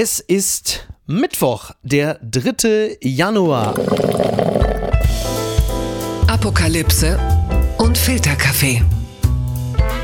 Es 0.00 0.20
ist 0.20 0.86
Mittwoch, 1.08 1.72
der 1.82 2.20
3. 2.22 2.98
Januar. 3.00 3.74
Apokalypse 6.28 7.18
und 7.78 7.98
Filterkaffee. 7.98 8.84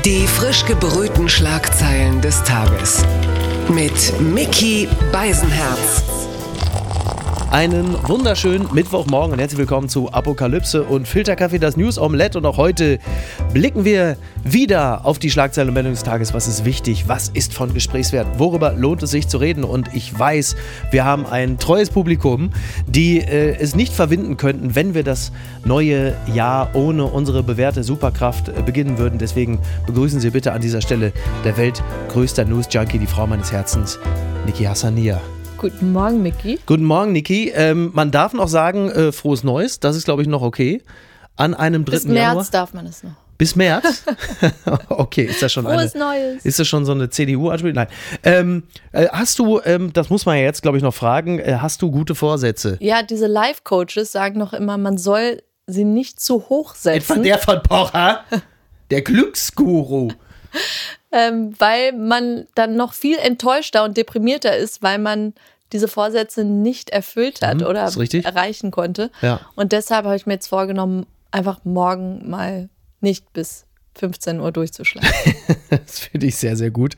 Die 0.03 0.27
frisch 0.27 0.65
gebrühten 0.65 1.29
Schlagzeilen 1.29 2.19
des 2.19 2.43
Tages. 2.43 3.05
Mit 3.69 4.19
Mickey 4.19 4.89
Beisenherz. 5.13 6.03
Einen 7.55 7.95
wunderschönen 8.09 8.67
Mittwochmorgen 8.73 9.31
und 9.31 9.39
herzlich 9.39 9.57
willkommen 9.57 9.87
zu 9.87 10.11
Apokalypse 10.11 10.83
und 10.83 11.07
Filterkaffee, 11.07 11.57
das 11.57 11.77
News 11.77 11.97
Omelette. 11.97 12.37
Und 12.37 12.45
auch 12.45 12.57
heute 12.57 12.99
blicken 13.53 13.85
wir 13.85 14.17
wieder 14.43 15.05
auf 15.05 15.19
die 15.19 15.31
Schlagzeilen 15.31 15.69
und 15.69 15.73
Meldungen 15.73 15.95
des 15.95 16.03
Tages. 16.03 16.33
Was 16.33 16.49
ist 16.49 16.65
wichtig? 16.65 17.07
Was 17.07 17.29
ist 17.29 17.53
von 17.53 17.73
Gesprächswert? 17.73 18.27
Worüber 18.39 18.73
lohnt 18.73 19.03
es 19.03 19.11
sich 19.11 19.29
zu 19.29 19.37
reden? 19.37 19.63
Und 19.63 19.87
ich 19.93 20.19
weiß, 20.19 20.57
wir 20.91 21.05
haben 21.05 21.25
ein 21.25 21.57
treues 21.57 21.91
Publikum, 21.91 22.49
die 22.87 23.19
äh, 23.19 23.55
es 23.57 23.73
nicht 23.73 23.93
verwinden 23.93 24.35
könnten, 24.35 24.75
wenn 24.75 24.93
wir 24.93 25.03
das 25.03 25.31
neue 25.63 26.13
Jahr 26.33 26.71
ohne 26.73 27.05
unsere 27.05 27.41
bewährte 27.41 27.85
Superkraft 27.85 28.49
äh, 28.49 28.63
beginnen 28.63 28.97
würden. 28.97 29.17
Deswegen 29.17 29.59
begrüßen 29.85 30.19
Sie 30.19 30.31
bitte 30.31 30.51
an 30.51 30.59
dieser 30.59 30.81
Stelle 30.81 31.13
der 31.45 31.55
weltgrößter 31.55 32.43
News-Junkie, 32.43 32.99
die 32.99 33.07
Frau 33.07 33.25
meines 33.27 33.53
Herzens, 33.53 33.97
Niki 34.45 34.65
Hassania. 34.65 35.21
Guten 35.65 35.93
Morgen, 35.93 36.21
Micky. 36.21 36.59
Guten 36.67 36.83
Morgen, 36.83 37.11
Niki. 37.11 37.51
Ähm, 37.55 37.89
man 37.95 38.11
darf 38.11 38.33
noch 38.33 38.47
sagen, 38.47 38.91
äh, 38.91 39.11
frohes 39.11 39.43
Neues. 39.43 39.79
Das 39.79 39.95
ist, 39.95 40.05
glaube 40.05 40.21
ich, 40.21 40.27
noch 40.27 40.43
okay. 40.43 40.83
An 41.37 41.55
einem 41.55 41.85
3. 41.85 41.91
Bis 41.91 42.05
März 42.05 42.17
Januar. 42.17 42.47
darf 42.51 42.73
man 42.75 42.85
es 42.85 43.01
noch. 43.01 43.13
Bis 43.39 43.55
März? 43.55 44.03
okay, 44.89 45.23
ist 45.23 45.41
das 45.41 45.51
schon 45.51 45.65
Frohes 45.65 45.95
eine. 45.95 46.03
Neues. 46.03 46.45
Ist 46.45 46.59
das 46.59 46.67
schon 46.67 46.85
so 46.85 46.91
eine 46.91 47.09
CDU-Anspielung? 47.09 47.77
Nein. 47.77 47.87
Ähm, 48.21 48.63
äh, 48.91 49.07
hast 49.07 49.39
du, 49.39 49.59
ähm, 49.65 49.91
das 49.91 50.11
muss 50.11 50.27
man 50.27 50.37
ja 50.37 50.43
jetzt, 50.43 50.61
glaube 50.61 50.77
ich, 50.77 50.83
noch 50.83 50.93
fragen, 50.93 51.39
äh, 51.39 51.57
hast 51.59 51.81
du 51.81 51.89
gute 51.89 52.13
Vorsätze? 52.13 52.77
Ja, 52.79 53.01
diese 53.01 53.25
Life-Coaches 53.25 54.11
sagen 54.11 54.37
noch 54.37 54.53
immer, 54.53 54.77
man 54.77 54.99
soll 54.99 55.41
sie 55.65 55.83
nicht 55.83 56.19
zu 56.19 56.47
hoch 56.47 56.75
Etwa 56.75 56.91
setzen, 56.91 57.23
der 57.23 57.39
von 57.39 57.63
Pocher? 57.63 58.23
Der 58.91 59.01
Glücksguru. 59.01 60.11
ähm, 61.11 61.55
weil 61.57 61.91
man 61.93 62.45
dann 62.53 62.75
noch 62.75 62.93
viel 62.93 63.17
enttäuschter 63.17 63.83
und 63.83 63.97
deprimierter 63.97 64.55
ist, 64.55 64.83
weil 64.83 64.99
man 64.99 65.33
diese 65.73 65.87
Vorsätze 65.87 66.43
nicht 66.43 66.89
erfüllt 66.89 67.41
hat 67.41 67.61
Mhm, 67.61 67.65
oder 67.65 67.91
erreichen 68.23 68.71
konnte. 68.71 69.11
Ja. 69.21 69.41
Und 69.55 69.71
deshalb 69.71 70.05
habe 70.05 70.15
ich 70.15 70.25
mir 70.25 70.33
jetzt 70.33 70.47
vorgenommen, 70.47 71.05
einfach 71.31 71.59
morgen 71.63 72.29
mal 72.29 72.69
nicht 73.01 73.33
bis 73.33 73.65
15 73.97 74.39
Uhr 74.39 74.51
durchzuschlafen. 74.51 75.09
Das 75.69 75.99
finde 75.99 76.27
ich 76.27 76.37
sehr, 76.37 76.55
sehr 76.55 76.69
gut. 76.71 76.95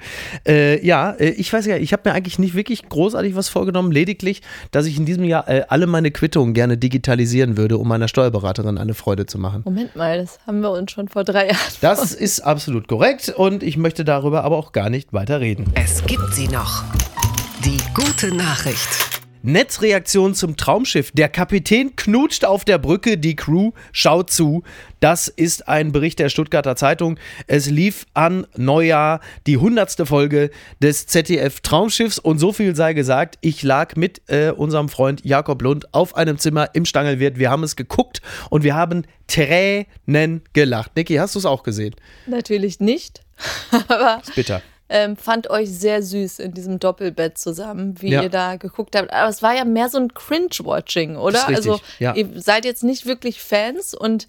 Äh, 0.47 0.85
ja, 0.85 1.11
äh, 1.11 1.29
ich 1.29 1.51
weiß 1.51 1.65
ja, 1.65 1.77
ich 1.77 1.93
habe 1.93 2.09
mir 2.09 2.13
eigentlich 2.13 2.37
nicht 2.37 2.53
wirklich 2.53 2.87
großartig 2.89 3.35
was 3.35 3.49
vorgenommen, 3.49 3.91
lediglich, 3.91 4.41
dass 4.71 4.85
ich 4.85 4.97
in 4.97 5.05
diesem 5.05 5.23
Jahr 5.23 5.47
äh, 5.49 5.63
alle 5.69 5.87
meine 5.87 6.11
Quittungen 6.11 6.53
gerne 6.53 6.77
digitalisieren 6.77 7.57
würde, 7.57 7.77
um 7.77 7.87
meiner 7.87 8.07
Steuerberaterin 8.07 8.77
eine 8.77 8.93
Freude 8.93 9.25
zu 9.25 9.39
machen. 9.39 9.61
Moment 9.65 9.95
mal, 9.95 10.19
das 10.19 10.39
haben 10.45 10.59
wir 10.61 10.71
uns 10.71 10.91
schon 10.91 11.07
vor 11.07 11.23
drei 11.23 11.47
Jahren. 11.47 11.57
Das 11.81 12.13
ist 12.13 12.41
absolut 12.41 12.87
korrekt 12.87 13.29
und 13.29 13.63
ich 13.63 13.77
möchte 13.77 14.03
darüber 14.05 14.43
aber 14.43 14.57
auch 14.57 14.73
gar 14.73 14.89
nicht 14.89 15.11
weiter 15.13 15.39
reden. 15.39 15.71
Es 15.75 16.05
gibt 16.05 16.33
sie 16.35 16.47
noch. 16.47 16.83
Die 17.65 17.81
gute 17.93 18.33
Nachricht. 18.35 19.17
Netzreaktion 19.41 20.35
zum 20.35 20.57
Traumschiff. 20.57 21.11
Der 21.11 21.27
Kapitän 21.29 21.95
knutscht 21.95 22.45
auf 22.45 22.65
der 22.65 22.77
Brücke, 22.77 23.17
die 23.17 23.35
Crew 23.35 23.71
schaut 23.91 24.29
zu. 24.29 24.63
Das 24.99 25.27
ist 25.27 25.67
ein 25.67 25.91
Bericht 25.91 26.19
der 26.19 26.29
Stuttgarter 26.29 26.75
Zeitung. 26.75 27.17
Es 27.47 27.69
lief 27.69 28.05
an 28.13 28.45
Neujahr 28.55 29.21
die 29.47 29.57
hundertste 29.57 30.05
Folge 30.05 30.51
des 30.81 31.07
ZDF 31.07 31.61
Traumschiffs 31.61 32.19
und 32.19 32.39
so 32.39 32.53
viel 32.53 32.75
sei 32.75 32.93
gesagt, 32.93 33.37
ich 33.41 33.63
lag 33.63 33.95
mit 33.95 34.21
äh, 34.27 34.51
unserem 34.51 34.89
Freund 34.89 35.25
Jakob 35.25 35.61
Lund 35.61 35.93
auf 35.93 36.15
einem 36.15 36.37
Zimmer 36.37 36.69
im 36.73 36.85
Stangelwirt. 36.85 37.39
Wir 37.39 37.49
haben 37.49 37.63
es 37.63 37.75
geguckt 37.75 38.21
und 38.49 38.63
wir 38.63 38.75
haben 38.75 39.03
Tränen 39.27 40.43
gelacht. 40.53 40.95
Niki, 40.95 41.15
hast 41.15 41.35
du 41.35 41.39
es 41.39 41.45
auch 41.45 41.63
gesehen? 41.63 41.95
Natürlich 42.27 42.79
nicht, 42.79 43.21
aber 43.87 44.21
Ist 44.21 44.35
bitter. 44.35 44.61
Ähm, 44.89 45.17
fand 45.17 45.49
euch 45.49 45.69
sehr 45.69 46.01
süß 46.01 46.39
in 46.39 46.53
diesem 46.53 46.79
Doppelbett 46.79 47.37
zusammen, 47.37 48.01
wie 48.01 48.11
Ja. 48.11 48.23
ihr 48.23 48.29
da 48.29 48.55
geguckt 48.55 48.95
habt. 48.95 49.11
Aber 49.11 49.29
es 49.29 49.41
war 49.41 49.55
ja 49.55 49.65
mehr 49.65 49.89
so 49.89 49.97
ein 49.97 50.13
Cringe-Watching, 50.13 51.17
oder? 51.17 51.39
Ist 51.39 51.47
richtig, 51.49 51.57
also 51.71 51.79
ja. 51.99 52.13
ihr 52.15 52.29
seid 52.41 52.63
jetzt 52.65 52.83
nicht 52.83 53.05
wirklich 53.05 53.41
Fans 53.41 53.93
und 53.93 54.27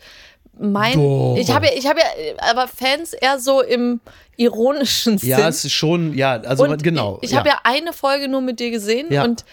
mein, 0.61 0.95
Doch. 0.95 1.37
ich 1.39 1.53
habe 1.53 1.67
ja, 1.67 1.73
ich 1.77 1.87
habe 1.87 2.01
ja, 2.01 2.07
aber 2.51 2.67
Fans 2.67 3.13
eher 3.13 3.39
so 3.39 3.63
im 3.63 4.01
ironischen 4.37 5.19
Sinn. 5.19 5.29
Ja, 5.31 5.49
es 5.49 5.65
ist 5.65 5.73
schon, 5.73 6.15
ja, 6.15 6.41
also 6.41 6.65
und 6.65 6.83
genau. 6.83 7.19
Ich, 7.23 7.31
ich 7.31 7.37
habe 7.37 7.49
ja 7.49 7.61
eine 7.63 7.93
Folge 7.93 8.27
nur 8.29 8.41
mit 8.41 8.59
dir 8.59 8.71
gesehen 8.73 9.07
Ja. 9.11 9.23
und 9.25 9.45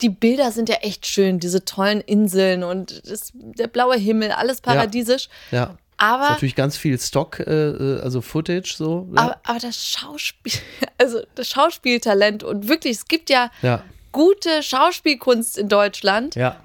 die 0.00 0.08
Bilder 0.08 0.50
sind 0.50 0.68
ja 0.68 0.76
echt 0.76 1.06
schön, 1.06 1.38
diese 1.38 1.64
tollen 1.64 2.00
Inseln 2.00 2.64
und 2.64 3.08
das, 3.08 3.30
der 3.34 3.68
blaue 3.68 3.96
Himmel, 3.96 4.32
alles 4.32 4.60
paradiesisch. 4.62 5.28
ja. 5.50 5.76
Aber 6.02 6.24
Ist 6.24 6.30
natürlich 6.30 6.56
ganz 6.56 6.76
viel 6.76 6.98
Stock, 6.98 7.38
äh, 7.38 7.44
äh, 7.44 8.00
also 8.00 8.20
Footage 8.22 8.74
so. 8.76 9.08
Ja. 9.14 9.22
Aber, 9.22 9.40
aber 9.44 9.58
das 9.60 9.86
Schauspiel, 9.86 10.52
also 10.98 11.20
das 11.36 11.48
Schauspieltalent 11.48 12.42
und 12.42 12.66
wirklich, 12.68 12.96
es 12.96 13.04
gibt 13.06 13.30
ja, 13.30 13.52
Ja. 13.62 13.84
gute 14.10 14.64
Schauspielkunst 14.64 15.56
in 15.56 15.68
Deutschland, 15.68 16.34
ja. 16.34 16.56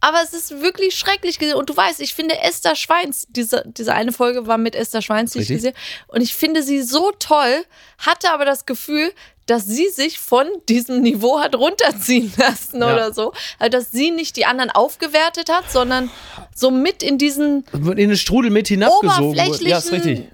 aber 0.00 0.22
es 0.24 0.32
ist 0.32 0.62
wirklich 0.62 0.94
schrecklich 0.94 1.38
gesehen. 1.38 1.56
Und 1.56 1.68
du 1.68 1.76
weißt, 1.76 2.00
ich 2.00 2.14
finde 2.14 2.38
Esther 2.40 2.74
Schweins, 2.74 3.26
diese, 3.28 3.62
diese 3.66 3.92
eine 3.92 4.10
Folge 4.10 4.46
war 4.46 4.56
mit 4.56 4.74
Esther 4.74 5.02
Schweins, 5.02 5.32
die 5.32 5.40
ich 5.40 5.48
gesehen 5.48 5.74
und 6.06 6.22
ich 6.22 6.34
finde 6.34 6.62
sie 6.62 6.80
so 6.80 7.12
toll, 7.18 7.64
hatte 7.98 8.30
aber 8.32 8.46
das 8.46 8.64
Gefühl, 8.64 9.12
dass 9.46 9.66
sie 9.66 9.88
sich 9.88 10.18
von 10.18 10.46
diesem 10.68 11.02
Niveau 11.02 11.40
hat 11.40 11.54
runterziehen 11.56 12.32
lassen 12.38 12.80
Ja. 12.80 12.92
oder 12.92 13.12
so. 13.12 13.32
Also, 13.58 13.70
dass 13.70 13.90
sie 13.90 14.10
nicht 14.10 14.36
die 14.36 14.44
anderen 14.46 14.70
aufgewertet 14.70 15.50
hat, 15.50 15.70
sondern 15.70 16.10
so 16.54 16.70
mit 16.70 17.02
in 17.02 17.18
diesen 17.18 17.64
in 17.72 17.96
den 17.96 18.16
Strudel 18.16 18.50
mit 18.50 18.68
hinabgesogen. 18.68 19.36
wird. 19.36 19.60
Ja, 19.62 19.78
ist 19.78 19.88
Oberflächlichen- 19.92 19.94
richtig. 19.94 20.28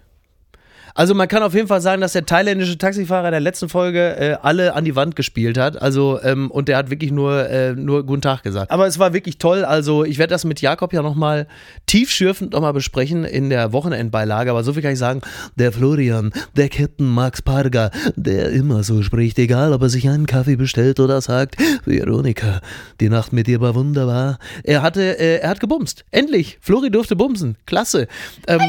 Also 0.98 1.14
man 1.14 1.28
kann 1.28 1.44
auf 1.44 1.54
jeden 1.54 1.68
Fall 1.68 1.80
sagen, 1.80 2.00
dass 2.00 2.14
der 2.14 2.26
thailändische 2.26 2.76
Taxifahrer 2.76 3.28
in 3.28 3.30
der 3.30 3.40
letzten 3.40 3.68
Folge 3.68 4.16
äh, 4.16 4.36
alle 4.42 4.74
an 4.74 4.84
die 4.84 4.96
Wand 4.96 5.14
gespielt 5.14 5.56
hat. 5.56 5.80
Also 5.80 6.18
ähm, 6.24 6.50
und 6.50 6.66
der 6.66 6.76
hat 6.76 6.90
wirklich 6.90 7.12
nur 7.12 7.48
äh, 7.48 7.72
nur 7.74 8.04
guten 8.04 8.20
Tag 8.20 8.42
gesagt. 8.42 8.72
Aber 8.72 8.84
es 8.88 8.98
war 8.98 9.12
wirklich 9.12 9.38
toll. 9.38 9.64
Also 9.64 10.04
ich 10.04 10.18
werde 10.18 10.32
das 10.32 10.44
mit 10.44 10.60
Jakob 10.60 10.92
ja 10.92 11.02
nochmal 11.02 11.46
tiefschürfend 11.86 12.52
nochmal 12.52 12.72
besprechen 12.72 13.22
in 13.22 13.48
der 13.48 13.72
Wochenendbeilage. 13.72 14.50
Aber 14.50 14.64
so 14.64 14.72
viel 14.72 14.82
kann 14.82 14.90
ich 14.90 14.98
sagen: 14.98 15.20
Der 15.54 15.70
Florian, 15.70 16.32
der 16.56 16.68
Captain 16.68 17.06
Max 17.06 17.42
Parga, 17.42 17.92
der 18.16 18.50
immer 18.50 18.82
so 18.82 19.04
spricht, 19.04 19.38
egal 19.38 19.72
ob 19.72 19.82
er 19.82 19.90
sich 19.90 20.08
einen 20.08 20.26
Kaffee 20.26 20.56
bestellt 20.56 20.98
oder 20.98 21.20
sagt, 21.20 21.54
Veronika, 21.84 22.60
die 23.00 23.08
Nacht 23.08 23.32
mit 23.32 23.46
dir 23.46 23.60
war 23.60 23.76
wunderbar. 23.76 24.40
Er 24.64 24.82
hatte, 24.82 25.16
äh, 25.16 25.38
er 25.42 25.50
hat 25.50 25.60
gebumst. 25.60 26.04
Endlich, 26.10 26.58
Flori 26.60 26.90
durfte 26.90 27.14
bumsen. 27.14 27.56
Klasse. 27.66 28.08
Ähm, 28.48 28.58
ja, 28.58 28.66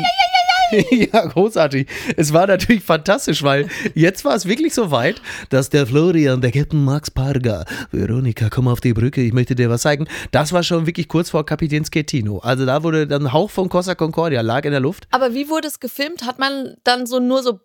großartig. 1.11 1.87
Es 2.17 2.33
war 2.33 2.47
natürlich 2.47 2.83
fantastisch, 2.83 3.43
weil 3.43 3.67
jetzt 3.95 4.25
war 4.25 4.35
es 4.35 4.45
wirklich 4.45 4.73
so 4.73 4.91
weit, 4.91 5.21
dass 5.49 5.69
der 5.69 5.87
Florian, 5.87 6.41
der 6.41 6.51
Captain 6.51 6.83
Max 6.83 7.11
Parga, 7.11 7.65
Veronika, 7.91 8.49
komm 8.49 8.67
auf 8.67 8.81
die 8.81 8.93
Brücke, 8.93 9.21
ich 9.21 9.33
möchte 9.33 9.55
dir 9.55 9.69
was 9.69 9.81
zeigen. 9.81 10.07
Das 10.31 10.53
war 10.53 10.63
schon 10.63 10.85
wirklich 10.85 11.07
kurz 11.07 11.29
vor 11.29 11.45
Kapitän 11.45 11.85
Schettino. 11.85 12.39
Also 12.39 12.65
da 12.65 12.83
wurde 12.83 13.07
dann 13.07 13.27
ein 13.27 13.33
Hauch 13.33 13.49
von 13.49 13.69
Costa 13.69 13.95
Concordia, 13.95 14.41
lag 14.41 14.65
in 14.65 14.71
der 14.71 14.79
Luft. 14.79 15.07
Aber 15.11 15.33
wie 15.33 15.49
wurde 15.49 15.67
es 15.67 15.79
gefilmt? 15.79 16.25
Hat 16.25 16.39
man 16.39 16.75
dann 16.83 17.05
so 17.05 17.19
nur 17.19 17.43
so 17.43 17.59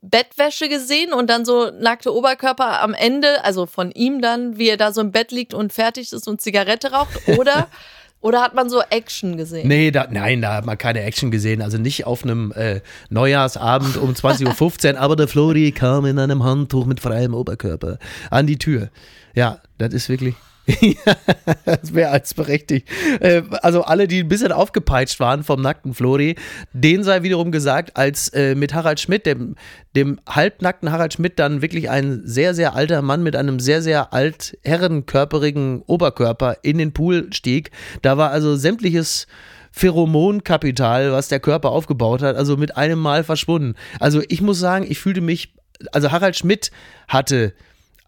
Bettwäsche 0.00 0.68
gesehen 0.68 1.12
und 1.12 1.30
dann 1.30 1.44
so 1.44 1.70
nackte 1.70 2.12
Oberkörper 2.12 2.82
am 2.82 2.94
Ende, 2.94 3.44
also 3.44 3.66
von 3.66 3.92
ihm 3.92 4.20
dann, 4.20 4.58
wie 4.58 4.68
er 4.68 4.76
da 4.76 4.92
so 4.92 5.00
im 5.00 5.12
Bett 5.12 5.30
liegt 5.30 5.54
und 5.54 5.72
fertig 5.72 6.12
ist 6.12 6.26
und 6.26 6.40
Zigarette 6.40 6.90
raucht? 6.90 7.28
Oder, 7.38 7.68
oder 8.20 8.42
hat 8.42 8.54
man 8.54 8.68
so 8.68 8.82
Action 8.90 9.36
gesehen? 9.36 9.68
Nee, 9.68 9.90
da, 9.90 10.08
nein, 10.10 10.42
da 10.42 10.54
hat 10.54 10.66
man 10.66 10.76
keine 10.76 11.02
Action 11.02 11.30
gesehen. 11.30 11.62
Also 11.62 11.78
nicht 11.78 12.06
auf 12.06 12.24
einem 12.24 12.52
äh, 12.52 12.80
Neujahrsabend 13.10 13.96
um 13.96 14.10
20.15 14.14 14.94
Uhr, 14.94 15.00
aber 15.00 15.16
der 15.16 15.28
Flori 15.28 15.72
kam 15.72 16.04
in 16.06 16.18
einem 16.18 16.42
Handtuch 16.42 16.86
mit 16.86 17.00
freiem 17.00 17.34
Oberkörper 17.34 17.98
an 18.30 18.46
die 18.46 18.58
Tür. 18.58 18.90
Ja, 19.34 19.60
das 19.78 19.94
ist 19.94 20.08
wirklich. 20.08 20.34
Ja, 20.80 21.16
das 21.64 21.94
wäre 21.94 22.10
als 22.10 22.34
berechtigt. 22.34 22.88
Äh, 23.20 23.42
also 23.62 23.82
alle, 23.82 24.06
die 24.06 24.20
ein 24.20 24.28
bisschen 24.28 24.52
aufgepeitscht 24.52 25.18
waren 25.18 25.42
vom 25.42 25.62
nackten 25.62 25.94
Flori, 25.94 26.36
denen 26.72 27.04
sei 27.04 27.22
wiederum 27.22 27.52
gesagt, 27.52 27.96
als 27.96 28.28
äh, 28.28 28.54
mit 28.54 28.74
Harald 28.74 29.00
Schmidt, 29.00 29.26
dem, 29.26 29.56
dem 29.96 30.20
halbnackten 30.28 30.92
Harald 30.92 31.14
Schmidt, 31.14 31.38
dann 31.38 31.62
wirklich 31.62 31.88
ein 31.88 32.22
sehr, 32.24 32.54
sehr 32.54 32.74
alter 32.74 33.02
Mann 33.02 33.22
mit 33.22 33.34
einem 33.34 33.60
sehr, 33.60 33.82
sehr 33.82 34.12
alt 34.12 34.58
herrenkörperigen 34.62 35.82
Oberkörper 35.86 36.58
in 36.62 36.78
den 36.78 36.92
Pool 36.92 37.32
stieg. 37.32 37.70
Da 38.02 38.18
war 38.18 38.30
also 38.30 38.56
sämtliches 38.56 39.26
Pheromonkapital, 39.72 41.12
was 41.12 41.28
der 41.28 41.40
Körper 41.40 41.70
aufgebaut 41.70 42.22
hat, 42.22 42.36
also 42.36 42.56
mit 42.56 42.76
einem 42.76 42.98
Mal 42.98 43.24
verschwunden. 43.24 43.74
Also 44.00 44.22
ich 44.28 44.42
muss 44.42 44.58
sagen, 44.58 44.86
ich 44.88 44.98
fühlte 44.98 45.20
mich, 45.20 45.54
also 45.92 46.10
Harald 46.10 46.36
Schmidt 46.36 46.70
hatte 47.06 47.54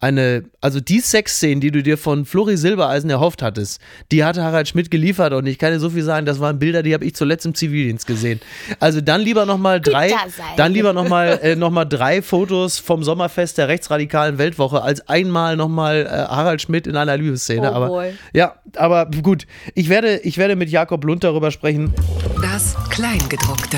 eine, 0.01 0.43
also 0.61 0.79
die 0.79 0.99
Sexszenen, 0.99 1.61
die 1.61 1.71
du 1.71 1.83
dir 1.83 1.97
von 1.97 2.25
Flori 2.25 2.57
Silbereisen 2.57 3.09
erhofft 3.09 3.41
hattest, 3.43 3.79
die 4.11 4.23
hatte 4.23 4.43
Harald 4.43 4.67
Schmidt 4.67 4.89
geliefert 4.89 5.31
und 5.33 5.45
ich 5.45 5.59
kann 5.59 5.71
dir 5.71 5.79
so 5.79 5.91
viel 5.91 6.03
sagen, 6.03 6.25
das 6.25 6.39
waren 6.39 6.57
Bilder, 6.57 6.81
die 6.81 6.93
habe 6.93 7.05
ich 7.05 7.15
zuletzt 7.15 7.45
im 7.45 7.53
Zivildienst 7.53 8.07
gesehen. 8.07 8.41
Also 8.79 8.99
dann 8.99 9.21
lieber 9.21 9.45
nochmal 9.45 9.79
drei, 9.79 10.11
dann 10.57 10.73
lieber 10.73 10.93
nochmal 10.93 11.39
äh, 11.43 11.55
noch 11.55 11.71
drei 11.85 12.21
Fotos 12.21 12.79
vom 12.79 13.03
Sommerfest 13.03 13.59
der 13.59 13.67
rechtsradikalen 13.67 14.39
Weltwoche 14.39 14.81
als 14.81 15.07
einmal 15.07 15.55
nochmal 15.55 16.07
äh, 16.07 16.09
Harald 16.09 16.61
Schmidt 16.61 16.87
in 16.87 16.97
einer 16.97 17.15
Liebesszene. 17.15 17.71
Oh 17.71 17.75
aber 17.75 17.87
boy. 17.87 18.13
ja, 18.33 18.55
aber 18.75 19.05
gut, 19.05 19.45
ich 19.75 19.89
werde, 19.89 20.17
ich 20.17 20.37
werde 20.37 20.55
mit 20.55 20.69
Jakob 20.69 21.03
Lund 21.03 21.23
darüber 21.23 21.51
sprechen. 21.51 21.93
Das 22.41 22.75
Kleingedruckte. 22.89 23.77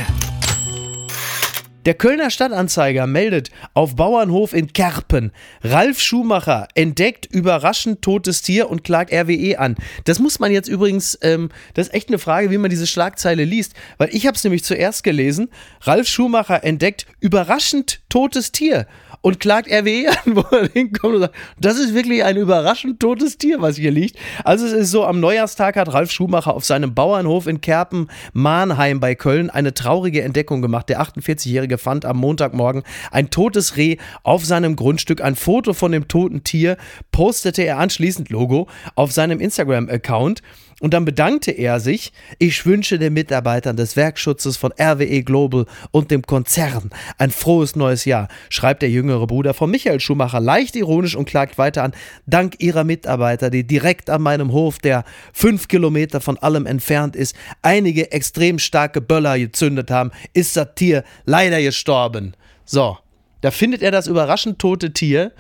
Der 1.86 1.96
Kölner 1.96 2.30
Stadtanzeiger 2.30 3.08
meldet 3.08 3.50
auf 3.74 3.98
Bauernhof 3.98 4.54
in 4.54 4.72
Kerpen. 4.72 5.34
Ralf 5.64 6.00
Schumacher 6.00 6.70
entdeckt 6.76 7.26
überraschend 7.26 8.02
totes 8.02 8.42
Tier 8.42 8.70
und 8.70 8.86
klagt 8.86 9.12
RWE 9.12 9.60
an. 9.60 9.76
Das 10.06 10.20
muss 10.20 10.40
man 10.40 10.54
jetzt 10.54 10.70
übrigens, 10.70 11.18
ähm, 11.22 11.50
das 11.74 11.88
ist 11.88 11.94
echt 11.94 12.08
eine 12.08 12.20
Frage, 12.20 12.52
wie 12.52 12.58
man 12.58 12.70
diese 12.70 12.88
Schlagzeile 12.88 13.44
liest, 13.44 13.74
weil 13.98 14.16
ich 14.16 14.26
habe 14.28 14.38
es 14.38 14.44
nämlich 14.46 14.64
zuerst 14.64 15.04
gelesen. 15.04 15.50
Ralf 15.82 16.08
Schumacher 16.08 16.64
entdeckt 16.64 17.06
überraschend 17.20 18.00
totes 18.08 18.54
Tier 18.54 18.88
und 19.24 19.40
klagt 19.40 19.72
RWE 19.72 20.10
an, 20.26 20.36
wo 20.36 20.42
er 20.56 20.70
hinkommt 20.70 21.16
und 21.16 21.22
sagt, 21.22 21.36
das 21.60 21.80
ist 21.80 21.94
wirklich 21.94 22.24
ein 22.24 22.38
überraschend 22.38 23.00
totes 23.00 23.38
Tier, 23.38 23.62
was 23.62 23.78
hier 23.78 23.92
liegt. 23.92 24.18
Also 24.44 24.66
es 24.66 24.74
ist 24.74 24.92
so, 24.92 25.06
am 25.06 25.20
Neujahrstag 25.20 25.78
hat 25.78 25.92
Ralf 25.92 26.12
Schumacher 26.12 26.54
auf 26.54 26.66
seinem 26.66 26.94
Bauernhof 26.94 27.48
in 27.48 27.62
Kerpen-Mahnheim 27.62 29.00
bei 29.00 29.16
Köln 29.16 29.50
eine 29.50 29.74
traurige 29.74 30.22
Entdeckung 30.22 30.62
gemacht. 30.62 30.90
Der 30.90 31.02
48-Jährige 31.02 31.73
fand 31.78 32.06
am 32.06 32.18
Montagmorgen 32.18 32.84
ein 33.12 33.30
totes 33.30 33.78
Reh 33.78 33.98
auf 34.24 34.46
seinem 34.46 34.76
Grundstück. 34.76 35.22
Ein 35.22 35.36
Foto 35.36 35.74
von 35.74 35.92
dem 35.92 36.08
toten 36.08 36.44
Tier 36.44 36.78
postete 37.12 37.64
er 37.64 37.78
anschließend 37.78 38.30
Logo 38.30 38.68
auf 38.96 39.12
seinem 39.12 39.40
Instagram-Account. 39.40 40.42
Und 40.84 40.94
dann 40.94 41.06
bedankte 41.06 41.52
er 41.52 41.80
sich, 41.80 42.12
ich 42.40 42.66
wünsche 42.66 43.00
den 43.00 43.14
Mitarbeitern 43.14 43.78
des 43.78 43.96
Werkschutzes 43.96 44.58
von 44.58 44.74
RWE 44.78 45.24
Global 45.24 45.66
und 45.92 46.12
dem 46.12 46.24
Konzern 46.24 46.90
ein 47.18 47.32
frohes 47.32 47.78
neues 47.78 48.04
Jahr, 48.04 48.28
schreibt 48.50 48.82
der 48.82 48.90
jüngere 48.90 49.26
Bruder 49.26 49.54
von 49.54 49.72
Michael 49.72 50.02
Schumacher 50.02 50.42
leicht 50.42 50.76
ironisch 50.76 51.16
und 51.16 51.24
klagt 51.24 51.58
weiter 51.58 51.84
an, 51.84 51.94
dank 52.26 52.56
ihrer 52.60 52.84
Mitarbeiter, 52.84 53.50
die 53.50 53.66
direkt 53.66 54.10
an 54.10 54.22
meinem 54.22 54.52
Hof, 54.52 54.78
der 54.78 55.06
fünf 55.32 55.70
Kilometer 55.70 56.20
von 56.20 56.38
allem 56.38 56.66
entfernt 56.66 57.16
ist, 57.16 57.34
einige 57.62 58.12
extrem 58.12 58.60
starke 58.60 59.00
Böller 59.00 59.40
gezündet 59.40 59.90
haben, 59.90 60.12
ist 60.34 60.58
das 60.58 60.76
Tier 60.76 61.06
leider 61.24 61.60
gestorben. 61.64 62.36
So, 62.66 62.98
da 63.42 63.52
findet 63.52 63.82
er 63.82 63.92
das 63.92 64.08
überraschend 64.08 64.60
tote 64.60 64.94
Tier 64.94 65.32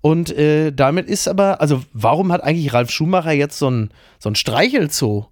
und 0.00 0.30
äh, 0.36 0.72
damit 0.72 1.06
ist 1.08 1.28
aber, 1.28 1.60
also 1.60 1.82
warum 1.92 2.32
hat 2.32 2.42
eigentlich 2.42 2.72
Ralf 2.72 2.90
Schumacher 2.90 3.32
jetzt 3.32 3.58
so 3.58 3.70
ein, 3.70 3.92
so 4.18 4.30
ein 4.30 4.34
Streichelzoo? 4.34 5.26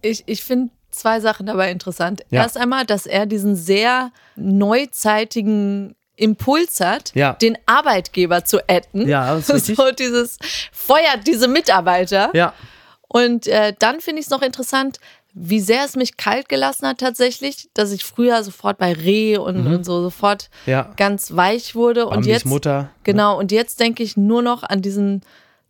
Ich, 0.00 0.24
ich 0.26 0.42
finde 0.42 0.72
zwei 0.90 1.20
Sachen 1.20 1.46
dabei 1.46 1.70
interessant. 1.70 2.22
Ja. 2.30 2.42
Erst 2.42 2.56
einmal, 2.58 2.84
dass 2.84 3.06
er 3.06 3.26
diesen 3.26 3.54
sehr 3.54 4.10
neuzeitigen 4.36 5.94
Impuls 6.16 6.80
hat, 6.80 7.12
Ja. 7.14 7.32
den 7.34 7.56
Arbeitgeber 7.66 8.44
zu 8.44 8.58
adden. 8.68 9.08
Ja, 9.08 9.34
das 9.34 9.48
ist 9.48 9.54
richtig. 9.70 9.76
So 9.76 9.90
dieses 9.92 10.38
feuert 10.72 11.26
diese 11.26 11.48
Mitarbeiter. 11.48 12.30
Ja. 12.34 12.52
Und 13.08 13.46
äh, 13.46 13.72
dann 13.78 14.00
finde 14.00 14.20
ich 14.20 14.26
es 14.26 14.30
noch 14.30 14.42
interessant, 14.42 14.98
wie 15.34 15.60
sehr 15.60 15.84
es 15.84 15.96
mich 15.96 16.16
kalt 16.18 16.48
gelassen 16.48 16.86
hat 16.86 16.98
tatsächlich, 16.98 17.70
dass 17.74 17.90
ich 17.92 18.04
früher 18.04 18.42
sofort 18.44 18.76
bei 18.78 18.92
Reh 18.92 19.38
und, 19.38 19.66
und 19.66 19.84
so 19.84 20.02
sofort 20.02 20.50
Mhm. 20.66 20.70
Ja. 20.72 20.90
ganz 20.96 21.34
weich 21.34 21.74
wurde. 21.74 22.04
und 22.04 22.10
Bambis 22.12 22.26
jetzt, 22.28 22.46
Mutter. 22.46 22.90
Genau, 23.04 23.38
und 23.38 23.50
jetzt 23.52 23.80
denke 23.80 24.02
ich 24.02 24.16
nur 24.16 24.42
noch 24.42 24.62
an 24.62 24.82
diesen 24.82 25.22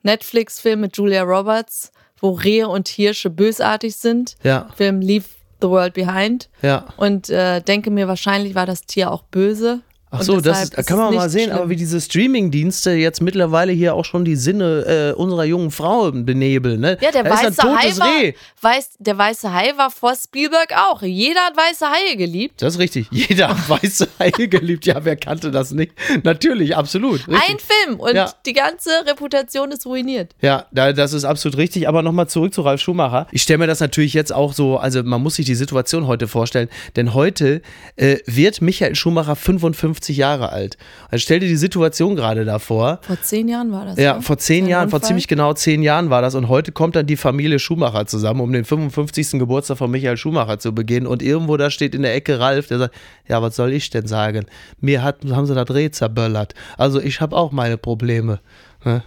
Netflix-Film 0.03 0.81
mit 0.81 0.97
Julia 0.97 1.23
Roberts, 1.23 1.93
wo 2.21 2.31
Rehe 2.33 2.69
und 2.69 2.89
Hirsche 2.89 3.31
bösartig 3.31 3.97
sind. 3.97 4.37
Ja. 4.43 4.69
Film 4.77 5.01
Leave 5.01 5.27
the 5.61 5.69
World 5.69 5.95
Behind. 5.95 6.49
Ja. 6.61 6.87
Und 6.97 7.31
äh, 7.31 7.61
denke 7.61 7.91
mir, 7.91 8.09
wahrscheinlich 8.09 8.55
war 8.55 8.67
das 8.67 8.83
Tier 8.83 9.11
auch 9.13 9.23
böse. 9.23 9.81
Ach 10.15 10.23
so, 10.23 10.41
das 10.41 10.65
ist, 10.65 10.87
kann 10.87 10.99
man 10.99 11.15
mal 11.15 11.31
sehen, 11.31 11.45
schlimm. 11.45 11.57
aber 11.57 11.71
wie 11.71 11.77
diese 11.77 12.01
Streaming-Dienste 12.01 12.93
jetzt 12.93 13.23
mittlerweile 13.23 13.73
hier 13.73 13.95
auch 13.95 14.05
schon 14.05 14.25
die 14.25 14.37
Sinne 14.37 15.13
äh, 15.17 15.19
unserer 15.19 15.45
jungen 15.45 15.71
Frau 15.71 16.11
benebeln. 16.13 16.81
Ne? 16.81 16.99
Ja, 17.01 17.11
der 17.11 17.25
da 17.25 17.31
weiße 17.31 17.63
Hai 17.63 17.97
war, 17.99 18.33
weiß, 18.61 18.91
der 18.99 19.17
weiße 19.17 19.53
Hai 19.53 19.73
war 19.77 19.91
vor 19.91 20.15
Spielberg 20.15 20.73
auch. 20.91 21.01
Jeder 21.03 21.41
hat 21.41 21.57
weiße 21.57 21.87
Haie 21.87 22.17
geliebt. 22.17 22.61
Das 22.61 22.75
ist 22.75 22.79
richtig. 22.81 23.07
Jeder 23.11 23.49
hat 23.49 23.69
weiße 23.69 24.07
Haie 24.19 24.49
geliebt. 24.49 24.85
Ja, 24.87 25.05
wer 25.05 25.17
kannte 25.17 25.51
das 25.51 25.71
nicht? 25.73 25.93
Natürlich, 26.25 26.77
absolut. 26.77 27.27
Richtig. 27.27 27.49
Ein 27.49 27.57
Film 27.59 27.99
und 28.01 28.15
Ja. 28.15 28.31
die 28.45 28.53
ganze 28.53 28.91
Reputation 29.07 29.71
ist 29.73 29.87
ruiniert. 29.87 30.35
Ja, 30.43 30.67
da- 30.73 30.93
das 30.93 31.13
ist 31.15 31.25
absolut 31.25 31.57
richtig. 31.57 31.89
Aber 31.89 32.03
nochmal 32.03 32.29
zurück 32.29 32.53
zu 32.53 32.61
Ralf 32.63 32.81
Schumacher. 32.83 33.27
Ich 33.33 33.43
stelle 33.43 33.59
mir 33.59 33.67
das 33.67 33.81
natürlich 33.81 34.13
jetzt 34.15 34.33
auch 34.33 34.53
so, 34.53 34.77
also 34.77 35.03
man 35.03 35.23
muss 35.23 35.37
sich 35.37 35.47
die 35.47 35.55
Situation 35.55 36.07
heute 36.07 36.29
vorstellen, 36.29 36.69
denn 36.97 37.15
heute 37.15 37.63
äh, 37.97 38.19
wird 38.27 38.61
Michael 38.61 38.95
Schumacher 38.95 39.37
55 39.37 40.02
Jahre 40.09 40.51
alt. 40.51 40.77
Also 41.11 41.23
stell 41.23 41.41
dir 41.41 41.49
die 41.49 41.57
Situation 41.57 42.17
gerade 42.17 42.45
davor. 42.45 42.99
Vor 43.03 43.21
zehn 43.23 43.49
Jahren 43.49 43.71
war 43.71 43.85
das. 43.85 43.99
Ja, 43.99 44.15
ne? 44.15 44.23
vor 44.23 44.39
zehn 44.39 44.67
Jahren, 44.67 44.91
vor 44.91 44.97
Unfall. 44.97 45.09
ziemlich 45.09 45.29
genau 45.29 45.53
zehn 45.53 45.83
Jahren 45.83 46.11
war 46.11 46.23
das. 46.23 46.35
Und 46.35 46.49
heute 46.49 46.73
kommt 46.73 46.97
dann 46.97 47.07
die 47.07 47.17
Familie 47.17 47.59
Schumacher 47.59 48.07
zusammen, 48.07 48.41
um 48.41 48.53
den 48.53 48.65
55. 48.65 49.39
Geburtstag 49.39 49.79
von 49.79 49.91
Michael 49.91 50.17
Schumacher 50.17 50.59
zu 50.59 50.75
begehen. 50.75 51.07
Und 51.07 51.23
irgendwo 51.23 51.57
da 51.57 51.71
steht 51.71 51.95
in 51.95 52.03
der 52.03 52.15
Ecke 52.15 52.41
Ralf, 52.41 52.67
der 52.67 52.79
sagt, 52.79 52.95
ja, 53.29 53.41
was 53.41 53.55
soll 53.55 53.73
ich 53.73 53.91
denn 53.91 54.07
sagen? 54.07 54.47
Mir 54.81 55.03
hat, 55.03 55.19
haben 55.31 55.47
sie 55.47 55.55
das 55.55 55.71
Reh 55.71 55.91
zerböllert. 55.91 56.55
Also 56.77 57.01
ich 57.01 57.21
habe 57.21 57.37
auch 57.37 57.53
meine 57.53 57.77
Probleme. 57.77 58.41
Ne? 58.85 59.03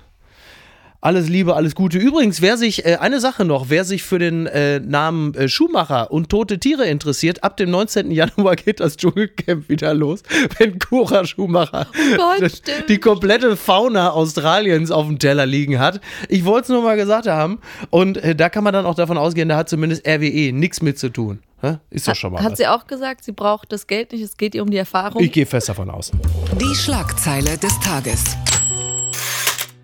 Alles 1.05 1.29
Liebe, 1.29 1.55
alles 1.55 1.75
Gute. 1.75 1.99
Übrigens, 1.99 2.41
wer 2.41 2.57
sich, 2.57 2.83
äh, 2.83 2.95
eine 2.99 3.19
Sache 3.19 3.45
noch, 3.45 3.69
wer 3.69 3.85
sich 3.85 4.01
für 4.01 4.17
den 4.17 4.47
äh, 4.47 4.79
Namen 4.79 5.35
äh, 5.35 5.47
Schumacher 5.47 6.09
und 6.09 6.29
tote 6.29 6.57
Tiere 6.57 6.85
interessiert, 6.87 7.43
ab 7.43 7.57
dem 7.57 7.69
19. 7.69 8.09
Januar 8.09 8.55
geht 8.55 8.79
das 8.79 8.97
Dschungelcamp 8.97 9.69
wieder 9.69 9.93
los, 9.93 10.23
wenn 10.57 10.79
Cora 10.79 11.23
Schumacher 11.23 11.85
Gott, 12.17 12.41
das- 12.41 12.57
stimmt. 12.57 12.89
die 12.89 12.97
komplette 12.97 13.55
Fauna 13.55 14.09
Australiens 14.13 14.89
auf 14.89 15.05
dem 15.05 15.19
Teller 15.19 15.45
liegen 15.45 15.77
hat. 15.77 16.01
Ich 16.27 16.43
wollte 16.43 16.63
es 16.63 16.69
nur 16.69 16.81
mal 16.81 16.95
gesagt 16.97 17.27
haben. 17.27 17.59
Und 17.91 18.17
äh, 18.17 18.35
da 18.35 18.49
kann 18.49 18.63
man 18.63 18.73
dann 18.73 18.87
auch 18.87 18.95
davon 18.95 19.19
ausgehen, 19.19 19.47
da 19.47 19.57
hat 19.57 19.69
zumindest 19.69 20.07
RWE 20.07 20.53
nichts 20.53 20.81
mit 20.81 20.97
zu 20.97 21.09
tun. 21.09 21.37
Hä? 21.61 21.77
Ist 21.91 22.07
doch 22.07 22.15
schon 22.15 22.33
mal 22.33 22.41
Hat 22.41 22.53
was. 22.53 22.57
sie 22.57 22.65
auch 22.65 22.87
gesagt, 22.87 23.23
sie 23.25 23.31
braucht 23.31 23.71
das 23.71 23.85
Geld 23.85 24.11
nicht, 24.11 24.23
es 24.23 24.37
geht 24.37 24.55
ihr 24.55 24.63
um 24.63 24.71
die 24.71 24.77
Erfahrung. 24.77 25.21
Ich 25.21 25.31
gehe 25.31 25.45
fest 25.45 25.69
davon 25.69 25.91
aus. 25.91 26.11
Die 26.59 26.73
Schlagzeile 26.75 27.59
des 27.59 27.79
Tages. 27.79 28.35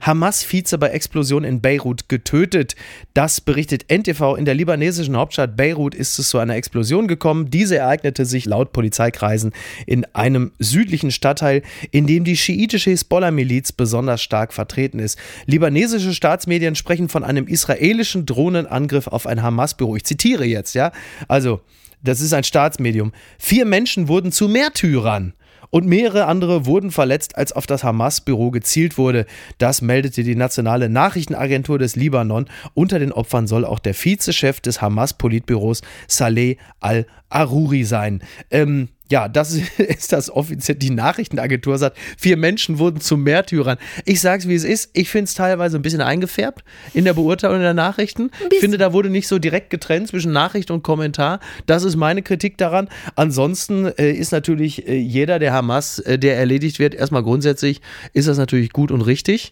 Hamas-Vize 0.02 0.78
bei 0.78 0.90
Explosion 0.90 1.44
in 1.44 1.62
Beirut 1.62 2.10
getötet. 2.10 2.76
Das 3.14 3.42
berichtet 3.42 3.86
NTV. 3.92 4.36
In 4.36 4.46
der 4.46 4.56
libanesischen 4.56 5.16
Hauptstadt 5.16 5.56
Beirut 5.56 5.96
ist 5.96 6.18
es 6.20 6.30
zu 6.30 6.40
einer 6.40 6.56
Explosion 6.56 7.08
gekommen. 7.08 7.50
Diese 7.50 7.78
ereignete 7.78 8.26
sich 8.26 8.46
laut 8.46 8.74
Polizeikreisen 8.74 9.52
in 9.86 10.06
einem 10.14 10.52
südlichen 10.60 11.12
Stadtteil, 11.12 11.62
in 11.92 12.08
dem 12.08 12.24
die 12.24 12.38
schiitische 12.38 12.90
Hisbollah-Miliz 12.90 13.72
besonders 13.72 14.22
stark 14.22 14.54
vertreten 14.54 15.00
ist. 15.00 15.20
Libanesische 15.46 16.14
Staatsmedien 16.14 16.76
sprechen 16.76 17.10
von 17.10 17.24
einem 17.24 17.48
israelischen 17.48 18.26
Drohnenangriff 18.26 19.08
auf 19.08 19.28
ein 19.28 19.42
Hamas-Büro. 19.42 19.96
Ich 19.96 20.04
zitiere 20.04 20.46
jetzt, 20.46 20.74
ja. 20.74 20.92
Also, 21.28 21.62
das 22.04 22.20
ist 22.20 22.34
ein 22.34 22.44
Staatsmedium. 22.44 23.12
Vier 23.38 23.66
Menschen 23.66 24.08
wurden 24.08 24.32
zu 24.32 24.48
Märtyrern 24.48 25.34
und 25.72 25.88
mehrere 25.88 26.26
andere 26.26 26.66
wurden 26.68 26.92
verletzt, 26.92 27.36
als 27.36 27.52
auf 27.52 27.66
das 27.66 27.84
Hamas-Büro 27.84 28.52
gezielt 28.52 28.98
wurde. 28.98 29.26
Das 29.58 29.82
meldete 29.82 30.24
die 30.24 30.36
nationale 30.36 30.90
Nachrichtenagentur 30.90 31.80
des 31.80 31.96
Libanon. 31.96 32.46
Unter 32.76 33.00
den 33.00 33.12
Opfern 33.12 33.48
soll 33.48 33.66
auch 33.66 33.80
der 33.80 33.96
Vizechef 33.96 34.60
des 34.60 34.82
Hamas-Politbüros 34.82 35.82
Saleh 36.08 36.58
al-Aruri 36.80 37.84
sein. 37.86 38.22
Ähm, 38.52 38.90
ja, 39.12 39.28
das 39.28 39.54
ist 39.78 40.14
das 40.14 40.30
offiziell. 40.32 40.78
Die 40.78 40.90
Nachrichtenagentur 40.90 41.78
sagt, 41.78 41.98
vier 42.18 42.38
Menschen 42.38 42.80
wurden 42.80 43.02
zu 43.02 43.18
Märtyrern. 43.18 43.78
Ich 44.06 44.22
sag's, 44.22 44.48
wie 44.48 44.56
es 44.56 44.64
ist. 44.64 44.90
Ich 44.94 45.10
finde 45.10 45.26
es 45.26 45.34
teilweise 45.34 45.78
ein 45.78 45.82
bisschen 45.82 46.02
eingefärbt 46.02 46.64
in 46.94 47.06
der 47.06 47.14
Beurteilung 47.14 47.60
der 47.60 47.74
Nachrichten. 47.74 48.32
Ich 48.52 48.60
finde, 48.60 48.78
da 48.78 48.94
wurde 48.94 49.10
nicht 49.10 49.28
so 49.28 49.38
direkt 49.38 49.70
getrennt 49.70 50.08
zwischen 50.08 50.32
Nachricht 50.32 50.72
und 50.72 50.82
Kommentar. 50.82 51.40
Das 51.66 51.84
ist 51.84 51.98
meine 51.98 52.24
Kritik 52.24 52.58
daran. 52.58 52.88
Ansonsten 53.16 53.86
äh, 53.86 54.12
ist 54.12 54.32
natürlich 54.32 54.88
äh, 54.88 54.96
jeder 54.96 55.38
der 55.38 55.54
Hamas, 55.54 56.00
äh, 56.00 56.18
der 56.18 56.38
erledigt 56.38 56.80
wird, 56.80 56.96
erstmal 56.96 57.24
grundsätzlich 57.24 57.82
ist 58.14 58.28
das 58.28 58.38
natürlich 58.38 58.72
gut 58.72 58.92
und 58.92 59.02
richtig. 59.02 59.52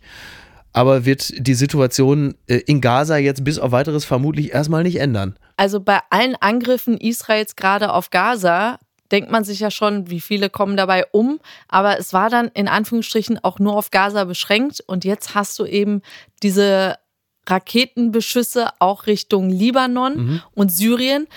Aber 0.71 1.03
wird 1.03 1.33
die 1.35 1.55
Situation 1.55 2.35
äh, 2.47 2.57
in 2.67 2.79
Gaza 2.79 3.17
jetzt 3.17 3.43
bis 3.43 3.59
auf 3.59 3.71
weiteres 3.71 4.05
vermutlich 4.05 4.53
erstmal 4.53 4.83
nicht 4.83 4.99
ändern. 4.99 5.35
Also 5.57 5.81
bei 5.81 5.99
allen 6.09 6.35
Angriffen 6.35 6.97
Israels 6.97 7.55
gerade 7.55 7.91
auf 7.91 8.11
Gaza 8.11 8.79
denkt 9.11 9.31
man 9.31 9.43
sich 9.43 9.59
ja 9.59 9.71
schon, 9.71 10.09
wie 10.09 10.19
viele 10.21 10.49
kommen 10.49 10.77
dabei 10.77 11.05
um. 11.11 11.39
Aber 11.67 11.97
es 11.99 12.13
war 12.13 12.29
dann 12.29 12.47
in 12.49 12.67
Anführungsstrichen 12.67 13.43
auch 13.43 13.59
nur 13.59 13.75
auf 13.75 13.91
Gaza 13.91 14.23
beschränkt. 14.25 14.81
Und 14.85 15.03
jetzt 15.05 15.35
hast 15.35 15.57
du 15.59 15.65
eben 15.65 16.01
diese 16.43 16.97
Raketenbeschüsse 17.47 18.69
auch 18.79 19.07
Richtung 19.07 19.49
Libanon 19.49 20.15
Mhm. 20.17 20.41
und 20.53 20.69
Syrien. 20.71 21.27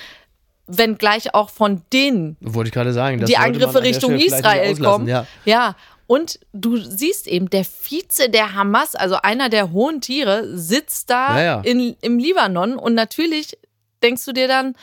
Wenngleich 0.67 1.35
auch 1.35 1.51
von 1.51 1.83
denen 1.93 2.37
Wollte 2.41 2.69
ich 2.69 2.75
gerade 2.75 2.93
sagen. 2.93 3.25
die 3.25 3.37
Angriffe 3.37 3.83
Richtung 3.83 4.15
Israel 4.19 4.77
kommen. 4.79 5.09
Ja. 5.09 5.27
ja, 5.45 5.75
Und 6.07 6.39
du 6.53 6.77
siehst 6.77 7.27
eben, 7.27 7.51
der 7.51 7.65
Vize 7.65 8.29
der 8.29 8.55
Hamas, 8.55 8.95
also 8.95 9.17
einer 9.17 9.49
der 9.49 9.73
hohen 9.73 10.01
Tiere, 10.01 10.57
sitzt 10.57 11.11
da 11.11 11.37
Ja, 11.39 11.43
ja. 11.45 11.61
In, 11.63 11.97
im 12.01 12.19
Libanon. 12.19 12.77
Und 12.77 12.95
natürlich 12.95 13.59
denkst 14.03 14.25
du 14.25 14.33
dir 14.33 14.47
dann, 14.49 14.75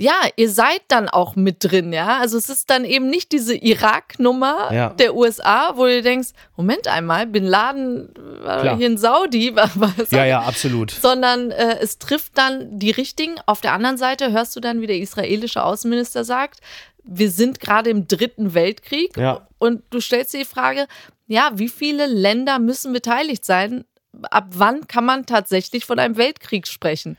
ja, 0.00 0.14
ihr 0.36 0.48
seid 0.50 0.80
dann 0.88 1.08
auch 1.10 1.36
mit 1.36 1.56
drin, 1.60 1.92
ja. 1.92 2.18
Also 2.18 2.38
es 2.38 2.48
ist 2.48 2.70
dann 2.70 2.84
eben 2.86 3.10
nicht 3.10 3.32
diese 3.32 3.54
Irak-Nummer 3.54 4.72
Ja. 4.72 4.88
der 4.90 5.14
USA, 5.14 5.72
wo 5.76 5.84
du 5.84 6.00
denkst, 6.02 6.30
Moment 6.56 6.88
einmal, 6.88 7.26
Bin 7.26 7.44
Laden 7.44 8.08
war 8.42 8.62
Klar. 8.62 8.76
hier 8.78 8.86
in 8.86 8.96
Saudi, 8.98 9.54
was 9.74 10.10
Ja, 10.10 10.24
ja, 10.24 10.40
absolut. 10.40 10.90
sondern 10.90 11.50
äh, 11.50 11.78
es 11.80 11.98
trifft 11.98 12.38
dann 12.38 12.78
die 12.78 12.90
Richtigen. 12.90 13.34
Auf 13.46 13.60
der 13.60 13.72
anderen 13.74 13.98
Seite 13.98 14.32
hörst 14.32 14.56
du 14.56 14.60
dann, 14.60 14.80
wie 14.80 14.86
der 14.86 14.98
israelische 14.98 15.62
Außenminister 15.62 16.24
sagt, 16.24 16.60
wir 17.04 17.30
sind 17.30 17.60
gerade 17.60 17.90
im 17.90 18.08
dritten 18.08 18.54
Weltkrieg 18.54 19.16
Ja. 19.16 19.46
und 19.58 19.82
du 19.90 20.00
stellst 20.00 20.32
dir 20.32 20.38
die 20.38 20.44
Frage, 20.44 20.86
ja, 21.26 21.50
wie 21.54 21.68
viele 21.68 22.06
Länder 22.06 22.58
müssen 22.58 22.92
beteiligt 22.92 23.44
sein? 23.44 23.84
Ab 24.30 24.46
wann 24.54 24.88
kann 24.88 25.04
man 25.04 25.26
tatsächlich 25.26 25.84
von 25.84 25.98
einem 25.98 26.16
Weltkrieg 26.16 26.66
sprechen? 26.66 27.16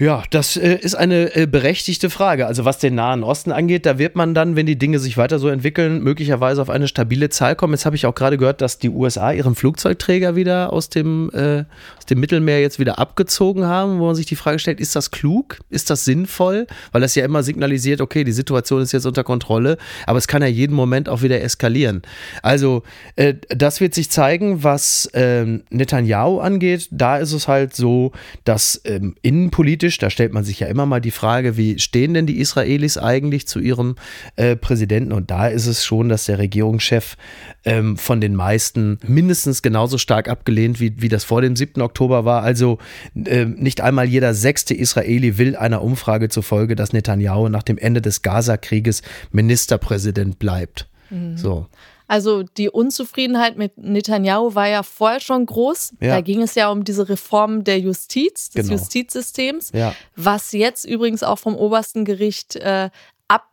Ja, 0.00 0.22
das 0.30 0.56
äh, 0.56 0.76
ist 0.76 0.94
eine 0.94 1.36
äh, 1.36 1.46
berechtigte 1.46 2.08
Frage. 2.08 2.46
Also 2.46 2.64
was 2.64 2.78
den 2.78 2.94
Nahen 2.94 3.22
Osten 3.22 3.52
angeht, 3.52 3.84
da 3.84 3.98
wird 3.98 4.16
man 4.16 4.32
dann, 4.32 4.56
wenn 4.56 4.64
die 4.64 4.78
Dinge 4.78 4.98
sich 4.98 5.18
weiter 5.18 5.38
so 5.38 5.48
entwickeln, 5.48 6.02
möglicherweise 6.02 6.62
auf 6.62 6.70
eine 6.70 6.88
stabile 6.88 7.28
Zahl 7.28 7.54
kommen. 7.54 7.74
Jetzt 7.74 7.84
habe 7.84 7.96
ich 7.96 8.06
auch 8.06 8.14
gerade 8.14 8.38
gehört, 8.38 8.62
dass 8.62 8.78
die 8.78 8.88
USA 8.88 9.30
ihren 9.30 9.54
Flugzeugträger 9.54 10.36
wieder 10.36 10.72
aus 10.72 10.88
dem, 10.88 11.30
äh, 11.34 11.64
aus 11.98 12.06
dem 12.08 12.18
Mittelmeer 12.18 12.62
jetzt 12.62 12.78
wieder 12.78 12.98
abgezogen 12.98 13.66
haben, 13.66 13.98
wo 13.98 14.06
man 14.06 14.14
sich 14.14 14.24
die 14.24 14.36
Frage 14.36 14.58
stellt, 14.58 14.80
ist 14.80 14.96
das 14.96 15.10
klug? 15.10 15.58
Ist 15.68 15.90
das 15.90 16.06
sinnvoll? 16.06 16.66
Weil 16.92 17.02
das 17.02 17.14
ja 17.14 17.22
immer 17.26 17.42
signalisiert, 17.42 18.00
okay, 18.00 18.24
die 18.24 18.32
Situation 18.32 18.80
ist 18.80 18.92
jetzt 18.92 19.04
unter 19.04 19.22
Kontrolle, 19.22 19.76
aber 20.06 20.16
es 20.16 20.28
kann 20.28 20.40
ja 20.40 20.48
jeden 20.48 20.74
Moment 20.74 21.10
auch 21.10 21.20
wieder 21.20 21.42
eskalieren. 21.42 22.00
Also 22.40 22.84
äh, 23.16 23.34
das 23.50 23.82
wird 23.82 23.92
sich 23.92 24.10
zeigen, 24.10 24.64
was 24.64 25.10
ähm, 25.12 25.64
Netanyahu 25.68 26.38
angeht. 26.38 26.88
Da 26.90 27.18
ist 27.18 27.34
es 27.34 27.48
halt 27.48 27.76
so, 27.76 28.12
dass 28.44 28.80
ähm, 28.86 29.14
innenpolitisch, 29.20 29.89
da 29.98 30.10
stellt 30.10 30.32
man 30.32 30.44
sich 30.44 30.60
ja 30.60 30.66
immer 30.66 30.86
mal 30.86 31.00
die 31.00 31.10
Frage, 31.10 31.56
wie 31.56 31.78
stehen 31.78 32.14
denn 32.14 32.26
die 32.26 32.38
Israelis 32.38 32.98
eigentlich 32.98 33.46
zu 33.46 33.60
ihrem 33.60 33.96
äh, 34.36 34.56
Präsidenten? 34.56 35.12
Und 35.12 35.30
da 35.30 35.48
ist 35.48 35.66
es 35.66 35.84
schon, 35.84 36.08
dass 36.08 36.24
der 36.24 36.38
Regierungschef 36.38 37.16
ähm, 37.64 37.96
von 37.96 38.20
den 38.20 38.34
meisten 38.34 38.98
mindestens 39.06 39.62
genauso 39.62 39.98
stark 39.98 40.28
abgelehnt, 40.28 40.80
wie, 40.80 41.00
wie 41.00 41.08
das 41.08 41.24
vor 41.24 41.42
dem 41.42 41.56
7. 41.56 41.80
Oktober 41.82 42.24
war. 42.24 42.42
Also 42.42 42.78
äh, 43.14 43.44
nicht 43.44 43.80
einmal 43.80 44.08
jeder 44.08 44.34
sechste 44.34 44.74
Israeli 44.74 45.38
will 45.38 45.56
einer 45.56 45.82
Umfrage 45.82 46.28
zufolge, 46.28 46.76
dass 46.76 46.92
Netanyahu 46.92 47.48
nach 47.48 47.62
dem 47.62 47.78
Ende 47.78 48.02
des 48.02 48.22
Gaza-Krieges 48.22 49.02
Ministerpräsident 49.32 50.38
bleibt. 50.38 50.88
So. 51.36 51.66
Also 52.10 52.42
die 52.42 52.68
Unzufriedenheit 52.68 53.56
mit 53.56 53.78
Netanyahu 53.78 54.56
war 54.56 54.66
ja 54.66 54.82
vorher 54.82 55.20
schon 55.20 55.46
groß. 55.46 55.92
Ja. 56.00 56.16
Da 56.16 56.20
ging 56.22 56.42
es 56.42 56.56
ja 56.56 56.68
um 56.72 56.82
diese 56.82 57.08
Reform 57.08 57.62
der 57.62 57.78
Justiz, 57.78 58.50
des 58.50 58.66
Genau. 58.66 58.72
Justizsystems, 58.80 59.70
Ja. 59.72 59.94
was 60.16 60.50
jetzt 60.50 60.84
übrigens 60.84 61.22
auch 61.22 61.38
vom 61.38 61.54
obersten 61.54 62.04
Gericht 62.04 62.56
äh, 62.56 62.90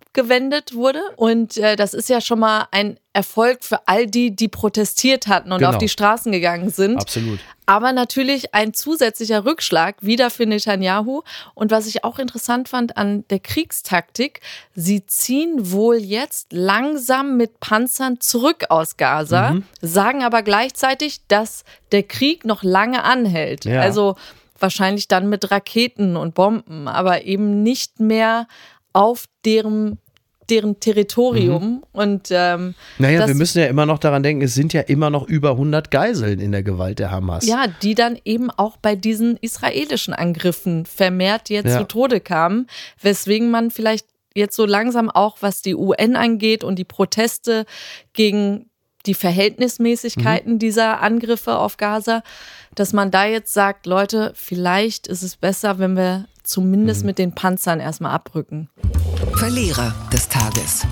abgewendet 0.08 0.74
wurde. 0.74 1.02
Und 1.16 1.58
äh, 1.58 1.76
das 1.76 1.94
ist 1.94 2.10
ja 2.10 2.22
schon 2.22 2.40
mal 2.40 2.68
ein 2.72 2.98
Erfolg 3.14 3.64
für 3.64 3.88
all 3.88 4.08
die, 4.08 4.36
die 4.36 4.48
protestiert 4.48 5.28
hatten 5.28 5.52
und 5.52 5.60
Genau. 5.60 5.72
auf 5.72 5.78
die 5.78 5.90
Straßen 5.90 6.32
gegangen 6.32 6.70
sind. 6.70 6.98
Absolut. 7.02 7.40
Aber 7.66 7.92
natürlich 7.92 8.54
ein 8.54 8.74
zusätzlicher 8.74 9.44
Rückschlag 9.44 9.96
wieder 10.02 10.30
für 10.30 10.46
Netanyahu. 10.46 11.24
Und 11.54 11.72
was 11.72 11.88
ich 11.88 12.04
auch 12.06 12.20
interessant 12.20 12.70
fand 12.70 12.96
an 12.96 13.26
der 13.30 13.40
Kriegstaktik, 13.40 14.40
sie 14.76 15.06
ziehen 15.06 15.72
wohl 15.72 15.98
jetzt 15.98 16.54
langsam 16.54 17.36
mit 17.38 17.60
Panzern 17.60 18.22
zurück 18.22 18.66
aus 18.70 18.96
Gaza, 18.98 19.52
Mhm. 19.52 19.64
sagen 19.82 20.24
aber 20.24 20.44
gleichzeitig, 20.44 21.22
dass 21.28 21.66
der 21.92 22.04
Krieg 22.04 22.46
noch 22.46 22.64
lange 22.64 23.04
anhält. 23.04 23.66
Ja. 23.66 23.82
Also 23.82 24.16
wahrscheinlich 24.60 25.08
dann 25.08 25.28
mit 25.30 25.52
Raketen 25.52 26.16
und 26.16 26.34
Bomben, 26.34 26.88
aber 26.88 27.26
eben 27.26 27.62
nicht 27.64 28.00
mehr 28.00 28.48
auf 28.94 29.26
deren, 29.46 30.00
deren 30.50 30.80
Territorium. 30.80 31.84
Und 31.92 32.30
ähm, 32.32 32.68
Mhm. 32.68 32.76
Naja, 33.00 33.28
wir 33.28 33.36
müssen 33.36 33.60
ja 33.60 33.66
immer 33.66 33.86
noch 33.86 34.00
daran 34.00 34.24
denken, 34.24 34.44
es 34.44 34.54
sind 34.54 34.72
ja 34.74 34.82
immer 34.82 35.10
noch 35.10 35.28
über 35.28 35.52
100 35.52 35.92
Geiseln 35.92 36.40
in 36.40 36.52
der 36.52 36.64
Gewalt 36.64 37.00
der 37.00 37.12
Hamas. 37.12 37.46
Ja, 37.46 37.66
die 37.82 37.96
dann 37.96 38.18
eben 38.26 38.50
auch 38.50 38.78
bei 38.78 38.96
diesen 38.96 39.38
israelischen 39.38 40.14
Angriffen 40.14 40.86
vermehrt 40.86 41.50
jetzt 41.50 41.68
Ja. 41.72 41.80
zu 41.80 41.84
Tode 41.88 42.20
kamen, 42.22 42.68
weswegen 43.02 43.52
man 43.52 43.72
vielleicht 43.72 44.08
jetzt 44.36 44.56
so 44.56 44.66
langsam 44.66 45.10
auch, 45.10 45.38
was 45.42 45.62
die 45.62 45.76
UN 45.76 46.16
angeht 46.16 46.64
und 46.64 46.78
die 46.80 46.86
Proteste 46.86 47.66
gegen 48.14 48.70
die 49.06 49.16
Verhältnismäßigkeiten 49.16 50.54
Mhm. 50.54 50.60
dieser 50.60 51.02
Angriffe 51.02 51.56
auf 51.58 51.78
Gaza, 51.78 52.24
dass 52.76 52.94
man 52.94 53.10
da 53.12 53.26
jetzt 53.26 53.54
sagt, 53.54 53.86
Leute, 53.86 54.32
vielleicht 54.36 55.08
ist 55.08 55.24
es 55.24 55.36
besser, 55.38 55.80
wenn 55.80 55.96
wir 55.96 56.26
zumindest 56.48 57.02
Mhm. 57.02 57.06
mit 57.08 57.18
den 57.20 57.34
Panzern 57.34 57.80
erstmal 57.80 58.14
abrücken. 58.14 58.70
Verlierer 59.36 59.94
des 60.12 60.28
Tages. 60.30 60.86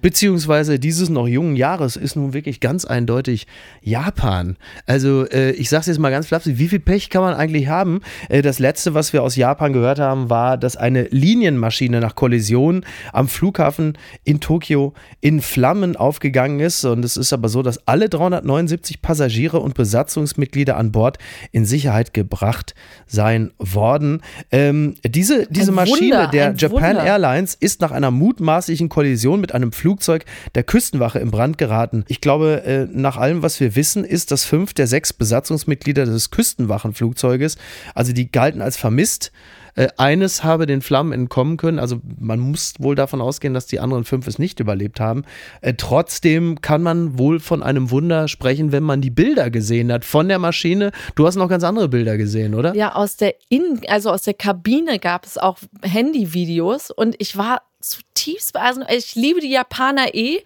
Beziehungsweise 0.00 0.78
dieses 0.78 1.08
noch 1.08 1.28
jungen 1.28 1.56
Jahres 1.56 1.96
ist 1.96 2.16
nun 2.16 2.32
wirklich 2.32 2.60
ganz 2.60 2.84
eindeutig 2.84 3.46
Japan. 3.82 4.56
Also 4.86 5.26
äh, 5.28 5.52
ich 5.52 5.68
sage 5.68 5.82
es 5.82 5.86
jetzt 5.86 5.98
mal 5.98 6.10
ganz 6.10 6.26
flapsig, 6.26 6.58
wie 6.58 6.68
viel 6.68 6.80
Pech 6.80 7.10
kann 7.10 7.22
man 7.22 7.34
eigentlich 7.34 7.68
haben? 7.68 8.00
Äh, 8.28 8.42
das 8.42 8.58
letzte, 8.58 8.94
was 8.94 9.12
wir 9.12 9.22
aus 9.22 9.36
Japan 9.36 9.72
gehört 9.72 9.98
haben, 9.98 10.30
war, 10.30 10.56
dass 10.56 10.76
eine 10.76 11.04
Linienmaschine 11.04 12.00
nach 12.00 12.14
Kollision 12.14 12.84
am 13.12 13.28
Flughafen 13.28 13.98
in 14.24 14.40
Tokio 14.40 14.94
in 15.20 15.40
Flammen 15.40 15.96
aufgegangen 15.96 16.60
ist. 16.60 16.84
Und 16.84 17.04
es 17.04 17.16
ist 17.16 17.32
aber 17.32 17.48
so, 17.48 17.62
dass 17.62 17.86
alle 17.86 18.08
379 18.08 19.02
Passagiere 19.02 19.60
und 19.60 19.74
Besatzungsmitglieder 19.74 20.76
an 20.76 20.92
Bord 20.92 21.18
in 21.52 21.64
Sicherheit 21.64 22.14
gebracht 22.14 22.74
sein 23.06 23.50
worden. 23.58 24.22
Ähm, 24.50 24.94
diese 25.04 25.46
diese 25.50 25.72
Ein 25.72 25.76
Maschine 25.76 26.16
Wunder, 26.16 26.28
der 26.28 26.54
Japan 26.56 26.96
Wunder. 26.96 27.04
Airlines 27.04 27.54
ist 27.54 27.80
nach 27.80 27.90
einer 27.90 28.10
mutmaßlichen 28.10 28.88
Kollision 28.88 29.40
mit 29.40 29.54
einem 29.54 29.72
Flugzeug 29.90 30.24
der 30.54 30.62
Küstenwache 30.62 31.18
in 31.18 31.32
Brand 31.32 31.58
geraten. 31.58 32.04
Ich 32.06 32.20
glaube, 32.20 32.62
äh, 32.64 32.86
nach 32.92 33.16
allem, 33.16 33.42
was 33.42 33.58
wir 33.58 33.74
wissen, 33.74 34.04
ist, 34.04 34.30
dass 34.30 34.44
fünf 34.44 34.72
der 34.72 34.86
sechs 34.86 35.12
Besatzungsmitglieder 35.12 36.06
des 36.06 36.30
Küstenwachenflugzeuges, 36.30 37.56
also 37.96 38.12
die 38.12 38.30
galten 38.30 38.62
als 38.62 38.76
vermisst, 38.76 39.32
äh, 39.74 39.88
eines 39.96 40.44
habe 40.44 40.66
den 40.66 40.80
Flammen 40.80 41.12
entkommen 41.12 41.56
können. 41.56 41.80
Also 41.80 42.00
man 42.18 42.38
muss 42.38 42.74
wohl 42.78 42.94
davon 42.94 43.20
ausgehen, 43.20 43.52
dass 43.52 43.66
die 43.66 43.80
anderen 43.80 44.04
fünf 44.04 44.28
es 44.28 44.38
nicht 44.38 44.60
überlebt 44.60 45.00
haben. 45.00 45.24
Äh, 45.60 45.74
trotzdem 45.76 46.60
kann 46.60 46.82
man 46.82 47.18
wohl 47.18 47.40
von 47.40 47.62
einem 47.62 47.90
Wunder 47.90 48.28
sprechen, 48.28 48.70
wenn 48.70 48.84
man 48.84 49.00
die 49.00 49.10
Bilder 49.10 49.50
gesehen 49.50 49.92
hat 49.92 50.04
von 50.04 50.28
der 50.28 50.38
Maschine. 50.38 50.92
Du 51.16 51.26
hast 51.26 51.34
noch 51.34 51.48
ganz 51.48 51.64
andere 51.64 51.88
Bilder 51.88 52.16
gesehen, 52.16 52.54
oder? 52.54 52.74
Ja, 52.76 52.94
aus 52.94 53.16
der 53.16 53.34
In 53.48 53.80
also 53.88 54.10
aus 54.10 54.22
der 54.22 54.34
Kabine 54.34 54.98
gab 55.00 55.24
es 55.24 55.36
auch 55.36 55.58
Handyvideos 55.82 56.90
und 56.90 57.16
ich 57.18 57.36
war 57.36 57.62
zutiefst 57.80 58.52
beeindruckt. 58.52 58.92
Ich 58.92 59.14
liebe 59.14 59.40
die 59.40 59.50
Japaner 59.50 60.14
eh 60.14 60.42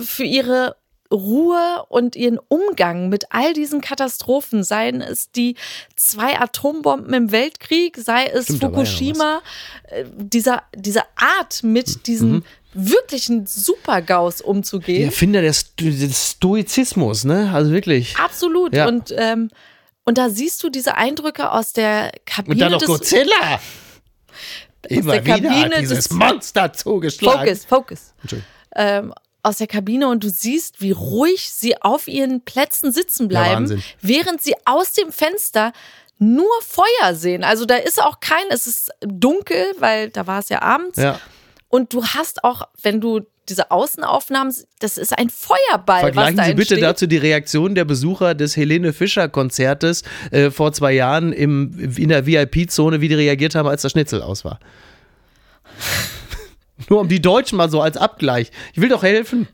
für 0.00 0.24
ihre 0.24 0.76
Ruhe 1.12 1.84
und 1.90 2.16
ihren 2.16 2.38
Umgang 2.48 3.08
mit 3.08 3.26
all 3.30 3.52
diesen 3.52 3.80
Katastrophen, 3.80 4.64
seien 4.64 5.00
es 5.00 5.30
die 5.30 5.54
zwei 5.94 6.40
Atombomben 6.40 7.12
im 7.14 7.30
Weltkrieg, 7.30 7.96
sei 7.98 8.26
es 8.26 8.44
Stimmt, 8.46 8.62
war 8.62 8.70
ja 8.70 8.74
Fukushima, 8.76 9.42
äh, 9.90 10.04
dieser, 10.16 10.62
diese 10.74 11.02
Art 11.14 11.62
mit 11.62 12.06
diesen 12.08 12.44
wirklichen 12.72 13.46
Super-GAUs 13.46 14.40
umzugehen. 14.40 15.04
Erfinder 15.04 15.42
des, 15.42 15.60
Sto- 15.60 15.84
des 15.84 16.30
Stoizismus, 16.32 17.22
ne? 17.24 17.50
Also 17.54 17.70
wirklich. 17.70 18.16
Absolut. 18.18 18.74
Ja. 18.74 18.88
Und, 18.88 19.14
ähm, 19.16 19.50
und 20.04 20.18
da 20.18 20.28
siehst 20.30 20.62
du 20.64 20.68
diese 20.70 20.96
Eindrücke 20.96 21.52
aus 21.52 21.72
der 21.72 22.10
Kabine 22.26 22.54
Und 22.54 22.58
dann 22.60 22.72
noch 22.72 22.78
des 22.80 22.88
Godzilla. 22.88 23.60
Immer 24.86 25.20
der 25.20 25.24
wieder 25.24 25.48
Kabine 25.48 25.80
dieses 25.80 26.10
Monster 26.10 26.72
zugeschlagen. 26.72 27.56
Focus, 27.56 27.64
Focus. 27.64 28.14
Ähm, 28.74 29.14
aus 29.42 29.58
der 29.58 29.66
Kabine 29.66 30.08
und 30.08 30.24
du 30.24 30.30
siehst, 30.30 30.80
wie 30.80 30.92
ruhig 30.92 31.50
sie 31.52 31.80
auf 31.82 32.08
ihren 32.08 32.44
Plätzen 32.44 32.92
sitzen 32.92 33.28
bleiben, 33.28 33.68
Wahnsinn. 33.70 33.82
während 34.00 34.42
sie 34.42 34.54
aus 34.64 34.92
dem 34.92 35.12
Fenster 35.12 35.72
nur 36.18 36.50
Feuer 36.62 37.14
sehen. 37.14 37.44
Also 37.44 37.66
da 37.66 37.76
ist 37.76 38.00
auch 38.00 38.20
kein, 38.20 38.44
es 38.48 38.66
ist 38.66 38.90
dunkel, 39.00 39.64
weil 39.78 40.10
da 40.10 40.26
war 40.26 40.38
es 40.38 40.48
ja 40.48 40.62
abends. 40.62 40.98
Ja. 40.98 41.20
Und 41.68 41.92
du 41.92 42.04
hast 42.04 42.44
auch, 42.44 42.68
wenn 42.82 43.00
du 43.00 43.20
diese 43.48 43.70
Außenaufnahmen, 43.70 44.54
das 44.80 44.98
ist 44.98 45.16
ein 45.18 45.30
Feuerball. 45.30 46.00
Vergleichen 46.00 46.36
was 46.38 46.44
da 46.44 46.50
Sie 46.50 46.54
bitte 46.54 46.74
entsteht. 46.74 46.82
dazu 46.82 47.06
die 47.06 47.16
Reaktion 47.18 47.74
der 47.74 47.84
Besucher 47.84 48.34
des 48.34 48.56
Helene 48.56 48.92
Fischer 48.92 49.28
Konzertes 49.28 50.02
äh, 50.30 50.50
vor 50.50 50.72
zwei 50.72 50.92
Jahren 50.92 51.32
im, 51.32 51.92
in 51.96 52.08
der 52.08 52.26
VIP-Zone, 52.26 53.00
wie 53.00 53.08
die 53.08 53.14
reagiert 53.14 53.54
haben, 53.54 53.68
als 53.68 53.82
das 53.82 53.92
Schnitzel 53.92 54.22
aus 54.22 54.44
war. 54.44 54.58
Nur 56.88 57.00
um 57.00 57.08
die 57.08 57.22
Deutschen 57.22 57.56
mal 57.56 57.70
so 57.70 57.80
als 57.80 57.96
Abgleich. 57.96 58.50
Ich 58.72 58.80
will 58.80 58.88
doch 58.88 59.02
helfen. 59.02 59.48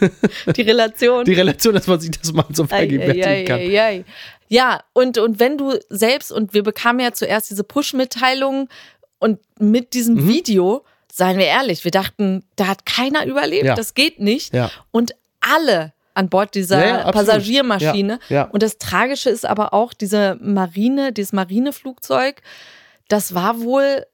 die 0.56 0.62
Relation. 0.62 1.24
Die 1.24 1.34
Relation, 1.34 1.74
dass 1.74 1.86
man 1.86 2.00
sich 2.00 2.10
das 2.10 2.32
mal 2.32 2.44
so 2.52 2.66
vergegenwärtigen 2.66 3.44
kann. 3.46 3.58
Eieieiei. 3.60 4.04
Ja, 4.48 4.82
und, 4.94 5.18
und 5.18 5.40
wenn 5.40 5.58
du 5.58 5.74
selbst, 5.90 6.32
und 6.32 6.54
wir 6.54 6.62
bekamen 6.62 7.00
ja 7.00 7.12
zuerst 7.12 7.50
diese 7.50 7.64
Push-Mitteilung 7.64 8.68
und 9.18 9.40
mit 9.58 9.92
diesem 9.94 10.14
Mhm. 10.14 10.28
Video 10.28 10.84
seien 11.12 11.38
wir 11.38 11.46
ehrlich, 11.46 11.84
wir 11.84 11.90
dachten, 11.90 12.44
da 12.56 12.66
hat 12.66 12.86
keiner 12.86 13.24
überlebt, 13.26 13.64
Ja. 13.66 13.74
das 13.74 13.94
geht 13.94 14.20
nicht. 14.20 14.54
Ja. 14.54 14.70
Und 14.90 15.14
alle 15.40 15.92
an 16.14 16.28
Bord 16.28 16.54
dieser 16.54 16.84
Ja. 16.86 17.12
Passagiermaschine. 17.12 18.18
Und 18.50 18.62
das 18.62 18.78
Tragische 18.78 19.30
ist 19.30 19.46
aber 19.46 19.72
auch, 19.72 19.92
diese 19.94 20.36
Marine, 20.40 21.12
dieses 21.12 21.32
Marineflugzeug, 21.32 22.42
das 23.08 23.34
war 23.34 23.60
wohl 23.60 24.04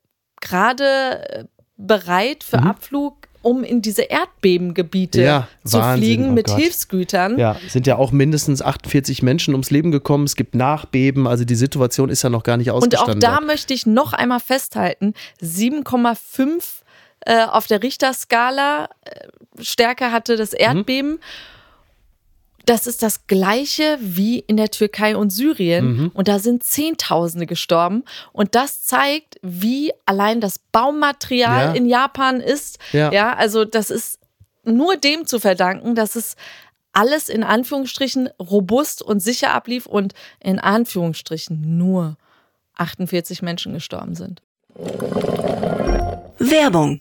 gerade 0.41 1.29
äh, 1.31 1.45
bereit 1.77 2.45
für 2.45 2.59
Abflug, 2.59 3.17
um 3.43 3.65
in 3.65 3.83
diese 3.83 4.03
Erdbebengebiete 4.03 5.19
Mhm. 5.21 5.25
Ja, 5.25 5.49
zu 5.65 5.79
Wahnsinn, 5.79 6.03
fliegen 6.05 6.29
oh 6.29 6.33
mit 6.33 6.47
Gott. 6.47 6.59
Hilfsgütern. 6.59 7.39
Ja, 7.39 7.57
sind 7.69 7.87
ja 7.87 7.97
auch 7.97 8.13
mindestens 8.13 8.63
48 8.63 9.23
Menschen 9.23 9.53
ums 9.55 9.71
Leben 9.71 9.91
gekommen. 9.91 10.25
Es 10.25 10.37
gibt 10.37 10.55
Nachbeben, 10.55 11.27
also 11.27 11.45
die 11.45 11.55
Situation 11.55 12.09
ist 12.11 12.23
ja 12.23 12.31
noch 12.31 12.43
gar 12.43 12.57
nicht 12.57 12.71
Und 12.71 12.77
ausgestanden. 12.77 13.17
auch 13.17 13.21
da 13.21 13.37
dort. 13.37 13.47
möchte 13.47 13.75
ich 13.75 13.87
noch 13.87 14.13
einmal 14.13 14.41
festhalten, 14.41 15.15
7,5 15.43 16.83
äh, 17.27 17.45
auf 17.45 17.67
der 17.67 17.83
Richterskala 17.83 18.89
äh, 19.05 19.29
Stärke 19.63 20.13
hatte 20.13 20.37
das 20.37 20.53
Erdbeben. 20.53 21.21
Das 22.67 22.87
ist 22.87 23.03
das 23.03 23.27
gleiche 23.27 23.99
wie 24.01 24.39
in 24.39 24.57
der 24.57 24.71
Türkei 24.71 25.17
und 25.17 25.31
Syrien. 25.31 25.97
Mhm. 25.97 26.11
Und 26.15 26.29
da 26.29 26.39
sind 26.39 26.65
Zehntausende 26.65 27.45
gestorben. 27.47 28.05
Und 28.33 28.55
das 28.55 28.83
zeigt, 28.83 29.37
wie 29.43 29.93
allein 30.07 30.41
das 30.41 30.59
Baumaterial 30.73 31.67
Ja. 31.69 31.73
in 31.75 31.87
Japan 31.87 32.41
ist. 32.41 32.79
Ja. 32.93 33.13
ja, 33.13 33.35
also 33.35 33.65
das 33.67 33.91
ist 33.91 34.19
nur 34.65 34.97
dem 34.97 35.27
zu 35.27 35.41
verdanken, 35.41 35.95
dass 35.95 36.17
es 36.17 36.37
alles 36.95 37.29
in 37.29 37.45
Anführungsstrichen 37.45 38.31
robust 38.41 39.03
und 39.03 39.21
sicher 39.21 39.53
ablief 39.53 39.85
und 39.85 40.15
in 40.41 40.59
Anführungsstrichen 40.59 41.77
nur 41.77 42.17
48 42.77 43.43
Menschen 43.43 43.75
gestorben 43.75 44.15
sind. 44.15 44.41
Werbung. 46.39 47.01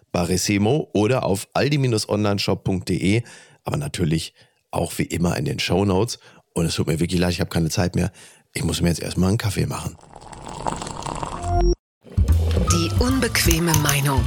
Barissimo 0.11 0.89
oder 0.93 1.23
auf 1.23 1.47
aldi-onlineshop.de, 1.53 3.23
aber 3.63 3.77
natürlich 3.77 4.33
auch 4.71 4.97
wie 4.97 5.03
immer 5.03 5.37
in 5.37 5.45
den 5.45 5.59
Shownotes. 5.59 6.19
Und 6.53 6.65
es 6.65 6.75
tut 6.75 6.87
mir 6.87 6.99
wirklich 6.99 7.19
leid, 7.19 7.31
ich 7.31 7.39
habe 7.39 7.49
keine 7.49 7.69
Zeit 7.69 7.95
mehr. 7.95 8.11
Ich 8.53 8.63
muss 8.63 8.81
mir 8.81 8.89
jetzt 8.89 9.01
erstmal 9.01 9.29
einen 9.29 9.37
Kaffee 9.37 9.65
machen. 9.65 9.95
Die 12.71 12.89
unbequeme 12.99 13.71
Meinung. 13.83 14.21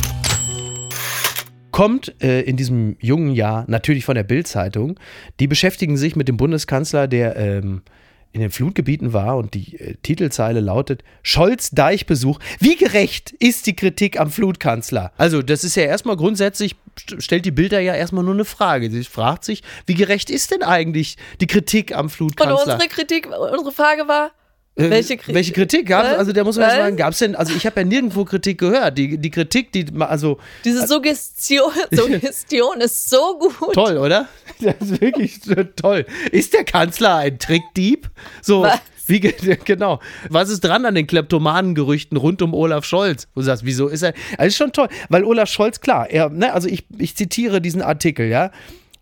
kommt 1.70 2.14
äh, 2.22 2.42
in 2.42 2.56
diesem 2.56 2.96
jungen 3.00 3.34
Jahr 3.34 3.64
natürlich 3.66 4.04
von 4.04 4.14
der 4.14 4.22
Bild-Zeitung. 4.22 4.98
Die 5.40 5.48
beschäftigen 5.48 5.96
sich 5.96 6.14
mit 6.14 6.28
dem 6.28 6.36
Bundeskanzler, 6.36 7.08
der 7.08 7.36
ähm, 7.36 7.82
in 8.34 8.40
den 8.40 8.50
Flutgebieten 8.50 9.12
war 9.12 9.36
und 9.36 9.54
die 9.54 9.78
äh, 9.78 9.94
Titelzeile 10.02 10.58
lautet 10.60 11.04
Scholz-Deich-Besuch. 11.22 12.40
Wie 12.58 12.74
gerecht 12.76 13.30
ist 13.30 13.66
die 13.66 13.76
Kritik 13.76 14.18
am 14.18 14.30
Flutkanzler? 14.30 15.12
Also 15.16 15.40
das 15.40 15.62
ist 15.62 15.76
ja 15.76 15.84
erstmal 15.84 16.16
grundsätzlich, 16.16 16.74
st- 16.98 17.20
stellt 17.22 17.44
die 17.46 17.52
Bilder 17.52 17.78
ja 17.78 17.94
erstmal 17.94 18.24
nur 18.24 18.34
eine 18.34 18.44
Frage. 18.44 18.90
Sie 18.90 19.04
fragt 19.04 19.44
sich, 19.44 19.62
wie 19.86 19.94
gerecht 19.94 20.30
ist 20.30 20.50
denn 20.50 20.64
eigentlich 20.64 21.16
die 21.40 21.46
Kritik 21.46 21.94
am 21.96 22.06
Und 22.06 22.10
Flutkanzler? 22.10 22.74
unsere 22.74 22.88
Kritik, 22.88 23.28
unsere 23.28 23.70
Frage 23.72 24.08
war, 24.08 24.32
Äh, 24.76 24.90
welche 24.90 25.16
Kritik? 25.16 25.34
Welche 25.34 25.52
Kritik 25.52 25.86
gab? 25.86 26.04
Also 26.18 26.32
da 26.32 26.42
muss 26.42 26.56
man 26.56 26.66
Was? 26.66 26.74
sagen, 26.74 26.96
gab 26.96 27.12
es 27.12 27.18
denn, 27.20 27.36
also 27.36 27.54
ich 27.54 27.64
habe 27.64 27.80
ja 27.80 27.86
nirgendwo 27.86 28.24
Kritik 28.24 28.58
gehört. 28.58 28.98
Die, 28.98 29.18
die 29.18 29.30
Kritik, 29.30 29.70
die, 29.72 29.86
also 30.00 30.38
Diese 30.64 30.86
Suggestion, 30.86 31.70
Suggestion 31.92 32.80
ist 32.80 33.08
so 33.08 33.38
gut. 33.38 33.72
Toll, 33.74 33.98
oder? 33.98 34.28
Das 34.60 34.74
ist 34.80 35.00
wirklich 35.00 35.40
toll. 35.76 36.04
Ist 36.32 36.54
der 36.54 36.64
Kanzler 36.64 37.16
ein 37.16 37.38
Trickdieb? 37.38 38.10
So, 38.42 38.62
Was? 38.62 38.80
wie 39.06 39.20
ge- 39.20 39.56
genau. 39.64 40.00
Was 40.28 40.48
ist 40.50 40.64
dran 40.64 40.84
an 40.86 40.96
den 40.96 41.06
Kleptomanengerüchten 41.06 42.16
rund 42.16 42.42
um 42.42 42.52
Olaf 42.52 42.84
Scholz? 42.84 43.28
Du 43.36 43.42
sagst, 43.42 43.64
wieso 43.64 43.86
ist 43.86 44.02
er? 44.02 44.12
Also 44.38 44.48
ist 44.48 44.56
schon 44.56 44.72
toll, 44.72 44.88
weil 45.08 45.22
Olaf 45.22 45.48
Scholz, 45.50 45.80
klar, 45.80 46.10
er, 46.10 46.30
ne, 46.30 46.52
also 46.52 46.66
ich, 46.68 46.84
ich 46.98 47.14
zitiere 47.14 47.60
diesen 47.60 47.80
Artikel, 47.82 48.26
ja. 48.26 48.50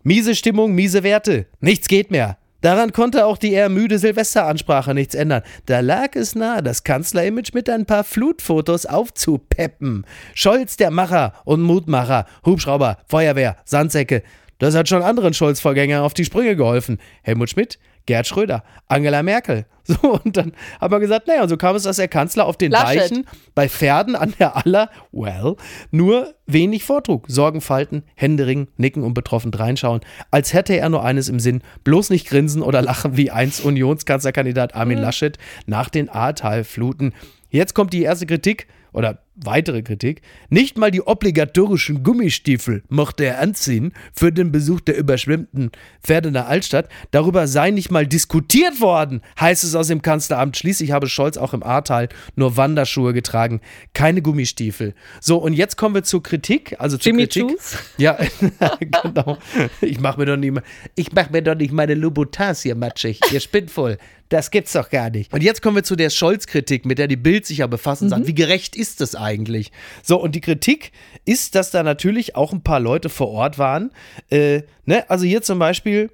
Miese 0.03 0.35
Stimmung, 0.35 0.73
miese 0.75 1.01
Werte. 1.01 1.47
Nichts 1.61 1.87
geht 1.87 2.11
mehr. 2.11 2.37
Daran 2.63 2.93
konnte 2.93 3.25
auch 3.25 3.37
die 3.37 3.51
eher 3.51 3.67
müde 3.67 3.99
Silvesteransprache 3.99 4.93
nichts 4.93 5.15
ändern. 5.15 5.43
Da 5.65 5.81
lag 5.81 6.15
es 6.15 6.33
nahe, 6.33 6.63
das 6.63 6.85
Kanzlerimage 6.85 7.51
mit 7.53 7.69
ein 7.69 7.85
paar 7.85 8.05
Flutfotos 8.05 8.85
aufzupeppen. 8.85 10.05
Scholz 10.33 10.77
der 10.77 10.89
Macher 10.89 11.33
und 11.43 11.61
Mutmacher, 11.61 12.25
Hubschrauber, 12.45 12.99
Feuerwehr, 13.05 13.57
Sandsäcke. 13.65 14.23
Das 14.59 14.75
hat 14.75 14.87
schon 14.87 15.03
anderen 15.03 15.33
Scholz-Vorgängern 15.33 16.03
auf 16.03 16.13
die 16.13 16.23
Sprünge 16.23 16.55
geholfen. 16.55 16.99
Helmut 17.21 17.49
Schmidt, 17.49 17.79
Gerd 18.05 18.27
Schröder, 18.27 18.63
Angela 18.87 19.23
Merkel. 19.23 19.65
So, 20.01 20.19
und 20.23 20.37
dann 20.37 20.53
haben 20.79 20.91
wir 20.93 20.99
gesagt, 21.01 21.27
naja, 21.27 21.43
und 21.43 21.49
so 21.49 21.57
kam 21.57 21.75
es, 21.75 21.83
dass 21.83 21.97
der 21.97 22.07
Kanzler 22.07 22.45
auf 22.45 22.55
den 22.55 22.71
Laschet. 22.71 23.01
Deichen 23.01 23.27
bei 23.53 23.67
Pferden 23.67 24.15
an 24.15 24.33
der 24.39 24.55
Aller, 24.55 24.89
well, 25.11 25.57
nur 25.91 26.33
wenig 26.45 26.85
vortrug. 26.85 27.25
Sorgenfalten, 27.27 28.03
Händering, 28.15 28.69
nicken 28.77 29.03
und 29.03 29.13
betroffen 29.13 29.53
reinschauen, 29.53 29.99
als 30.31 30.53
hätte 30.53 30.77
er 30.77 30.87
nur 30.87 31.03
eines 31.03 31.27
im 31.27 31.39
Sinn, 31.39 31.61
bloß 31.83 32.11
nicht 32.11 32.27
grinsen 32.27 32.61
oder 32.61 32.81
lachen 32.81 33.17
wie 33.17 33.29
einst 33.29 33.63
Unionskanzlerkandidat 33.65 34.73
Armin 34.73 34.99
Laschet 34.99 35.37
nach 35.65 35.89
den 35.89 36.09
Ahrtal-Fluten. 36.09 37.13
Jetzt 37.49 37.75
kommt 37.75 37.91
die 37.91 38.03
erste 38.03 38.25
Kritik 38.25 38.67
oder 38.93 39.22
weitere 39.35 39.81
Kritik. 39.81 40.21
Nicht 40.49 40.77
mal 40.77 40.91
die 40.91 41.01
obligatorischen 41.01 42.03
Gummistiefel 42.03 42.83
mochte 42.89 43.25
er 43.25 43.39
anziehen 43.39 43.93
für 44.13 44.31
den 44.31 44.51
Besuch 44.51 44.81
der 44.81 44.97
überschwemmten 44.97 45.71
Pferdener 46.03 46.47
Altstadt. 46.47 46.89
Darüber 47.11 47.47
sei 47.47 47.71
nicht 47.71 47.91
mal 47.91 48.05
diskutiert 48.05 48.81
worden, 48.81 49.21
heißt 49.39 49.63
es 49.63 49.75
aus 49.75 49.87
dem 49.87 50.01
Kanzleramt. 50.01 50.57
Schließlich 50.57 50.91
habe 50.91 51.07
Scholz 51.07 51.37
auch 51.37 51.53
im 51.53 51.63
Ahrtal 51.63 52.09
nur 52.35 52.57
Wanderschuhe 52.57 53.13
getragen, 53.13 53.61
keine 53.93 54.21
Gummistiefel. 54.21 54.93
So, 55.19 55.37
und 55.37 55.53
jetzt 55.53 55.77
kommen 55.77 55.95
wir 55.95 56.03
zur 56.03 56.21
Kritik. 56.21 56.75
Also 56.79 56.97
zur 56.97 57.11
Jimmy 57.11 57.23
Kritik. 57.27 57.47
Choos? 57.47 57.77
Ja, 57.97 58.17
genau. 58.79 59.37
Ich 59.81 59.99
mache 59.99 60.19
mir 60.19 60.25
doch 60.25 60.37
nicht, 60.37 60.53
ich 60.95 61.11
mach 61.11 61.29
mir 61.29 61.41
doch 61.41 61.55
nicht 61.55 61.73
meine 61.73 61.95
Louboutins 61.95 62.61
hier 62.61 62.75
matschig. 62.75 63.19
Ihr 63.31 63.39
spinnt 63.39 63.71
voll. 63.71 63.97
Das 64.33 64.49
gibt's 64.49 64.73
doch 64.73 64.89
gar 64.89 65.11
nicht. 65.11 65.31
Und 65.31 65.43
jetzt 65.43 65.61
kommen 65.61 65.75
wir 65.75 65.83
zu 65.83 65.95
der 65.95 66.09
Scholz-Kritik, 66.09 66.85
mit 66.85 66.97
der 66.97 67.07
die 67.07 67.17
Bild 67.17 67.45
sich 67.45 67.59
ja 67.59 67.67
befasst 67.67 68.01
und 68.01 68.09
sagt, 68.09 68.25
wie 68.25 68.33
gerecht 68.33 68.75
ist 68.75 68.99
das 68.99 69.13
eigentlich? 69.23 69.71
So, 70.03 70.21
und 70.21 70.35
die 70.35 70.41
Kritik 70.41 70.91
ist, 71.25 71.55
dass 71.55 71.71
da 71.71 71.83
natürlich 71.83 72.35
auch 72.35 72.53
ein 72.53 72.63
paar 72.63 72.79
Leute 72.79 73.09
vor 73.09 73.29
Ort 73.29 73.57
waren. 73.57 73.91
Äh, 74.29 74.63
ne? 74.85 75.09
Also 75.09 75.25
hier 75.25 75.41
zum 75.41 75.59
Beispiel. 75.59 76.11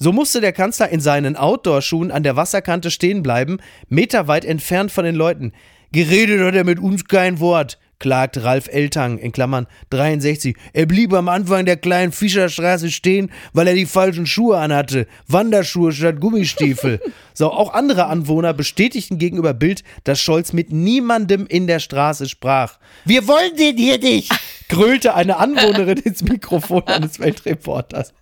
So 0.00 0.12
musste 0.12 0.40
der 0.40 0.52
Kanzler 0.52 0.90
in 0.90 1.00
seinen 1.00 1.36
Outdoor-Schuhen 1.36 2.12
an 2.12 2.22
der 2.22 2.36
Wasserkante 2.36 2.90
stehen 2.90 3.22
bleiben, 3.22 3.58
meterweit 3.88 4.44
entfernt 4.44 4.92
von 4.92 5.04
den 5.04 5.16
Leuten. 5.16 5.52
Geredet 5.90 6.40
hat 6.40 6.54
er 6.54 6.64
mit 6.64 6.78
uns 6.78 7.06
kein 7.06 7.40
Wort. 7.40 7.78
Klagt 7.98 8.42
Ralf 8.42 8.68
Eltang 8.68 9.18
in 9.18 9.32
Klammern 9.32 9.66
63. 9.90 10.56
Er 10.72 10.86
blieb 10.86 11.12
am 11.12 11.28
Anfang 11.28 11.64
der 11.66 11.76
kleinen 11.76 12.12
Fischerstraße 12.12 12.90
stehen, 12.90 13.30
weil 13.52 13.66
er 13.66 13.74
die 13.74 13.86
falschen 13.86 14.26
Schuhe 14.26 14.58
anhatte. 14.58 15.06
Wanderschuhe 15.26 15.92
statt 15.92 16.20
Gummistiefel. 16.20 17.00
so, 17.34 17.50
auch 17.50 17.74
andere 17.74 18.06
Anwohner 18.06 18.52
bestätigten 18.52 19.18
gegenüber 19.18 19.54
Bild, 19.54 19.82
dass 20.04 20.20
Scholz 20.20 20.52
mit 20.52 20.72
niemandem 20.72 21.46
in 21.46 21.66
der 21.66 21.80
Straße 21.80 22.28
sprach. 22.28 22.78
Wir 23.04 23.26
wollen 23.26 23.56
den 23.56 23.76
hier 23.76 23.98
nicht! 23.98 24.32
grölte 24.68 25.14
eine 25.14 25.38
Anwohnerin 25.38 25.98
ins 25.98 26.22
Mikrofon 26.22 26.86
eines 26.86 27.18
Weltreporters. 27.18 28.12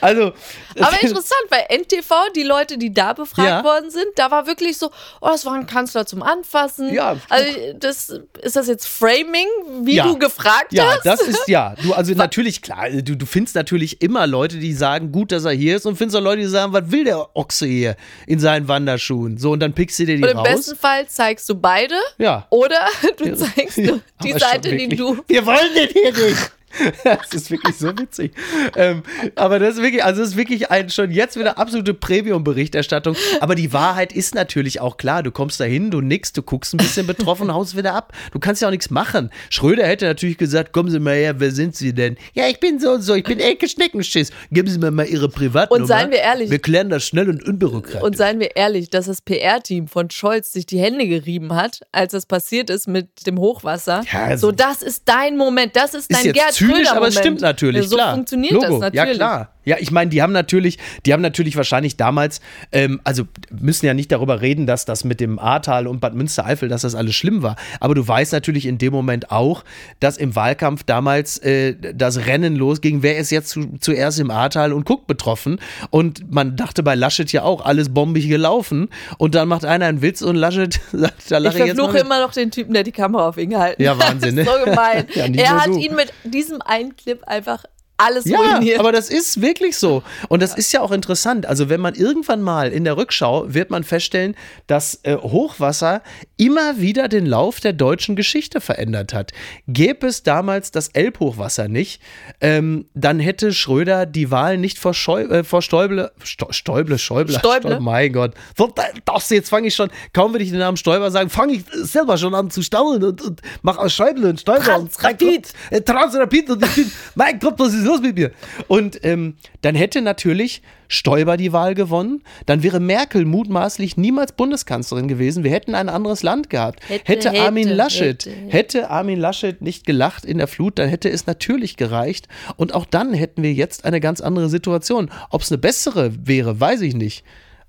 Also, 0.00 0.32
aber 0.78 0.96
interessant, 1.02 1.42
bei 1.50 1.66
NTV, 1.68 2.32
die 2.34 2.42
Leute, 2.42 2.78
die 2.78 2.92
da 2.92 3.12
befragt 3.12 3.48
ja. 3.48 3.64
worden 3.64 3.90
sind, 3.90 4.06
da 4.16 4.30
war 4.30 4.46
wirklich 4.46 4.78
so, 4.78 4.90
oh, 5.20 5.28
das 5.28 5.44
war 5.44 5.54
ein 5.54 5.66
Kanzler 5.66 6.06
zum 6.06 6.22
Anfassen. 6.22 6.92
Ja. 6.92 7.16
Also, 7.28 7.58
das, 7.78 8.20
ist 8.42 8.56
das 8.56 8.68
jetzt 8.68 8.86
Framing, 8.86 9.46
wie 9.82 9.96
ja. 9.96 10.04
du 10.04 10.18
gefragt 10.18 10.72
ja, 10.72 10.84
hast? 10.84 11.04
Ja, 11.04 11.16
das 11.16 11.26
ist 11.26 11.48
ja. 11.48 11.74
Du, 11.82 11.92
also 11.92 12.12
natürlich, 12.16 12.62
klar, 12.62 12.90
du, 12.90 13.16
du 13.16 13.26
findest 13.26 13.56
natürlich 13.56 14.02
immer 14.02 14.26
Leute, 14.26 14.58
die 14.58 14.72
sagen, 14.72 15.12
gut, 15.12 15.32
dass 15.32 15.44
er 15.44 15.52
hier 15.52 15.76
ist 15.76 15.86
und 15.86 15.96
findest 15.96 16.16
auch 16.16 16.22
Leute, 16.22 16.42
die 16.42 16.48
sagen, 16.48 16.72
was 16.72 16.90
will 16.90 17.04
der 17.04 17.36
Ochse 17.36 17.66
hier 17.66 17.96
in 18.26 18.38
seinen 18.38 18.68
Wanderschuhen? 18.68 19.38
So, 19.38 19.52
und 19.52 19.60
dann 19.60 19.72
pickst 19.72 19.98
du 19.98 20.06
dir 20.06 20.16
die 20.16 20.22
und 20.22 20.30
im 20.30 20.38
raus. 20.38 20.48
Im 20.48 20.56
besten 20.56 20.76
Fall 20.76 21.06
zeigst 21.08 21.48
du 21.48 21.54
beide. 21.54 21.94
Ja. 22.18 22.46
Oder 22.50 22.86
du 23.16 23.34
zeigst 23.34 23.78
die 23.78 24.32
Seite, 24.32 24.76
die 24.76 24.88
du. 24.88 25.22
Wir 25.26 25.44
wollen 25.46 25.74
den 25.74 25.88
hier 25.88 26.12
nicht. 26.12 26.52
das 27.04 27.32
ist 27.32 27.50
wirklich 27.50 27.76
so 27.76 27.96
witzig. 27.98 28.32
Ähm, 28.76 29.02
aber 29.34 29.58
das 29.58 29.76
ist 29.76 29.82
wirklich, 29.82 30.04
also 30.04 30.20
das 30.20 30.30
ist 30.30 30.36
wirklich 30.36 30.70
ein, 30.70 30.90
schon 30.90 31.10
jetzt 31.10 31.38
wieder 31.38 31.58
absolute 31.58 31.94
Premium-Berichterstattung. 31.94 33.16
Aber 33.40 33.54
die 33.54 33.72
Wahrheit 33.72 34.12
ist 34.12 34.34
natürlich 34.34 34.80
auch 34.80 34.96
klar. 34.96 35.22
Du 35.22 35.30
kommst 35.30 35.60
da 35.60 35.64
hin, 35.64 35.90
du 35.90 36.00
nickst, 36.00 36.36
du 36.36 36.42
guckst 36.42 36.74
ein 36.74 36.78
bisschen 36.78 37.06
betroffen, 37.06 37.52
haust 37.52 37.76
wieder 37.76 37.94
ab. 37.94 38.12
Du 38.32 38.38
kannst 38.38 38.62
ja 38.62 38.68
auch 38.68 38.72
nichts 38.72 38.90
machen. 38.90 39.30
Schröder 39.50 39.86
hätte 39.86 40.06
natürlich 40.06 40.38
gesagt, 40.38 40.72
kommen 40.72 40.90
Sie 40.90 41.00
mal 41.00 41.14
her, 41.14 41.38
wer 41.38 41.50
sind 41.50 41.76
Sie 41.76 41.92
denn? 41.92 42.16
Ja, 42.34 42.48
ich 42.48 42.60
bin 42.60 42.78
so 42.78 42.92
und 42.92 43.02
so, 43.02 43.14
ich 43.14 43.24
bin 43.24 43.40
Elke 43.40 43.68
Schneckenschiss. 43.68 44.30
Geben 44.50 44.68
Sie 44.68 44.78
mir 44.78 44.90
mal 44.90 45.06
Ihre 45.06 45.28
Privatnummer. 45.28 45.82
Und 45.82 45.88
seien 45.88 46.10
wir 46.10 46.18
ehrlich. 46.18 46.50
Wir 46.50 46.58
klären 46.58 46.90
das 46.90 47.04
schnell 47.06 47.28
und 47.28 47.46
unbürokratisch. 47.46 48.02
Und 48.02 48.16
seien 48.16 48.40
wir 48.40 48.56
ehrlich, 48.56 48.90
dass 48.90 49.06
das 49.06 49.22
PR-Team 49.22 49.88
von 49.88 50.10
Scholz 50.10 50.52
sich 50.52 50.66
die 50.66 50.78
Hände 50.78 51.06
gerieben 51.06 51.54
hat, 51.54 51.80
als 51.92 52.12
das 52.12 52.26
passiert 52.26 52.70
ist 52.70 52.88
mit 52.88 53.26
dem 53.26 53.38
Hochwasser. 53.38 54.02
Ja, 54.12 54.24
also 54.24 54.48
so, 54.48 54.52
das 54.52 54.82
ist 54.82 55.02
dein 55.06 55.36
Moment, 55.36 55.76
das 55.76 55.94
ist 55.94 56.12
dein 56.12 56.32
Gerd 56.32 56.54
zynisch, 56.66 56.90
aber 56.90 57.08
es 57.08 57.18
stimmt 57.18 57.40
natürlich. 57.40 57.82
Ja, 57.82 57.88
so 57.88 57.96
klar. 57.96 58.14
funktioniert 58.14 58.52
Logo. 58.54 58.66
das 58.66 58.78
natürlich. 58.80 59.08
Ja, 59.08 59.14
klar. 59.14 59.48
Ja, 59.66 59.76
ich 59.80 59.90
meine, 59.90 60.10
die 60.10 60.22
haben 60.22 60.32
natürlich, 60.32 60.78
die 61.04 61.12
haben 61.12 61.20
natürlich 61.20 61.56
wahrscheinlich 61.56 61.96
damals, 61.96 62.40
ähm, 62.70 63.00
also 63.02 63.24
müssen 63.50 63.84
ja 63.84 63.94
nicht 63.94 64.12
darüber 64.12 64.40
reden, 64.40 64.66
dass 64.66 64.84
das 64.84 65.02
mit 65.02 65.20
dem 65.20 65.40
Ahrtal 65.40 65.88
und 65.88 66.00
Bad 66.00 66.14
Münstereifel, 66.14 66.68
dass 66.68 66.82
das 66.82 66.94
alles 66.94 67.16
schlimm 67.16 67.42
war. 67.42 67.56
Aber 67.80 67.96
du 67.96 68.06
weißt 68.06 68.32
natürlich 68.32 68.64
in 68.64 68.78
dem 68.78 68.92
Moment 68.92 69.32
auch, 69.32 69.64
dass 69.98 70.16
im 70.18 70.36
Wahlkampf 70.36 70.84
damals 70.84 71.38
äh, 71.38 71.74
das 71.94 72.26
Rennen 72.26 72.54
losging, 72.54 73.02
wer 73.02 73.18
ist 73.18 73.30
jetzt 73.30 73.50
zu, 73.50 73.76
zuerst 73.80 74.20
im 74.20 74.30
Ahrtal 74.30 74.72
und 74.72 74.86
guckt 74.86 75.08
betroffen. 75.08 75.58
Und 75.90 76.32
man 76.32 76.56
dachte 76.56 76.84
bei 76.84 76.94
Laschet 76.94 77.30
ja 77.32 77.42
auch, 77.42 77.64
alles 77.64 77.92
bombig 77.92 78.28
gelaufen. 78.28 78.88
Und 79.18 79.34
dann 79.34 79.48
macht 79.48 79.64
einer 79.64 79.86
einen 79.86 80.00
Witz 80.00 80.22
und 80.22 80.36
Laschet 80.36 80.78
sagt, 80.92 81.28
da 81.28 81.38
lache 81.38 81.54
ich 81.54 81.64
jetzt 81.64 81.70
Ich 81.70 81.74
verfluche 81.74 81.98
immer 81.98 82.20
noch 82.20 82.32
den 82.32 82.52
Typen, 82.52 82.72
der 82.72 82.84
die 82.84 82.92
Kamera 82.92 83.28
auf 83.28 83.36
ihn 83.36 83.50
gehalten 83.50 83.84
hat. 83.84 83.98
Ja, 83.98 83.98
Wahnsinn. 83.98 84.26
Ne? 84.36 84.44
so 84.44 84.64
gemein. 84.64 85.06
ja, 85.14 85.24
er 85.24 85.64
hat 85.64 85.72
so. 85.72 85.78
ihn 85.78 85.94
mit 85.94 86.12
diesem 86.24 86.60
einen 86.60 86.94
Clip 86.94 87.22
einfach 87.24 87.64
alles 87.96 88.26
ja, 88.26 88.38
ruiniert. 88.38 88.78
aber 88.78 88.92
das 88.92 89.08
ist 89.08 89.40
wirklich 89.40 89.76
so. 89.78 90.02
Und 90.28 90.42
das 90.42 90.54
ist 90.54 90.72
ja 90.72 90.80
auch 90.80 90.92
interessant. 90.92 91.46
Also 91.46 91.68
wenn 91.68 91.80
man 91.80 91.94
irgendwann 91.94 92.42
mal 92.42 92.70
in 92.70 92.84
der 92.84 92.96
Rückschau 92.96 93.46
wird 93.48 93.70
man 93.70 93.84
feststellen, 93.84 94.36
dass 94.66 95.00
äh, 95.02 95.16
Hochwasser 95.16 96.02
immer 96.36 96.78
wieder 96.78 97.08
den 97.08 97.24
Lauf 97.24 97.60
der 97.60 97.72
deutschen 97.72 98.14
Geschichte 98.16 98.60
verändert 98.60 99.14
hat. 99.14 99.32
Gäbe 99.66 100.06
es 100.06 100.22
damals 100.22 100.70
das 100.70 100.88
Elbhochwasser 100.88 101.68
nicht, 101.68 102.02
ähm, 102.40 102.86
dann 102.94 103.18
hätte 103.18 103.54
Schröder 103.54 104.04
die 104.04 104.30
Wahl 104.30 104.58
nicht 104.58 104.78
vor, 104.78 104.92
Scheu 104.92 105.22
äh, 105.22 105.44
vor 105.44 105.62
Stäuble, 105.62 106.12
Sto 106.22 106.48
Stäuble, 106.50 106.98
Schäuble, 106.98 107.38
Stäuble. 107.38 107.78
Oh 107.78 107.80
mein 107.80 108.12
Gott. 108.12 108.34
So, 108.56 108.72
das, 109.04 109.30
jetzt 109.30 109.48
fange 109.48 109.68
ich 109.68 109.74
schon, 109.74 109.90
kaum 110.12 110.34
will 110.34 110.42
ich 110.42 110.50
den 110.50 110.58
Namen 110.58 110.76
Stäuber 110.76 111.10
sagen, 111.10 111.30
fange 111.30 111.54
ich 111.54 111.64
selber 111.72 112.18
schon 112.18 112.34
an 112.34 112.50
zu 112.50 112.62
staunen 112.62 113.02
und, 113.04 113.22
und 113.22 113.40
mache 113.62 113.80
aus 113.80 113.94
Schäuble 113.94 114.28
und 114.28 114.40
Stäuber. 114.40 114.60
Transrapid. 114.60 115.52
Und, 115.70 115.76
äh, 115.76 115.80
Transrapid 115.80 116.50
und 116.50 116.62
ich 116.64 116.74
bin, 116.74 116.92
mein 117.14 117.38
Gott, 117.38 117.54
was 117.58 117.72
ist 117.72 117.85
los 117.86 118.00
mit 118.00 118.16
mir? 118.16 118.32
Und 118.68 119.04
ähm, 119.04 119.36
dann 119.62 119.74
hätte 119.74 120.02
natürlich 120.02 120.62
Stoiber 120.88 121.36
die 121.36 121.52
Wahl 121.52 121.74
gewonnen. 121.74 122.22
Dann 122.46 122.62
wäre 122.62 122.80
Merkel 122.80 123.24
mutmaßlich 123.24 123.96
niemals 123.96 124.32
Bundeskanzlerin 124.32 125.08
gewesen. 125.08 125.44
Wir 125.44 125.50
hätten 125.50 125.74
ein 125.74 125.88
anderes 125.88 126.22
Land 126.22 126.50
gehabt. 126.50 126.80
Hätte, 126.88 127.30
hätte, 127.30 127.40
Armin 127.40 127.68
Laschet, 127.68 128.26
hätte, 128.26 128.30
hätte 128.48 128.90
Armin 128.90 129.18
Laschet 129.18 129.62
nicht 129.62 129.86
gelacht 129.86 130.24
in 130.24 130.38
der 130.38 130.46
Flut, 130.46 130.78
dann 130.78 130.88
hätte 130.88 131.10
es 131.10 131.26
natürlich 131.26 131.76
gereicht. 131.76 132.28
Und 132.56 132.74
auch 132.74 132.86
dann 132.86 133.14
hätten 133.14 133.42
wir 133.42 133.52
jetzt 133.52 133.84
eine 133.84 134.00
ganz 134.00 134.20
andere 134.20 134.48
Situation. 134.48 135.10
Ob 135.30 135.42
es 135.42 135.50
eine 135.50 135.58
bessere 135.58 136.12
wäre, 136.26 136.60
weiß 136.60 136.82
ich 136.82 136.94
nicht. 136.94 137.24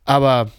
Aber 0.06 0.52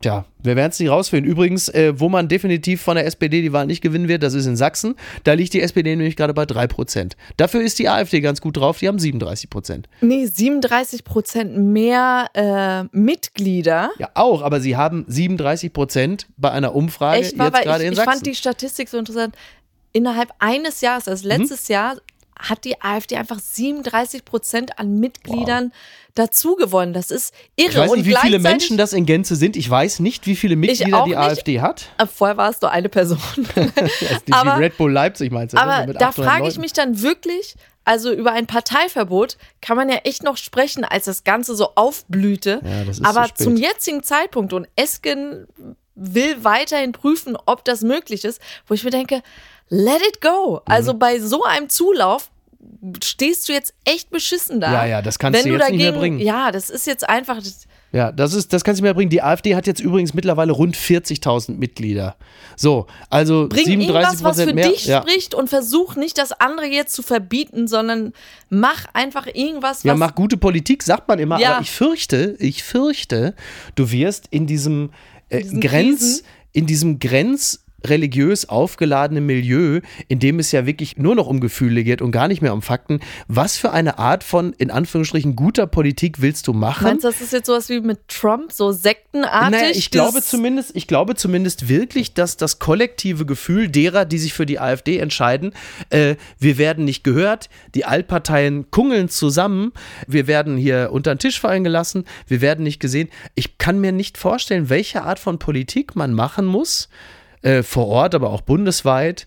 Tja, 0.00 0.26
wir 0.42 0.56
werden 0.56 0.70
es 0.70 0.78
nicht 0.78 0.90
rausfinden. 0.90 1.30
Übrigens, 1.30 1.68
äh, 1.70 1.98
wo 1.98 2.08
man 2.08 2.28
definitiv 2.28 2.82
von 2.82 2.96
der 2.96 3.06
SPD 3.06 3.40
die 3.40 3.52
Wahl 3.52 3.66
nicht 3.66 3.80
gewinnen 3.80 4.06
wird, 4.06 4.22
das 4.22 4.34
ist 4.34 4.44
in 4.44 4.56
Sachsen. 4.56 4.96
Da 5.24 5.32
liegt 5.32 5.54
die 5.54 5.62
SPD 5.62 5.96
nämlich 5.96 6.16
gerade 6.16 6.34
bei 6.34 6.44
3%. 6.44 7.12
Dafür 7.38 7.62
ist 7.62 7.78
die 7.78 7.88
AfD 7.88 8.20
ganz 8.20 8.40
gut 8.40 8.58
drauf, 8.58 8.78
die 8.78 8.88
haben 8.88 8.98
37%. 8.98 9.84
Nee, 10.02 10.24
37% 10.24 11.44
mehr 11.58 12.26
äh, 12.34 12.84
Mitglieder. 12.96 13.92
Ja, 13.98 14.10
auch, 14.14 14.42
aber 14.42 14.60
sie 14.60 14.76
haben 14.76 15.06
37% 15.08 16.26
bei 16.36 16.50
einer 16.50 16.74
Umfrage 16.74 17.22
Echt, 17.22 17.38
jetzt 17.38 17.62
gerade 17.62 17.84
in 17.84 17.92
ich, 17.92 17.96
Sachsen. 17.96 18.10
Ich 18.10 18.14
fand 18.14 18.26
die 18.26 18.34
Statistik 18.34 18.88
so 18.90 18.98
interessant. 18.98 19.34
Innerhalb 19.92 20.30
eines 20.38 20.80
Jahres, 20.80 21.08
also 21.08 21.26
letztes 21.26 21.68
mhm. 21.68 21.72
Jahr, 21.72 21.96
hat 22.38 22.64
die 22.64 22.80
AfD 22.82 23.16
einfach 23.16 23.38
37 23.38 24.24
Prozent 24.24 24.78
an 24.78 24.98
Mitgliedern 24.98 25.66
wow. 25.66 25.72
dazu 26.14 26.56
gewonnen. 26.56 26.92
Das 26.92 27.10
ist 27.10 27.34
irre. 27.56 27.70
Ich 27.70 27.76
weiß 27.76 27.92
nicht, 27.92 28.06
wie 28.06 28.16
viele 28.16 28.38
Menschen 28.38 28.76
das 28.76 28.92
in 28.92 29.06
Gänze 29.06 29.36
sind. 29.36 29.56
Ich 29.56 29.68
weiß 29.68 30.00
nicht, 30.00 30.26
wie 30.26 30.36
viele 30.36 30.56
Mitglieder 30.56 31.04
die 31.04 31.10
nicht. 31.10 31.18
AfD 31.18 31.60
hat. 31.60 31.90
Äh, 31.98 32.06
vorher 32.06 32.36
war 32.36 32.50
es 32.50 32.60
nur 32.60 32.70
eine 32.70 32.88
Person. 32.88 33.18
die, 34.26 34.32
aber, 34.32 34.58
Red 34.58 34.76
Bull 34.76 34.92
Leipzig 34.92 35.30
meinst 35.32 35.54
du? 35.54 35.56
Ne? 35.56 35.62
Aber 35.62 35.92
da 35.92 36.12
frage 36.12 36.48
ich 36.48 36.58
mich 36.58 36.72
dann 36.72 37.02
wirklich, 37.02 37.54
also 37.84 38.12
über 38.12 38.32
ein 38.32 38.46
Parteiverbot 38.46 39.36
kann 39.60 39.76
man 39.76 39.88
ja 39.88 39.96
echt 40.04 40.22
noch 40.22 40.36
sprechen, 40.36 40.84
als 40.84 41.04
das 41.04 41.24
Ganze 41.24 41.54
so 41.54 41.72
aufblühte. 41.74 42.60
Ja, 42.64 43.08
aber 43.08 43.34
zum 43.34 43.56
jetzigen 43.56 44.02
Zeitpunkt 44.02 44.52
und 44.52 44.68
Esken 44.76 45.46
will 45.94 46.42
weiterhin 46.42 46.92
prüfen, 46.92 47.36
ob 47.46 47.64
das 47.64 47.82
möglich 47.82 48.24
ist, 48.24 48.40
wo 48.66 48.74
ich 48.74 48.82
mir 48.82 48.90
denke, 48.90 49.22
let 49.68 50.02
it 50.06 50.20
go. 50.20 50.60
Also 50.64 50.94
mhm. 50.94 50.98
bei 50.98 51.18
so 51.20 51.44
einem 51.44 51.68
Zulauf 51.68 52.30
stehst 53.02 53.48
du 53.48 53.52
jetzt 53.52 53.74
echt 53.84 54.10
beschissen 54.10 54.60
da. 54.60 54.72
Ja, 54.72 54.86
ja, 54.86 55.02
das 55.02 55.18
kannst 55.18 55.38
Wenn 55.38 55.50
du 55.50 55.56
jetzt 55.56 55.62
dagegen, 55.62 55.78
nicht 55.78 55.90
mehr 55.90 56.00
bringen. 56.00 56.18
Ja, 56.18 56.50
das 56.50 56.70
ist 56.70 56.86
jetzt 56.86 57.08
einfach. 57.08 57.40
Ja, 57.92 58.10
das 58.10 58.34
ist, 58.34 58.52
das 58.52 58.64
kannst 58.64 58.80
du 58.80 58.84
mir 58.84 58.94
bringen. 58.94 59.10
Die 59.10 59.22
AfD 59.22 59.54
hat 59.54 59.66
jetzt 59.66 59.80
übrigens 59.80 60.14
mittlerweile 60.14 60.52
rund 60.52 60.76
40.000 60.76 61.52
Mitglieder. 61.52 62.16
So, 62.56 62.86
also 63.08 63.48
Bring 63.48 63.64
37 63.64 64.24
was 64.24 64.42
für 64.42 64.52
mehr. 64.52 64.68
dich 64.68 64.86
ja. 64.86 65.02
spricht 65.02 65.34
und 65.34 65.48
versuch 65.48 65.96
nicht 65.96 66.18
das 66.18 66.32
andere 66.32 66.66
jetzt 66.66 66.94
zu 66.94 67.02
verbieten, 67.02 67.68
sondern 67.68 68.12
mach 68.50 68.86
einfach 68.92 69.26
irgendwas, 69.26 69.78
was. 69.78 69.84
Ja, 69.84 69.94
mach 69.94 70.14
gute 70.14 70.36
Politik, 70.36 70.82
sagt 70.82 71.08
man 71.08 71.18
immer. 71.18 71.38
Ja. 71.38 71.54
Aber 71.54 71.62
ich 71.62 71.70
fürchte, 71.70 72.36
ich 72.38 72.64
fürchte, 72.64 73.34
du 73.76 73.90
wirst 73.90 74.26
in 74.30 74.46
diesem 74.46 74.90
äh, 75.28 75.42
Grenz, 75.42 76.00
Krisen. 76.00 76.24
in 76.52 76.66
diesem 76.66 76.98
Grenz 76.98 77.63
religiös 77.86 78.48
aufgeladene 78.48 79.20
Milieu, 79.20 79.80
in 80.08 80.18
dem 80.18 80.38
es 80.38 80.52
ja 80.52 80.66
wirklich 80.66 80.96
nur 80.96 81.14
noch 81.14 81.26
um 81.26 81.40
Gefühle 81.40 81.84
geht 81.84 82.02
und 82.02 82.10
gar 82.10 82.28
nicht 82.28 82.42
mehr 82.42 82.52
um 82.52 82.62
Fakten. 82.62 83.00
Was 83.28 83.56
für 83.56 83.72
eine 83.72 83.98
Art 83.98 84.24
von, 84.24 84.52
in 84.54 84.70
Anführungsstrichen, 84.70 85.36
guter 85.36 85.66
Politik 85.66 86.20
willst 86.20 86.46
du 86.46 86.52
machen? 86.52 86.84
Meinst 86.84 87.04
du, 87.04 87.08
das 87.08 87.20
ist 87.20 87.32
jetzt 87.32 87.46
sowas 87.46 87.68
wie 87.68 87.80
mit 87.80 88.08
Trump, 88.08 88.52
so 88.52 88.72
sektenartig? 88.72 89.60
Naja, 89.60 89.70
ich 89.72 89.90
glaube 89.90 90.22
zumindest, 90.22 90.74
ich 90.74 90.86
glaube 90.86 91.14
zumindest 91.14 91.68
wirklich, 91.68 92.14
dass 92.14 92.36
das 92.36 92.58
kollektive 92.58 93.26
Gefühl 93.26 93.68
derer, 93.68 94.04
die 94.04 94.18
sich 94.18 94.32
für 94.32 94.46
die 94.46 94.58
AfD 94.58 94.98
entscheiden, 94.98 95.52
äh, 95.90 96.16
wir 96.38 96.58
werden 96.58 96.84
nicht 96.84 97.04
gehört, 97.04 97.48
die 97.74 97.84
Altparteien 97.84 98.70
kungeln 98.70 99.08
zusammen, 99.08 99.72
wir 100.06 100.26
werden 100.26 100.56
hier 100.56 100.90
unter 100.92 101.14
den 101.14 101.18
Tisch 101.18 101.40
fallen 101.40 101.64
gelassen, 101.64 102.04
wir 102.26 102.40
werden 102.40 102.64
nicht 102.64 102.80
gesehen. 102.80 103.08
Ich 103.34 103.58
kann 103.58 103.80
mir 103.80 103.92
nicht 103.92 104.18
vorstellen, 104.18 104.70
welche 104.70 105.02
Art 105.02 105.18
von 105.18 105.38
Politik 105.38 105.96
man 105.96 106.12
machen 106.12 106.46
muss, 106.46 106.88
äh, 107.44 107.62
vor 107.62 107.86
Ort, 107.88 108.14
aber 108.14 108.30
auch 108.30 108.40
bundesweit, 108.40 109.26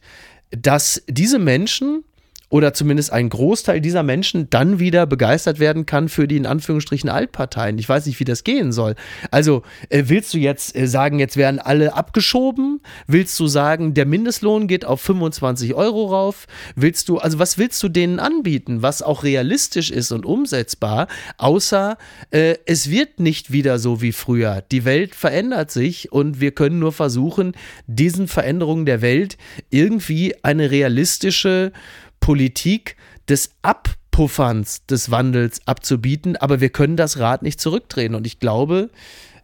dass 0.51 1.03
diese 1.07 1.39
Menschen 1.39 2.03
oder 2.49 2.73
zumindest 2.73 3.11
ein 3.11 3.29
Großteil 3.29 3.81
dieser 3.81 4.03
Menschen 4.03 4.49
dann 4.49 4.79
wieder 4.79 5.05
begeistert 5.05 5.59
werden 5.59 5.85
kann 5.85 6.07
für 6.07 6.27
die 6.27 6.37
in 6.37 6.45
Anführungsstrichen 6.45 7.09
Altparteien. 7.09 7.77
Ich 7.77 7.89
weiß 7.89 8.05
nicht, 8.05 8.19
wie 8.19 8.25
das 8.25 8.43
gehen 8.43 8.71
soll. 8.71 8.95
Also 9.31 9.63
äh, 9.89 10.03
willst 10.07 10.33
du 10.33 10.37
jetzt 10.37 10.75
äh, 10.75 10.87
sagen, 10.87 11.19
jetzt 11.19 11.35
werden 11.35 11.59
alle 11.59 11.93
abgeschoben? 11.93 12.79
Willst 13.05 13.37
du 13.39 13.47
sagen, 13.47 13.93
der 13.93 14.05
Mindestlohn 14.05 14.67
geht 14.67 14.85
auf 14.85 15.01
25 15.01 15.73
Euro 15.73 16.05
rauf? 16.05 16.47
Willst 16.75 17.09
du, 17.09 17.17
also 17.17 17.37
was 17.37 17.57
willst 17.57 17.83
du 17.83 17.89
denen 17.89 18.19
anbieten, 18.19 18.81
was 18.81 19.01
auch 19.01 19.23
realistisch 19.23 19.91
ist 19.91 20.11
und 20.11 20.25
umsetzbar, 20.25 21.07
außer 21.37 21.97
äh, 22.31 22.55
es 22.65 22.89
wird 22.89 23.19
nicht 23.19 23.51
wieder 23.51 23.77
so 23.77 24.01
wie 24.01 24.13
früher. 24.13 24.63
Die 24.71 24.85
Welt 24.85 25.15
verändert 25.15 25.71
sich 25.71 26.13
und 26.13 26.39
wir 26.39 26.51
können 26.51 26.79
nur 26.79 26.93
versuchen, 26.93 27.53
diesen 27.87 28.27
Veränderungen 28.29 28.85
der 28.85 29.01
Welt 29.01 29.37
irgendwie 29.69 30.35
eine 30.43 30.71
realistische 30.71 31.73
Politik 32.27 32.97
des 33.29 33.51
Abpufferns 33.61 34.85
des 34.85 35.11
Wandels 35.11 35.61
abzubieten, 35.65 36.35
aber 36.35 36.59
wir 36.59 36.67
können 36.67 36.97
das 36.97 37.19
Rad 37.19 37.41
nicht 37.41 37.61
zurückdrehen. 37.61 38.15
Und 38.15 38.27
ich 38.27 38.41
glaube, 38.41 38.89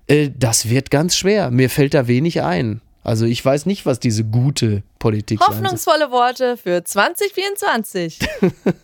äh, 0.07 0.31
das 0.37 0.67
wird 0.67 0.91
ganz 0.91 1.15
schwer. 1.15 1.49
Mir 1.49 1.69
fällt 1.69 1.93
da 1.93 2.07
wenig 2.07 2.41
ein. 2.41 2.81
Also 3.01 3.25
ich 3.25 3.43
weiß 3.43 3.67
nicht, 3.67 3.85
was 3.85 4.01
diese 4.01 4.25
gute 4.25 4.83
Politik 4.99 5.39
soll. 5.39 5.47
Hoffnungsvolle 5.47 6.11
Worte 6.11 6.57
für 6.57 6.83
2024. 6.83 8.19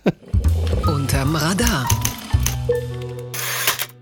Unterm 0.88 1.36
Radar. 1.36 1.86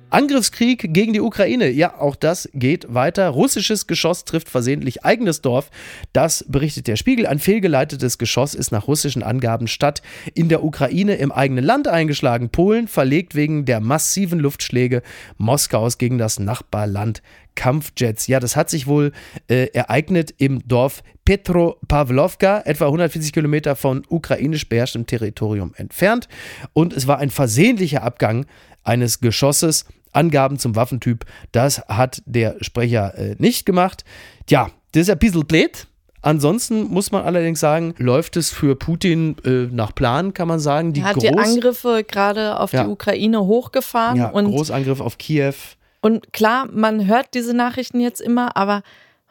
Angriffskrieg 0.09 0.93
gegen 0.93 1.13
die 1.13 1.21
Ukraine. 1.21 1.69
Ja, 1.69 1.99
auch 1.99 2.15
das 2.15 2.49
geht 2.53 2.93
weiter. 2.93 3.29
Russisches 3.29 3.87
Geschoss 3.87 4.25
trifft 4.25 4.49
versehentlich 4.49 5.03
eigenes 5.03 5.41
Dorf. 5.41 5.69
Das 6.13 6.45
berichtet 6.47 6.87
der 6.87 6.95
Spiegel. 6.95 7.27
Ein 7.27 7.39
fehlgeleitetes 7.39 8.17
Geschoss 8.17 8.53
ist 8.53 8.71
nach 8.71 8.87
russischen 8.87 9.23
Angaben 9.23 9.67
statt 9.67 10.01
in 10.33 10.49
der 10.49 10.63
Ukraine 10.63 11.15
im 11.15 11.31
eigenen 11.31 11.65
Land 11.65 11.87
eingeschlagen. 11.87 12.49
Polen 12.49 12.87
verlegt 12.87 13.35
wegen 13.35 13.65
der 13.65 13.81
massiven 13.81 14.39
Luftschläge 14.39 15.01
Moskaus 15.37 15.97
gegen 15.97 16.17
das 16.17 16.39
Nachbarland 16.39 17.21
Kampfjets. 17.55 18.27
Ja, 18.27 18.39
das 18.39 18.55
hat 18.55 18.69
sich 18.69 18.87
wohl 18.87 19.11
äh, 19.49 19.67
ereignet 19.73 20.33
im 20.37 20.65
Dorf 20.67 21.03
Petropavlovka, 21.25 22.61
etwa 22.63 22.85
140 22.85 23.33
Kilometer 23.33 23.75
von 23.75 24.03
ukrainisch 24.07 24.69
beherrschtem 24.69 25.05
Territorium 25.05 25.73
entfernt. 25.75 26.29
Und 26.71 26.93
es 26.93 27.07
war 27.07 27.17
ein 27.17 27.31
versehentlicher 27.31 28.03
Abgang 28.03 28.45
eines 28.87 29.19
Geschosses. 29.19 29.85
Angaben 30.13 30.57
zum 30.57 30.75
Waffentyp, 30.75 31.25
das 31.51 31.79
hat 31.87 32.23
der 32.25 32.55
Sprecher 32.61 33.13
äh, 33.17 33.35
nicht 33.37 33.65
gemacht. 33.67 34.03
Tja, 34.47 34.71
das 34.93 35.03
ist 35.03 35.09
ein 35.11 35.19
bisschen 35.19 35.45
blöd. 35.45 35.85
Ansonsten 36.21 36.85
muss 36.87 37.11
man 37.11 37.23
allerdings 37.23 37.59
sagen, 37.59 37.93
läuft 37.99 38.35
es 38.35 38.49
für 38.49 38.75
Putin 38.75 39.35
äh, 39.45 39.67
nach 39.71 39.93
Plan, 39.93 40.33
kann 40.33 40.47
man 40.47 40.59
sagen. 40.59 40.93
Die 40.93 41.01
Er 41.01 41.07
hat 41.07 41.21
die 41.21 41.29
Angriffe 41.29 42.03
gerade 42.07 42.59
auf 42.59 42.73
Ja. 42.73 42.85
die 42.85 42.89
Ukraine 42.89 43.45
hochgefahren 43.45 44.17
ja, 44.17 44.29
und 44.29 44.45
Großangriff 44.47 45.01
auf 45.01 45.19
Kiew. 45.19 45.53
Und 46.01 46.33
klar, 46.33 46.67
man 46.71 47.05
hört 47.05 47.33
diese 47.35 47.53
Nachrichten 47.53 47.99
jetzt 47.99 48.21
immer, 48.21 48.57
aber 48.57 48.81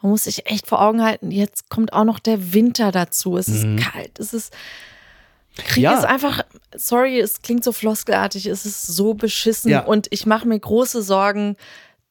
man 0.03 0.13
muss 0.13 0.25
sich 0.25 0.49
echt 0.49 0.69
vor 0.69 0.81
Augen 0.81 1.03
halten, 1.03 1.33
jetzt 1.33 1.69
kommt 1.69 1.93
auch 1.93 2.05
noch 2.05 2.21
der 2.21 2.53
Winter 2.55 2.93
dazu. 2.93 3.37
Es 3.37 3.49
ist 3.49 3.67
kalt, 3.79 4.21
es 4.21 4.33
ist. 4.33 4.53
Krieg. 5.57 5.85
Ja. 5.85 5.99
ist 5.99 6.05
einfach, 6.05 6.43
sorry, 6.75 7.19
es 7.19 7.43
klingt 7.43 7.65
so 7.65 7.73
floskelartig, 7.73 8.47
es 8.47 8.67
ist 8.67 8.87
so 8.87 9.15
beschissen 9.15 9.71
Ja. 9.71 9.85
und 9.85 10.07
ich 10.11 10.27
mache 10.27 10.47
mir 10.47 10.59
große 10.59 11.03
Sorgen. 11.03 11.57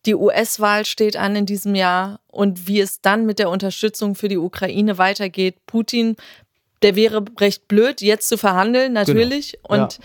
Die 0.05 0.15
US-Wahl 0.15 0.85
steht 0.85 1.17
an 1.17 1.35
in 1.35 1.45
diesem 1.45 1.73
Jahr 1.75 2.19
und 2.27 2.67
wie 2.67 2.79
es 2.79 3.01
dann 3.01 3.25
mit 3.25 3.39
der 3.39 3.49
Unterstützung 3.49 4.15
für 4.15 4.27
die 4.27 4.37
Ukraine 4.37 4.97
weitergeht. 4.97 5.65
Putin, 5.65 6.15
der 6.81 6.95
wäre 6.95 7.23
recht 7.39 7.67
blöd, 7.67 8.01
jetzt 8.01 8.27
zu 8.27 8.37
verhandeln, 8.37 8.93
natürlich. 8.93 9.57
Genau. 9.67 9.83
Und 9.83 9.99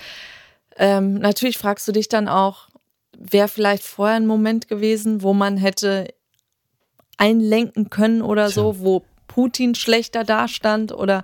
ähm, 0.77 1.15
natürlich 1.15 1.59
fragst 1.59 1.87
du 1.87 1.93
dich 1.93 2.09
dann 2.09 2.29
auch, 2.29 2.69
wäre 3.19 3.49
vielleicht 3.49 3.83
vorher 3.83 4.17
ein 4.17 4.27
Moment 4.27 4.69
gewesen, 4.69 5.23
wo 5.23 5.35
man 5.35 5.59
hätte 5.59 6.09
einlenken 7.19 7.91
können 7.91 8.23
oder 8.23 8.49
so, 8.49 8.79
wo 8.81 9.05
Putin 9.29 9.75
schlechter 9.75 10.25
dastand 10.25 10.93
oder 10.93 11.23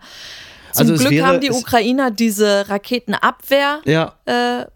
zum 0.77 0.91
Also 0.91 0.95
Glück 1.03 1.11
wäre- 1.12 1.27
haben 1.27 1.41
die 1.41 1.51
Ukrainer 1.51 2.11
diese 2.11 2.69
Raketenabwehr 2.69 3.81
Ja. 3.85 4.15
äh, 4.27 4.67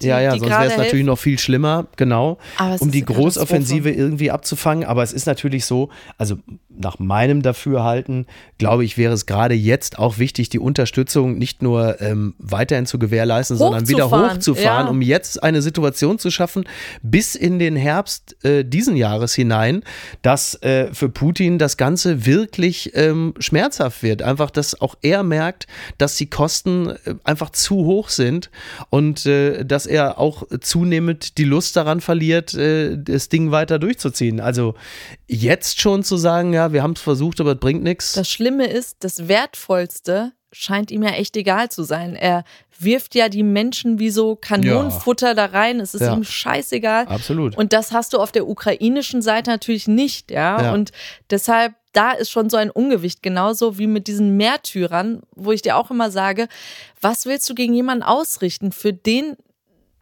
die, 0.00 0.06
ja, 0.06 0.20
ja, 0.20 0.32
die 0.32 0.38
sonst 0.40 0.50
wäre 0.50 0.66
es 0.66 0.76
natürlich 0.76 1.04
noch 1.06 1.18
viel 1.18 1.38
schlimmer, 1.38 1.86
genau, 1.96 2.38
um 2.80 2.90
die. 2.90 3.04
Großoffensive 3.04 3.90
irgendwie 3.90 4.30
abzufangen. 4.30 4.84
Aber 4.84 5.02
es 5.02 5.12
ist 5.12 5.26
natürlich 5.26 5.64
so, 5.66 5.88
also 6.18 6.36
nach 6.76 6.98
meinem 6.98 7.42
Dafürhalten, 7.42 8.26
glaube 8.58 8.84
ich, 8.84 8.98
wäre 8.98 9.12
es 9.12 9.26
gerade 9.26 9.54
jetzt 9.54 9.98
auch 9.98 10.18
wichtig, 10.18 10.48
die 10.48 10.58
Unterstützung 10.58 11.38
nicht 11.38 11.62
nur 11.62 12.00
ähm, 12.00 12.34
weiterhin 12.38 12.86
zu 12.86 12.98
gewährleisten, 12.98 13.56
sondern 13.56 13.88
wieder 13.88 14.10
Hochzufahren, 14.10 14.86
ja. 14.86 14.90
um 14.90 15.02
jetzt 15.02 15.42
eine 15.42 15.62
Situation 15.62 16.18
zu 16.18 16.30
schaffen, 16.30 16.64
bis 17.02 17.34
in 17.34 17.58
den 17.58 17.76
Herbst 17.76 18.36
äh, 18.44 18.64
diesen 18.64 18.96
Jahres 18.96 19.34
hinein, 19.34 19.82
dass 20.22 20.60
äh, 20.62 20.92
für 20.92 21.08
Putin 21.08 21.58
das 21.58 21.76
Ganze 21.76 22.26
wirklich 22.26 22.92
ähm, 22.94 23.34
schmerzhaft 23.38 24.02
wird. 24.02 24.22
Einfach, 24.22 24.50
dass 24.50 24.80
auch 24.80 24.96
er 25.02 25.22
merkt, 25.22 25.66
dass 25.98 26.16
die 26.16 26.30
Kosten 26.30 26.90
äh, 26.90 27.14
einfach 27.24 27.50
zu 27.50 27.76
hoch 27.84 28.08
sind 28.08 28.50
und 28.90 29.26
äh, 29.26 29.64
dass 29.64 29.86
er 29.86 30.18
auch 30.18 30.44
zunehmend 30.60 31.38
die 31.38 31.44
Lust 31.44 31.76
daran 31.76 32.00
verliert, 32.00 32.54
äh, 32.54 32.96
das 32.98 33.28
Ding 33.28 33.50
weiter 33.50 33.78
durchzuziehen. 33.78 34.40
Also 34.40 34.74
jetzt 35.26 35.80
schon 35.80 36.02
zu 36.02 36.16
sagen, 36.16 36.52
ja, 36.52 36.63
wir 36.72 36.82
haben 36.82 36.92
es 36.92 37.00
versucht, 37.00 37.40
aber 37.40 37.52
es 37.52 37.58
bringt 37.60 37.82
nichts. 37.82 38.12
Das 38.12 38.28
Schlimme 38.28 38.66
ist, 38.66 38.98
das 39.00 39.28
Wertvollste 39.28 40.32
scheint 40.52 40.90
ihm 40.92 41.02
ja 41.02 41.10
echt 41.10 41.36
egal 41.36 41.68
zu 41.70 41.82
sein. 41.82 42.14
Er 42.14 42.44
wirft 42.78 43.14
ja 43.14 43.28
die 43.28 43.42
Menschen 43.42 43.98
wie 43.98 44.10
so 44.10 44.36
Kanonenfutter 44.36 45.34
da 45.34 45.46
rein. 45.46 45.80
Es 45.80 45.94
ist 45.94 46.02
Ja. 46.02 46.14
ihm 46.14 46.24
scheißegal. 46.24 47.06
Absolut. 47.06 47.56
Und 47.56 47.72
das 47.72 47.92
hast 47.92 48.12
du 48.12 48.18
auf 48.18 48.30
der 48.32 48.46
ukrainischen 48.48 49.20
Seite 49.20 49.50
natürlich 49.50 49.88
nicht, 49.88 50.30
ja. 50.30 50.62
Ja. 50.62 50.72
Und 50.72 50.92
deshalb, 51.30 51.74
da 51.92 52.12
ist 52.12 52.30
schon 52.30 52.50
so 52.50 52.56
ein 52.56 52.70
Ungewicht, 52.70 53.22
genauso 53.22 53.78
wie 53.78 53.86
mit 53.88 54.06
diesen 54.06 54.36
Märtyrern, 54.36 55.22
wo 55.34 55.50
ich 55.52 55.62
dir 55.62 55.76
auch 55.76 55.90
immer 55.90 56.10
sage, 56.10 56.48
was 57.00 57.26
willst 57.26 57.48
du 57.50 57.54
gegen 57.54 57.74
jemanden 57.74 58.04
ausrichten, 58.04 58.70
für 58.72 58.92
den 58.92 59.36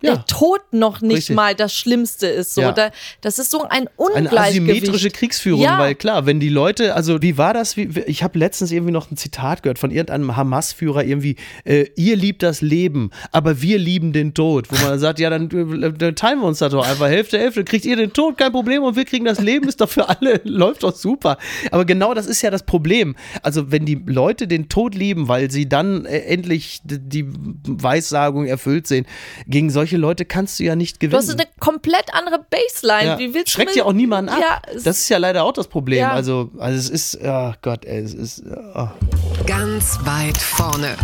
Ja. 0.02 0.14
der 0.16 0.26
Tod 0.26 0.60
noch 0.72 1.00
nicht 1.00 1.16
Richtig. 1.18 1.36
mal 1.36 1.54
das 1.54 1.74
Schlimmste 1.74 2.26
ist. 2.26 2.54
So, 2.54 2.60
Ja. 2.62 2.72
da, 2.72 2.90
das 3.20 3.38
ist 3.38 3.50
so 3.50 3.62
ein 3.62 3.70
eine 3.82 3.90
Ungleichgewicht. 3.96 4.48
asymmetrische 4.82 5.10
Kriegsführung, 5.10 5.62
Ja. 5.62 5.78
weil 5.78 5.94
klar, 5.94 6.26
wenn 6.26 6.40
die 6.40 6.48
Leute, 6.48 6.94
also 6.94 7.22
wie 7.22 7.38
war 7.38 7.54
das? 7.54 7.76
Wie, 7.76 7.88
ich 8.06 8.22
habe 8.22 8.38
letztens 8.38 8.70
irgendwie 8.72 8.92
noch 8.92 9.10
ein 9.10 9.16
Zitat 9.16 9.62
gehört 9.62 9.78
von 9.78 9.90
irgendeinem 9.90 10.36
Hamas-Führer 10.36 11.04
irgendwie, 11.04 11.36
äh, 11.64 11.86
ihr 11.96 12.16
liebt 12.16 12.42
das 12.42 12.60
Leben, 12.60 13.10
aber 13.30 13.62
wir 13.62 13.78
lieben 13.78 14.12
den 14.12 14.34
Tod. 14.34 14.66
Wo 14.70 14.76
man 14.86 14.98
sagt, 14.98 15.18
ja, 15.18 15.30
dann, 15.30 15.50
äh, 15.50 15.92
dann 15.92 16.14
teilen 16.16 16.40
wir 16.40 16.46
uns 16.46 16.58
das 16.58 16.72
doch 16.72 16.86
einfach 16.86 17.08
Hälfte, 17.08 17.38
Hälfte. 17.38 17.64
Kriegt 17.64 17.84
ihr 17.84 17.96
den 17.96 18.12
Tod, 18.12 18.36
kein 18.38 18.52
Problem, 18.52 18.82
und 18.82 18.96
wir 18.96 19.04
kriegen 19.04 19.24
das 19.24 19.40
Leben, 19.40 19.68
ist 19.68 19.80
doch 19.80 19.88
für 19.88 20.08
alle, 20.08 20.40
läuft 20.44 20.82
doch 20.82 20.94
super. 20.94 21.38
Aber 21.70 21.84
genau 21.84 22.14
das 22.14 22.26
ist 22.26 22.42
ja 22.42 22.50
das 22.50 22.64
Problem. 22.64 23.16
Also 23.42 23.70
wenn 23.70 23.86
die 23.86 24.00
Leute 24.06 24.46
den 24.46 24.68
Tod 24.68 24.94
lieben, 24.94 25.28
weil 25.28 25.50
sie 25.50 25.68
dann 25.68 26.04
äh, 26.04 26.18
endlich 26.20 26.80
die 26.84 27.24
Weissagung 27.66 28.46
erfüllt 28.46 28.86
sehen, 28.86 29.06
gegen 29.46 29.70
solche 29.70 29.91
Leute 29.96 30.24
kannst 30.24 30.58
du 30.58 30.64
ja 30.64 30.76
nicht 30.76 30.96
Du 30.96 31.06
gewinnen. 31.06 31.18
hast 31.22 31.30
eine 31.30 31.46
komplett 31.60 32.12
andere 32.12 32.44
Baseline. 32.50 33.10
Ja. 33.12 33.18
Wie 33.18 33.34
willst 33.34 33.48
du 33.48 33.52
Schreckt 33.52 33.76
ja 33.76 33.84
auch 33.84 33.92
niemanden 33.92 34.30
ab. 34.30 34.38
Ja, 34.40 34.62
das 34.74 34.98
ist 34.98 35.08
ja 35.08 35.18
leider 35.18 35.44
auch 35.44 35.52
das 35.52 35.68
Problem. 35.68 36.00
Ja. 36.00 36.12
Also, 36.12 36.50
also 36.58 36.78
es 36.78 36.88
ist, 36.90 37.18
oh 37.24 37.52
Gott, 37.62 37.84
ey, 37.84 38.00
es 38.00 38.14
ist. 38.14 38.42
Oh. 38.74 38.88
Ganz 39.46 39.98
weit 40.04 40.36
vorne. 40.38 40.96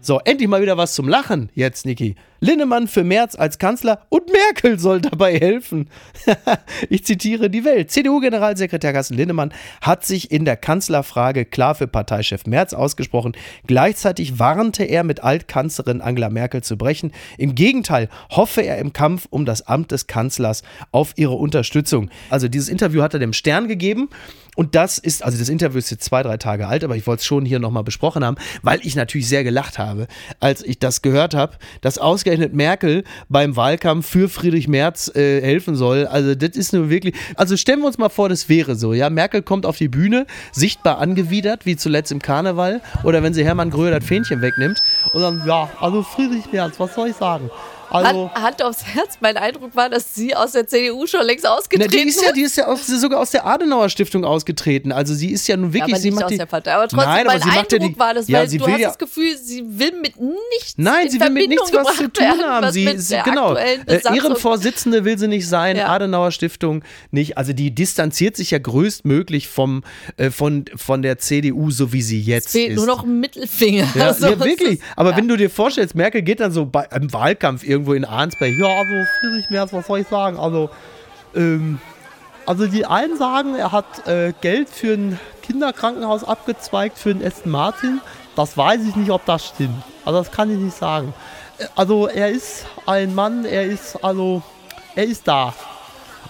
So, 0.00 0.20
endlich 0.24 0.48
mal 0.48 0.62
wieder 0.62 0.76
was 0.76 0.94
zum 0.94 1.08
Lachen 1.08 1.50
jetzt, 1.54 1.84
Niki. 1.84 2.14
Linnemann 2.40 2.88
für 2.88 3.04
Merz 3.04 3.34
als 3.34 3.58
Kanzler 3.58 4.06
und 4.08 4.30
Merkel 4.30 4.78
soll 4.78 5.00
dabei 5.00 5.38
helfen. 5.38 5.88
ich 6.90 7.04
zitiere 7.04 7.50
die 7.50 7.64
Welt. 7.64 7.90
CDU-Generalsekretär 7.90 8.92
Carsten 8.92 9.14
Linnemann 9.14 9.52
hat 9.80 10.04
sich 10.04 10.30
in 10.30 10.44
der 10.44 10.56
Kanzlerfrage 10.56 11.44
klar 11.44 11.74
für 11.74 11.86
Parteichef 11.86 12.46
Merz 12.46 12.72
ausgesprochen. 12.74 13.36
Gleichzeitig 13.66 14.38
warnte 14.38 14.84
er, 14.84 15.04
mit 15.04 15.22
Altkanzlerin 15.22 16.00
Angela 16.00 16.30
Merkel 16.30 16.62
zu 16.62 16.76
brechen. 16.76 17.12
Im 17.38 17.54
Gegenteil 17.54 18.08
hoffe 18.30 18.62
er 18.62 18.78
im 18.78 18.92
Kampf 18.92 19.26
um 19.30 19.44
das 19.44 19.66
Amt 19.66 19.92
des 19.92 20.06
Kanzlers 20.06 20.62
auf 20.92 21.14
ihre 21.16 21.34
Unterstützung. 21.34 22.10
Also 22.30 22.48
dieses 22.48 22.68
Interview 22.68 23.02
hat 23.02 23.14
er 23.14 23.20
dem 23.20 23.32
Stern 23.32 23.68
gegeben. 23.68 24.08
Und 24.56 24.74
das 24.74 24.96
ist, 24.96 25.22
also 25.22 25.38
das 25.38 25.50
Interview 25.50 25.78
ist 25.78 25.90
jetzt 25.90 26.04
zwei, 26.04 26.22
drei 26.22 26.38
Tage 26.38 26.66
alt, 26.66 26.82
aber 26.82 26.96
ich 26.96 27.06
wollte 27.06 27.20
es 27.20 27.26
schon 27.26 27.44
hier 27.44 27.58
nochmal 27.58 27.84
besprochen 27.84 28.24
haben, 28.24 28.38
weil 28.62 28.80
ich 28.82 28.96
natürlich 28.96 29.28
sehr 29.28 29.44
gelacht 29.44 29.78
habe, 29.78 30.06
als 30.40 30.62
ich 30.64 30.78
das 30.78 31.02
gehört 31.02 31.34
habe, 31.34 31.58
dass 31.82 31.98
ausgerechnet 32.26 32.54
Merkel 32.54 33.04
beim 33.28 33.54
Wahlkampf 33.56 34.08
für 34.08 34.28
Friedrich 34.28 34.66
Merz 34.66 35.10
äh, 35.14 35.40
helfen 35.40 35.76
soll. 35.76 36.06
Also 36.06 36.34
das 36.34 36.56
ist 36.56 36.72
nur 36.72 36.90
wirklich, 36.90 37.14
also 37.36 37.56
stellen 37.56 37.80
wir 37.80 37.86
uns 37.86 37.98
mal 37.98 38.08
vor, 38.08 38.28
das 38.28 38.48
wäre 38.48 38.74
so, 38.74 38.92
ja. 38.92 39.10
Merkel 39.10 39.42
kommt 39.42 39.64
auf 39.64 39.76
die 39.76 39.88
Bühne, 39.88 40.26
sichtbar 40.50 40.98
angewidert, 40.98 41.66
wie 41.66 41.76
zuletzt 41.76 42.10
im 42.10 42.20
Karneval, 42.20 42.80
oder 43.04 43.22
wenn 43.22 43.32
sie 43.32 43.44
Hermann 43.44 43.70
Gröhe 43.70 43.92
das 43.92 44.04
Fähnchen 44.04 44.42
wegnimmt 44.42 44.80
und 45.12 45.22
dann, 45.22 45.42
ja, 45.46 45.70
also 45.80 46.02
Friedrich 46.02 46.50
Merz, 46.52 46.80
was 46.80 46.94
soll 46.94 47.08
ich 47.08 47.16
sagen? 47.16 47.48
Also, 47.90 48.30
Hand, 48.34 48.42
Hand 48.42 48.62
aufs 48.62 48.84
Herz, 48.84 49.18
mein 49.20 49.36
Eindruck 49.36 49.74
war, 49.76 49.88
dass 49.90 50.14
sie 50.14 50.34
aus 50.34 50.52
der 50.52 50.66
CDU 50.66 51.06
schon 51.06 51.24
längst 51.24 51.44
na, 51.44 51.50
ausgetreten 51.56 51.90
die 51.92 52.08
ist 52.08 52.22
ja, 52.24 52.32
die 52.32 52.42
ist 52.42 52.56
ja 52.56 52.66
aus, 52.66 52.86
sogar 52.86 53.20
aus 53.20 53.30
der 53.30 53.46
Adenauer 53.46 53.88
Stiftung 53.88 54.24
ausgetreten. 54.24 54.92
Also 54.92 55.14
sie 55.14 55.30
ist 55.30 55.46
ja 55.48 55.56
nun 55.56 55.68
Ja, 55.70 55.74
wirklich, 55.74 55.94
aber 55.94 56.00
sie 56.00 56.08
nicht 56.10 56.14
macht 56.16 56.24
aus 56.24 56.30
die, 56.30 56.38
der 56.38 56.46
Partei. 56.46 56.74
Aber 56.74 56.88
trotzdem, 56.88 57.08
Nein, 57.08 57.26
aber 57.28 57.38
mein 57.38 57.48
macht 57.48 57.72
ja 57.72 57.78
Eindruck 57.78 57.92
die- 57.94 57.98
war 57.98 58.14
das, 58.14 58.28
ja, 58.28 58.38
weil 58.40 58.48
sie 58.48 58.58
du 58.58 58.66
hast 58.66 58.78
ja- 58.80 58.88
das 58.88 58.98
Gefühl, 58.98 59.36
sie 59.36 59.62
will 59.66 59.92
mit 60.00 60.14
nichts 60.20 60.74
Nein, 60.76 61.06
in 61.06 61.10
sie 61.12 61.20
will 61.20 61.30
mit 61.30 61.48
nichts 61.48 61.72
was 61.72 61.96
zu 61.96 62.08
tun 62.12 62.24
werden, 62.24 62.42
haben. 62.44 62.72
Sie, 62.72 62.84
mit 62.84 63.00
sie 63.00 63.18
genau. 63.24 63.54
Äh, 63.54 63.78
Ehrenvorsitzende 64.14 65.04
will 65.04 65.18
sie 65.18 65.28
nicht 65.28 65.48
sein, 65.48 65.76
Ja. 65.76 65.88
Adenauer 65.88 66.30
Stiftung 66.32 66.82
nicht. 67.10 67.38
Also 67.38 67.52
die 67.52 67.74
distanziert 67.74 68.36
sich 68.36 68.50
ja 68.50 68.58
größtmöglich 68.58 69.48
vom, 69.48 69.82
äh, 70.16 70.30
von, 70.30 70.64
von 70.74 71.02
der 71.02 71.18
CDU, 71.18 71.70
so 71.70 71.92
wie 71.92 72.02
sie 72.02 72.20
jetzt 72.20 72.46
Es 72.46 72.52
fehlt 72.52 72.70
ist. 72.70 72.76
nur 72.76 72.86
noch 72.86 73.04
ein 73.04 73.20
Mittelfinger. 73.20 73.86
Ja, 73.94 74.06
Also, 74.16 74.26
ja 74.28 74.38
wirklich. 74.44 74.80
Aber 74.96 75.10
ja. 75.10 75.16
wenn 75.16 75.28
du 75.28 75.36
dir 75.36 75.50
vorstellst, 75.50 75.94
Merkel 75.94 76.22
geht 76.22 76.40
dann 76.40 76.52
so 76.52 76.64
bei, 76.66 76.86
im 76.94 77.12
Wahlkampf 77.12 77.62
irgendwo 77.76 77.92
in 77.92 78.04
Arnsberg, 78.04 78.52
ja, 78.58 78.66
also 78.66 79.04
Friedrich 79.20 79.72
was 79.72 79.86
soll 79.86 80.00
ich 80.00 80.08
sagen? 80.08 80.38
Also, 80.38 80.70
ähm, 81.34 81.78
also 82.46 82.66
die 82.66 82.86
einen 82.86 83.16
sagen, 83.18 83.54
er 83.54 83.72
hat 83.72 84.06
äh, 84.06 84.32
Geld 84.40 84.68
für 84.68 84.94
ein 84.94 85.20
Kinderkrankenhaus 85.42 86.24
abgezweigt 86.24 86.98
für 86.98 87.14
den 87.14 87.26
Aston 87.26 87.52
Martin. 87.52 88.00
Das 88.34 88.56
weiß 88.56 88.80
ich 88.88 88.96
nicht, 88.96 89.10
ob 89.10 89.24
das 89.26 89.46
stimmt. 89.46 89.82
Also 90.04 90.18
das 90.20 90.30
kann 90.30 90.50
ich 90.50 90.58
nicht 90.58 90.76
sagen. 90.76 91.12
Äh, 91.58 91.66
Also 91.76 92.06
er 92.06 92.30
ist 92.30 92.66
ein 92.86 93.14
Mann, 93.14 93.44
er 93.44 93.64
ist 93.64 94.02
also, 94.02 94.42
er 94.94 95.04
ist 95.04 95.28
da. 95.28 95.54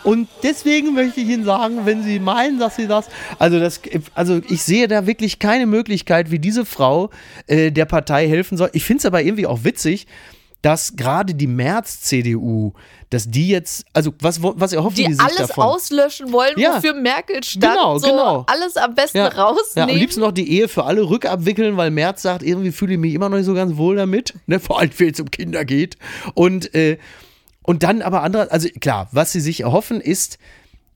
Und 0.03 0.29
deswegen 0.43 0.95
möchte 0.95 1.21
ich 1.21 1.29
Ihnen 1.29 1.45
sagen, 1.45 1.85
wenn 1.85 2.05
Sie 2.05 2.21
meinen, 2.21 2.61
dass 2.61 2.77
Sie 2.77 2.87
das. 2.87 3.09
Also, 3.41 3.59
das, 3.59 3.81
also 4.15 4.41
ich 4.49 4.63
sehe 4.63 4.87
da 4.87 5.07
wirklich 5.07 5.41
keine 5.41 5.67
Möglichkeit, 5.67 6.31
wie 6.31 6.39
diese 6.39 6.65
Frau 6.65 7.11
äh, 7.49 7.73
der 7.73 7.87
Partei 7.87 8.29
helfen 8.29 8.57
soll. 8.57 8.71
Ich 8.73 8.85
finde 8.85 9.01
es 9.01 9.07
aber 9.07 9.23
irgendwie 9.23 9.47
auch 9.47 9.65
witzig, 9.65 10.07
dass 10.67 10.97
gerade 10.97 11.33
die 11.33 11.47
März-CDU, 11.47 12.73
dass 13.11 13.31
die 13.31 13.51
jetzt, 13.51 13.87
also 13.93 14.13
was, 14.21 14.43
was 14.43 14.73
erhoffen 14.73 14.97
die, 14.97 15.05
die 15.07 15.13
sich 15.13 15.23
alles 15.23 15.37
davon? 15.37 15.63
auslöschen 15.63 16.33
wollen, 16.33 16.59
Ja. 16.59 16.75
wofür 16.75 16.93
Merkel 16.93 17.45
stand. 17.45 17.73
Genau, 17.73 17.99
so 17.99 18.09
genau. 18.09 18.45
Alles 18.49 18.77
am 18.77 18.97
besten 18.97 19.19
ja. 19.19 19.29
ja, 19.29 19.45
rausnehmen. 19.45 19.91
am 19.91 19.97
liebsten 19.97 20.23
noch 20.23 20.33
die 20.33 20.51
Ehe 20.51 20.67
für 20.67 20.83
alle 20.83 21.09
rückabwickeln, 21.09 21.77
weil 21.77 21.93
Merz 21.93 22.23
sagt, 22.23 22.43
irgendwie 22.43 22.73
fühle 22.73 22.95
ich 22.95 22.99
mich 22.99 23.15
immer 23.15 23.29
noch 23.29 23.37
nicht 23.37 23.47
so 23.47 23.55
ganz 23.55 23.77
wohl 23.77 23.95
damit, 23.95 24.35
ne? 24.47 24.59
vor 24.59 24.81
allem 24.81 24.91
wenn 24.97 25.11
es 25.11 25.21
um 25.21 25.31
Kinder 25.31 25.65
geht. 25.65 25.99
Und, 26.35 26.75
äh, 26.75 26.99
und 27.63 27.85
dann 27.85 28.03
aber 28.03 28.25
andere, 28.25 28.51
also 28.51 28.69
klar, 28.81 29.09
was 29.13 29.31
sie 29.31 29.41
sich 29.41 29.61
erhoffen 29.61 30.01
ist, 30.01 30.37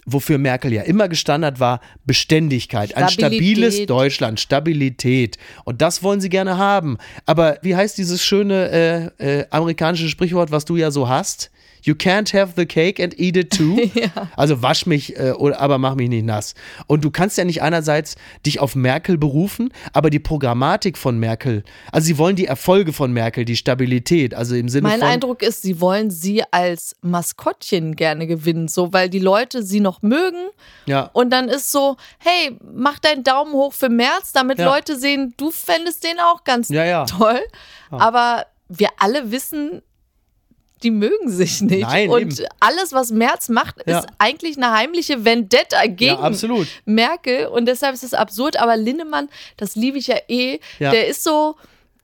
wofür 0.07 0.39
Merkel 0.39 0.73
ja 0.73 0.83
immer 0.83 1.09
gestanden 1.09 1.47
hat, 1.47 1.61
war 1.61 1.81
Beständigkeit, 2.05 2.97
ein 2.97 3.09
Stabilität. 3.09 3.57
stabiles 3.57 3.87
Deutschland, 3.87 4.41
Stabilität. 4.41 5.39
Und 5.65 5.83
das 5.83 6.03
wollen 6.03 6.21
sie 6.21 6.29
gerne 6.29 6.59
haben. 6.59 6.99
Aber 7.27 7.59
wie 7.63 7.77
heißt 7.77 7.99
dieses 7.99 8.25
schöne 8.25 9.13
äh, 9.19 9.41
äh, 9.41 9.47
amerikanische 9.51 10.09
Sprichwort, 10.09 10.51
was 10.51 10.65
du 10.65 10.77
ja 10.77 10.91
so 10.91 11.09
hast? 11.09 11.51
You 11.83 11.95
can't 11.95 12.33
have 12.39 12.53
the 12.57 12.67
cake 12.67 13.03
and 13.03 13.19
eat 13.19 13.37
it 13.37 13.51
too. 13.51 13.77
Also 14.37 14.63
wasch 14.63 14.87
mich, 14.87 15.17
äh, 15.19 15.33
oder, 15.33 15.61
aber 15.61 15.79
mach 15.79 15.95
mich 15.95 16.09
nicht 16.09 16.25
nass. 16.25 16.55
Und 16.87 17.05
du 17.05 17.11
kannst 17.11 17.37
ja 17.39 17.45
nicht 17.45 17.63
einerseits 17.63 18.17
dich 18.47 18.61
auf 18.61 18.75
Merkel 18.75 19.19
berufen, 19.19 19.73
aber 19.93 20.11
die 20.11 20.19
Programmatik 20.19 20.97
von 20.99 21.19
Merkel, 21.19 21.65
also 21.93 22.07
sie 22.07 22.19
wollen 22.19 22.37
die 22.37 22.47
Erfolge 22.47 22.93
von 22.93 23.13
Merkel, 23.13 23.45
die 23.45 23.57
Stabilität, 23.57 24.35
also 24.35 24.55
im 24.55 24.69
Sinne 24.69 24.89
Mein 24.89 25.01
von. 25.01 25.09
Eindruck 25.09 25.43
ist, 25.43 25.63
sie 25.63 25.81
wollen 25.81 26.11
sie 26.11 26.43
als 26.51 26.97
Maskottchen 27.03 27.97
gerne 27.97 28.27
gewinnen, 28.27 28.69
so 28.69 28.93
weil 28.93 29.09
die 29.11 29.19
Leute 29.19 29.63
sie 29.63 29.81
noch 29.81 30.03
mögen. 30.03 30.49
ja. 30.87 31.11
Und 31.13 31.31
dann 31.31 31.49
ist 31.49 31.71
so, 31.73 31.97
hey, 32.19 32.57
mach 32.75 32.99
deinen 32.99 33.25
Daumen 33.25 33.53
hoch 33.53 33.73
für 33.73 33.89
März, 33.89 34.33
damit 34.33 34.59
Ja. 34.59 34.67
Leute 34.75 34.99
sehen, 34.99 35.35
du 35.37 35.51
fändest 35.51 36.05
den 36.05 36.19
auch 36.21 36.45
ganz 36.45 36.69
Ja, 36.69 36.85
ja. 36.85 37.05
toll. 37.05 37.41
Aber 37.91 38.47
wir 38.69 38.89
alle 38.99 39.33
wissen, 39.33 39.83
die 40.83 40.91
mögen 40.91 41.29
sich 41.29 41.61
nicht. 41.61 41.83
Nein, 41.83 42.09
und 42.11 42.21
eben. 42.41 42.49
alles, 42.59 42.93
was 42.93 43.11
Merz 43.11 43.49
macht, 43.49 43.77
Ja. 43.87 43.99
ist 43.99 44.09
eigentlich 44.19 44.57
eine 44.57 44.73
heimliche 44.73 45.25
Vendetta 45.25 45.85
gegen 45.87 46.21
Ja. 46.23 46.63
Merkel. 46.85 47.47
Und 47.49 47.67
deshalb 47.67 47.95
ist 47.95 48.03
es 48.05 48.15
absurd. 48.15 48.59
Aber 48.59 48.77
Lindemann, 48.77 49.29
das 49.57 49.75
liebe 49.77 49.99
ich 49.99 50.07
ja 50.07 50.17
eh, 50.29 50.59
Ja. 50.79 50.91
der 50.91 51.07
ist 51.09 51.23
so, 51.25 51.57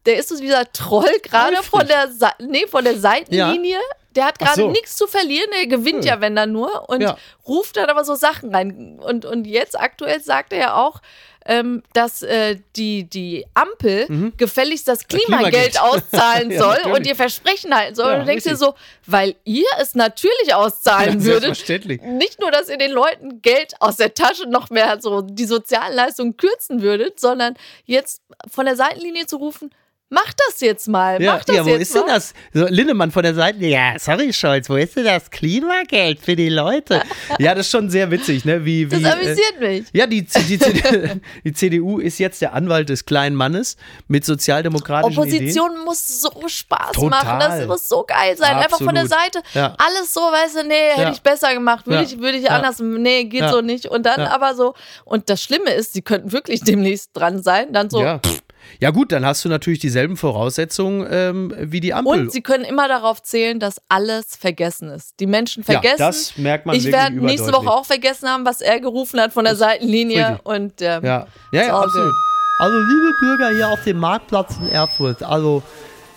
der 0.05 0.19
ist 0.19 0.29
so 0.29 0.39
dieser 0.39 0.71
Troll 0.73 1.11
gerade 1.23 1.57
von 1.63 1.87
der, 1.87 2.11
nee, 2.39 2.67
von 2.67 2.85
der 2.85 2.99
Seitenlinie. 2.99 3.79
Der 4.15 4.25
hat 4.27 4.39
gerade 4.39 4.63
so. 4.63 4.71
nichts 4.71 4.97
zu 4.97 5.07
verlieren, 5.07 5.49
der 5.55 5.67
gewinnt 5.67 6.01
Hm. 6.01 6.07
ja, 6.07 6.21
wenn 6.21 6.35
dann 6.37 6.53
nur. 6.53 6.89
Und 6.89 7.03
ruft 7.47 7.77
dann 7.77 7.91
aber 7.91 8.05
so 8.05 8.15
Sachen 8.15 8.55
rein. 8.55 8.99
Und, 8.99 9.25
und 9.27 9.47
jetzt 9.47 9.79
aktuell 9.79 10.21
sagt 10.23 10.53
er 10.55 10.59
ja 10.59 10.75
auch, 10.77 11.01
ähm, 11.47 11.83
dass 11.93 12.23
äh, 12.23 12.57
die, 12.77 13.05
die 13.05 13.47
Ampel 13.55 14.33
gefälligst 14.37 14.89
das 14.89 15.07
Klimageld, 15.07 15.75
Klimageld. 15.75 15.81
auszahlen 15.81 16.51
Ja, 16.51 16.59
soll 16.59 16.75
natürlich. 16.75 16.97
und 16.97 17.07
ihr 17.07 17.17
Versprechen 17.17 17.75
halten 17.75 17.95
soll. 17.95 18.07
Ja, 18.07 18.15
und 18.15 18.21
du 18.21 18.27
denkst 18.27 18.45
dir 18.45 18.57
so, 18.57 18.75
weil 19.07 19.37
ihr 19.45 19.67
es 19.81 19.95
natürlich 19.95 20.55
auszahlen 20.55 21.25
würdet. 21.25 21.43
selbstverständlich. 21.43 22.03
Nicht 22.03 22.41
nur, 22.41 22.51
dass 22.51 22.69
ihr 22.69 22.79
den 22.79 22.93
Leuten 22.93 23.41
Geld 23.43 23.75
aus 23.81 23.97
der 23.97 24.15
Tasche 24.15 24.49
noch 24.49 24.71
mehr 24.71 25.01
so 25.01 25.23
die 25.23 25.47
sozialen 25.47 25.95
Leistungen 25.95 26.37
kürzen 26.37 26.83
würdet, 26.83 27.21
sondern 27.21 27.55
jetzt 27.85 28.23
von 28.51 28.67
der 28.67 28.77
Seitenlinie 28.77 29.27
zu 29.27 29.37
rufen, 29.37 29.71
mach 30.09 30.33
das 30.49 30.61
jetzt 30.61 30.87
mal, 30.89 31.21
Ja, 31.21 31.35
mach 31.35 31.45
das 31.45 31.57
ja, 31.57 31.65
wo 31.65 31.71
jetzt 31.71 31.83
ist 31.83 31.95
denn 31.95 32.03
mal. 32.03 32.15
das? 32.15 32.35
So, 32.55 32.67
Lindemann 32.69 33.11
von 33.11 33.23
der 33.23 33.35
Seite. 33.35 33.59
Ja, 33.67 33.95
sorry, 33.99 34.33
Scholz, 34.33 34.69
wo 34.71 34.77
ist 34.77 34.97
denn 34.97 35.05
das 35.05 35.31
Klimageld 35.31 36.21
für 36.21 36.37
die 36.37 36.49
Leute? 36.49 37.03
ja, 37.39 37.55
das 37.55 37.67
ist 37.67 37.73
schon 37.73 37.91
sehr 37.91 38.11
witzig, 38.11 38.45
ne? 38.45 38.65
Wie, 38.65 38.91
wie, 38.91 39.03
Das 39.03 39.13
amüsiert 39.13 39.61
mich. 39.61 39.85
Ja, 39.93 40.07
die, 40.07 40.23
die, 40.23 40.59
die, 40.59 41.21
die 41.45 41.53
CDU 41.53 41.99
ist 41.99 42.19
jetzt 42.19 42.41
der 42.41 42.53
Anwalt 42.55 42.89
des 42.89 43.05
kleinen 43.05 43.35
Mannes 43.37 43.77
mit 44.09 44.25
sozialdemokratischen 44.25 45.23
Ideen. 45.25 45.35
Opposition 45.41 45.85
muss 45.85 46.21
so 46.21 46.31
Spaß 46.47 46.93
Total. 46.93 47.11
machen, 47.11 47.41
das 47.41 47.67
muss 47.67 47.89
so 47.89 48.05
geil 48.07 48.37
sein. 48.37 48.57
Einfach 48.57 48.79
von 48.79 48.95
der 48.95 49.05
Absolut. 49.05 49.25
Seite, 49.35 49.43
Ja. 49.55 49.75
alles 49.79 50.15
so, 50.15 50.21
weißt 50.21 50.57
du, 50.57 50.65
nee, 50.69 50.75
hätte 50.91 51.03
Ja. 51.03 51.13
ich 51.13 51.23
besser 51.23 51.53
gemacht, 51.55 51.87
würde 51.87 52.05
ich, 52.05 52.19
würde 52.19 52.39
ich 52.39 52.51
anders, 52.51 52.79
nee, 52.81 53.25
geht 53.25 53.49
so 53.49 53.61
nicht. 53.61 53.87
Und 53.87 54.07
dann 54.07 54.21
aber 54.21 54.55
so, 54.55 54.75
und 55.05 55.29
das 55.31 55.43
Schlimme 55.43 55.71
ist, 55.73 55.93
sie 55.95 56.03
könnten 56.03 56.33
wirklich 56.33 56.61
demnächst 56.63 57.11
dran 57.15 57.43
sein, 57.43 57.73
dann 57.73 57.91
so, 57.91 58.01
Ja. 58.01 58.21
Ja, 58.81 58.91
gut, 58.91 59.13
dann 59.13 59.25
hast 59.25 59.45
du 59.45 59.49
natürlich 59.49 59.79
dieselben 59.79 60.17
Voraussetzungen 60.17 61.07
ähm, 61.11 61.55
wie 61.59 61.81
die 61.81 61.95
Ampel. 61.95 62.21
Und 62.21 62.33
sie 62.33 62.43
können 62.43 62.65
immer 62.65 62.89
darauf 62.89 63.23
zählen, 63.23 63.59
dass 63.59 63.77
alles 63.89 64.37
vergessen 64.37 64.89
ist. 64.91 65.19
Die 65.21 65.27
Menschen 65.27 65.63
Ja, 65.67 65.75
vergessen. 65.81 65.99
das 65.99 66.37
merkt 66.37 66.67
man 66.67 66.77
Ich 66.77 66.85
werde 66.87 67.17
nächste. 67.17 67.53
Woche 67.53 67.71
auch 67.71 67.85
vergessen 67.87 68.29
haben, 68.29 68.45
was 68.45 68.61
er 68.61 68.81
gerufen 68.81 69.21
hat 69.21 69.33
von 69.33 69.45
der 69.45 69.57
Seitenlinie. 69.57 70.27
richtig. 70.29 70.47
Und 70.47 70.83
ähm, 70.83 71.05
Ja, 71.05 71.27
ja, 71.53 71.63
ja 71.63 71.79
absolut. 71.79 72.13
Also, 72.59 72.79
liebe 72.79 73.13
Bürger 73.21 73.51
hier 73.55 73.69
auf 73.69 73.83
dem 73.85 73.99
Marktplatz 73.99 74.55
in 74.63 74.71
Erfurt, 74.71 75.23
also 75.23 75.63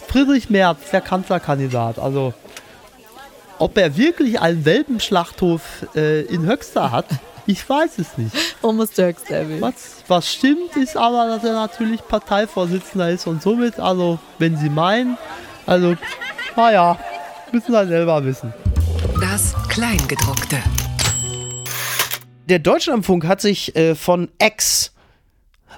Friedrich 0.07 0.49
Merz, 0.49 0.89
der 0.91 1.01
Kanzlerkandidat, 1.01 1.99
also 1.99 2.33
ob 3.59 3.77
er 3.77 3.97
wirklich 3.97 4.39
einen 4.39 4.63
Welpenschlachthof 4.63 5.61
äh, 5.95 6.21
in 6.21 6.45
Höxter 6.45 6.91
hat, 6.91 7.05
ich 7.49 7.67
weiß 7.67 7.97
es 7.97 8.15
nicht. 8.17 8.35
almost 8.61 8.95
Turks 8.95 9.23
Devil. 9.23 9.59
Was, 9.59 10.03
was 10.07 10.31
stimmt, 10.31 10.77
ist 10.77 10.95
aber, 10.95 11.27
dass 11.27 11.43
er 11.43 11.53
natürlich 11.53 12.07
Parteivorsitzender 12.07 13.09
ist 13.09 13.25
und 13.25 13.41
somit, 13.41 13.79
also, 13.79 14.19
wenn 14.37 14.55
Sie 14.55 14.69
meinen, 14.69 15.17
also, 15.65 15.95
naja, 16.55 16.99
müssen 17.51 17.71
wir 17.71 17.87
selber 17.87 18.23
wissen. 18.23 18.53
Das 19.19 19.55
Kleingedruckte. 19.67 20.57
Der 22.45 22.59
Deutschlandfunk 22.59 23.25
hat 23.25 23.41
sich 23.41 23.75
äh, 23.75 23.95
von 23.95 24.29
X, 24.39 24.91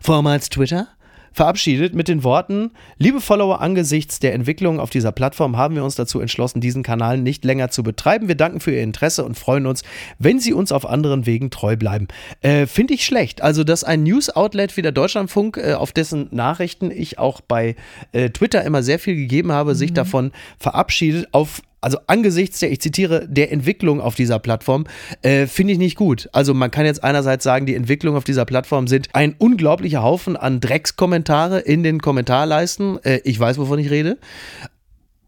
vormals 0.01 0.49
Twitter, 0.49 0.89
verabschiedet 1.31 1.95
mit 1.95 2.07
den 2.07 2.23
Worten, 2.23 2.71
liebe 2.97 3.21
Follower, 3.21 3.61
angesichts 3.61 4.19
der 4.19 4.33
Entwicklung 4.33 4.79
auf 4.79 4.89
dieser 4.89 5.11
Plattform 5.11 5.57
haben 5.57 5.75
wir 5.75 5.83
uns 5.83 5.95
dazu 5.95 6.19
entschlossen, 6.19 6.61
diesen 6.61 6.83
Kanal 6.83 7.17
nicht 7.17 7.45
länger 7.45 7.69
zu 7.69 7.83
betreiben. 7.83 8.27
Wir 8.27 8.35
danken 8.35 8.59
für 8.59 8.71
Ihr 8.71 8.83
Interesse 8.83 9.23
und 9.23 9.37
freuen 9.37 9.65
uns, 9.65 9.83
wenn 10.19 10.39
Sie 10.39 10.53
uns 10.53 10.71
auf 10.71 10.85
anderen 10.85 11.25
Wegen 11.25 11.49
treu 11.49 11.75
bleiben. 11.75 12.07
Äh, 12.41 12.67
Finde 12.67 12.93
ich 12.93 13.05
schlecht. 13.05 13.41
Also, 13.41 13.63
dass 13.63 13.83
ein 13.83 14.03
News-Outlet 14.03 14.75
wie 14.77 14.81
der 14.81 14.91
Deutschlandfunk, 14.91 15.57
äh, 15.57 15.73
auf 15.73 15.91
dessen 15.91 16.27
Nachrichten 16.31 16.91
ich 16.91 17.19
auch 17.19 17.41
bei 17.41 17.75
äh, 18.11 18.29
Twitter 18.29 18.63
immer 18.63 18.83
sehr 18.83 18.99
viel 18.99 19.15
gegeben 19.15 19.51
habe, 19.51 19.75
sich 19.75 19.93
davon 19.93 20.31
verabschiedet, 20.57 21.29
auf 21.31 21.61
also 21.81 21.97
angesichts 22.05 22.59
der, 22.59 22.71
ich 22.71 22.79
zitiere, 22.79 23.27
der 23.27 23.51
Entwicklung 23.51 23.99
auf 23.99 24.15
dieser 24.15 24.39
Plattform, 24.39 24.85
äh, 25.23 25.47
finde 25.47 25.73
ich 25.73 25.79
nicht 25.79 25.97
gut. 25.97 26.29
Also 26.31 26.53
man 26.53 26.69
kann 26.69 26.85
jetzt 26.85 27.03
einerseits 27.03 27.43
sagen, 27.43 27.65
die 27.65 27.75
Entwicklung 27.75 28.15
auf 28.15 28.23
dieser 28.23 28.45
Plattform 28.45 28.87
sind 28.87 29.09
ein 29.13 29.35
unglaublicher 29.37 30.03
Haufen 30.03 30.37
an 30.37 30.59
Dreckskommentare 30.59 31.59
in 31.59 31.81
den 31.81 31.99
Kommentarleisten. 31.99 33.03
Äh, 33.03 33.21
ich 33.23 33.39
weiß, 33.39 33.57
wovon 33.57 33.79
ich 33.79 33.89
rede. 33.89 34.19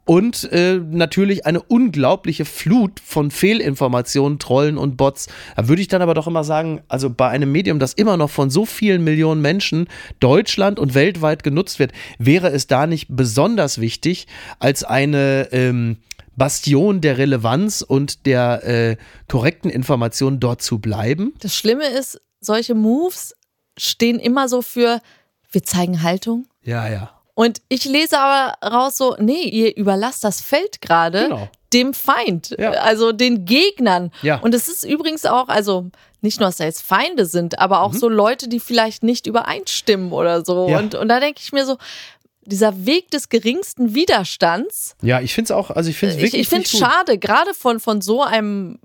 Und 0.06 0.52
äh, 0.52 0.80
natürlich 0.80 1.46
eine 1.46 1.62
unglaubliche 1.62 2.44
Flut 2.44 3.00
von 3.00 3.32
Fehlinformationen, 3.32 4.38
Trollen 4.38 4.78
und 4.78 4.98
Bots. 4.98 5.28
Da 5.56 5.70
würde 5.70 5.82
ich 5.82 5.88
dann 5.88 6.02
aber 6.02 6.14
doch 6.14 6.28
immer 6.28 6.44
sagen, 6.44 6.82
also 6.90 7.10
bei 7.10 7.30
einem 7.30 7.52
Medium, 7.52 7.80
das 7.80 7.94
immer 7.94 8.18
noch 8.18 8.30
von 8.30 8.50
so 8.50 8.66
vielen 8.66 9.04
Millionen 9.06 9.42
Menschen 9.42 9.88
Deutschland 10.20 10.78
und 10.78 10.94
weltweit 10.94 11.42
genutzt 11.42 11.80
wird, 11.80 11.94
wäre 12.20 12.50
es 12.50 12.68
da 12.68 12.86
nicht 12.86 13.08
besonders 13.10 13.80
wichtig, 13.80 14.28
als 14.60 14.84
eine 14.84 15.48
ähm, 15.54 15.98
Bastion 16.36 17.02
der 17.02 17.18
Relevanz 17.18 17.82
und 17.82 18.26
der 18.26 18.64
äh, 18.66 18.98
korrekten 19.28 19.70
Information 19.70 20.40
dort 20.40 20.62
zu 20.62 20.80
bleiben? 20.80 21.34
Das 21.40 21.56
Schlimme 21.56 21.86
ist, 21.88 22.20
solche 22.40 22.76
Moves 22.76 23.36
stehen 23.78 24.20
immer 24.20 24.48
so 24.50 24.62
für, 24.62 25.00
wir 25.52 25.64
zeigen 25.64 26.02
Haltung. 26.04 26.48
Ja, 26.64 26.88
ja. 26.88 27.12
Und 27.36 27.62
ich 27.68 27.86
lese 27.86 28.20
aber 28.20 28.56
raus 28.64 28.98
so, 28.98 29.16
nee, 29.20 29.44
ihr 29.44 29.76
überlasst 29.76 30.24
das 30.24 30.40
Feld 30.42 30.82
gerade 30.82 31.24
Genau. 31.24 31.50
dem 31.74 31.94
Feind, 31.96 32.56
Ja. 32.60 32.72
also 32.72 33.12
den 33.12 33.46
Gegnern. 33.46 34.12
Ja. 34.22 34.40
Und 34.40 34.54
es 34.54 34.68
ist 34.68 34.84
übrigens 34.84 35.26
auch, 35.26 35.48
also 35.48 35.90
nicht 36.22 36.40
nur, 36.40 36.48
dass 36.50 36.58
da 36.58 36.64
jetzt 36.66 36.84
Feinde 36.84 37.26
sind, 37.26 37.58
aber 37.60 37.82
auch 37.82 37.94
so 37.94 38.08
Leute, 38.08 38.48
die 38.48 38.60
vielleicht 38.60 39.02
nicht 39.04 39.26
übereinstimmen 39.28 40.12
oder 40.12 40.46
so. 40.46 40.66
Mhm. 40.66 40.70
Ja. 40.72 40.80
Und, 40.80 40.96
und 40.96 41.08
da 41.10 41.20
denke 41.20 41.42
ich 41.44 41.52
mir 41.52 41.66
so, 41.66 41.78
dieser 42.46 42.86
Weg 42.86 43.12
des 43.12 43.30
geringsten 43.30 43.96
Widerstands, 43.96 44.96
Ja, 45.02 45.22
ich 45.22 45.34
finde 45.34 45.48
es 45.48 45.52
auch, 45.52 45.72
also 45.72 45.90
ich 45.90 45.98
finde 45.98 46.16
es 46.16 46.18
ich, 46.18 46.24
wirklich 46.24 46.42
ich 46.42 46.50
finde 46.50 46.66
es 46.66 46.78
schade, 46.78 47.18
gerade 47.18 47.54
von, 47.54 47.80
von 47.80 48.02
so 48.02 48.24
einem 48.24 48.80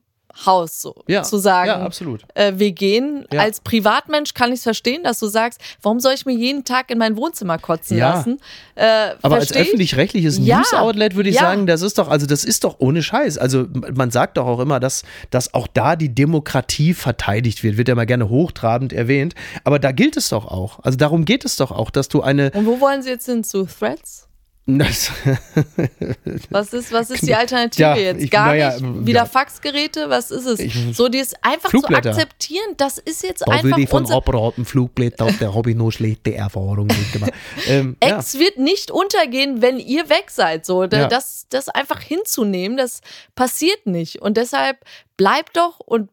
Haus 0.47 0.81
so 0.81 0.95
Ja, 1.09 1.23
zu 1.23 1.39
sagen, 1.39 1.69
ja, 1.69 1.81
absolut. 1.81 2.23
Äh, 2.35 2.53
wir 2.57 2.73
gehen. 2.73 3.27
Ja. 3.33 3.41
Als 3.41 3.61
Privatmensch 3.61 4.35
kann 4.35 4.51
ich 4.51 4.57
es 4.59 4.63
verstehen, 4.63 5.03
dass 5.03 5.19
du 5.19 5.27
sagst, 5.27 5.61
warum 5.83 6.01
soll 6.01 6.13
ich 6.15 6.27
mir 6.27 6.35
jeden 6.35 6.65
Tag 6.65 6.91
in 6.91 6.99
mein 6.99 7.17
Wohnzimmer 7.17 7.59
kotzen 7.59 7.97
Ja. 7.99 8.11
lassen? 8.15 8.39
Äh, 8.75 9.15
Aber 9.23 9.37
als 9.37 9.53
öffentlich-rechtliches 9.53 10.39
News-Outlet 10.39 11.15
würde 11.17 11.31
ich 11.31 11.39
sagen, 11.39 11.67
das 11.67 11.83
ist 11.83 11.99
doch, 11.99 12.09
also 12.09 12.27
das 12.27 12.45
ist 12.45 12.65
doch 12.65 12.77
ohne 12.79 13.03
Scheiß. 13.03 13.39
Also 13.39 13.67
man 13.95 14.11
sagt 14.11 14.37
doch 14.37 14.47
auch 14.47 14.61
immer, 14.61 14.79
dass, 14.81 15.03
dass 15.31 15.55
auch 15.55 15.67
da 15.67 15.97
die 15.97 16.15
Demokratie 16.15 16.95
verteidigt 16.95 17.63
wird, 17.65 17.77
wird 17.77 17.89
ja 17.89 17.95
mal 17.95 18.07
gerne 18.07 18.29
hochtrabend 18.29 18.93
erwähnt. 18.93 19.35
Aber 19.65 19.79
da 19.79 19.93
gilt 19.93 20.17
es 20.17 20.29
doch 20.29 20.47
auch. 20.47 20.79
Also 20.85 20.97
darum 20.97 21.25
geht 21.25 21.45
es 21.45 21.57
doch 21.57 21.73
auch, 21.73 21.91
dass 21.91 22.09
du 22.09 22.23
eine. 22.23 22.51
Und 22.53 22.67
wo 22.67 22.81
wollen 22.81 23.03
sie 23.03 23.11
jetzt 23.11 23.27
hin? 23.27 23.43
Zu 23.43 23.65
Threads? 23.67 24.28
Das, 24.71 25.11
Was 26.51 26.75
ist, 26.75 26.93
was 26.93 27.09
ist 27.11 27.27
die 27.27 27.35
Alternative 27.35 27.81
Ja, 27.83 27.97
jetzt? 27.97 28.23
ich- 28.23 28.31
Gar 28.31 28.49
naja, 28.49 28.79
nicht? 28.79 29.07
Wieder 29.07 29.21
ja. 29.21 29.25
Faxgeräte? 29.25 30.11
Was 30.11 30.31
ist 30.31 30.45
es? 30.45 30.61
Ich- 30.61 30.75
so, 30.95 31.09
die 31.09 31.19
ist 31.19 31.37
einfach 31.43 31.71
zu 31.71 31.83
akzeptieren, 31.87 32.75
das 32.77 32.99
ist 32.99 33.23
jetzt 33.23 33.41
da 33.47 33.53
will 33.63 33.73
einfach 33.73 33.79
ich 33.79 33.89
von 33.89 34.11
abraten, 34.13 34.67
Flugblätter, 34.67 35.33
der 35.41 35.55
habe 35.55 35.71
ich 35.71 35.77
nur 35.77 35.91
schlechte 35.91 36.35
Erfahrungen 36.35 36.89
mitgemacht. 36.89 37.33
Ähm, 37.67 37.97
ja. 38.05 38.19
Ex 38.19 38.39
wird 38.39 38.59
nicht 38.59 38.91
untergehen, 38.91 39.63
wenn 39.63 39.79
ihr 39.79 40.11
weg 40.11 40.31
seid. 40.31 40.67
So, 40.67 40.87
Da- 40.87 40.99
Ja. 41.01 41.09
das, 41.09 41.47
das 41.49 41.71
einfach 41.71 42.01
hinzunehmen, 42.03 42.77
das 42.77 43.01
passiert 43.35 43.87
nicht. 43.87 44.21
Und 44.21 44.37
deshalb 44.37 44.77
bleibt 45.17 45.57
doch 45.57 45.81
und 45.81 46.11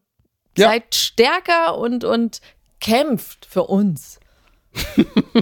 Ja. 0.56 0.68
seid 0.70 0.94
stärker 0.94 1.76
und, 1.76 2.04
und 2.04 2.40
kämpft 2.80 3.44
für 3.44 3.64
uns. 3.64 4.18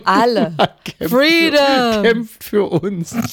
Alle. 0.04 0.54
Freedom! 1.08 2.02
Kämpft 2.02 2.44
für 2.44 2.64
uns. 2.64 3.14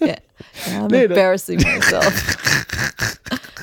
Ja, 0.00 0.14
I'm 0.80 0.88
Nee, 0.90 1.06
das- 1.08 1.16
embarrassing 1.16 1.58
myself. 1.62 2.36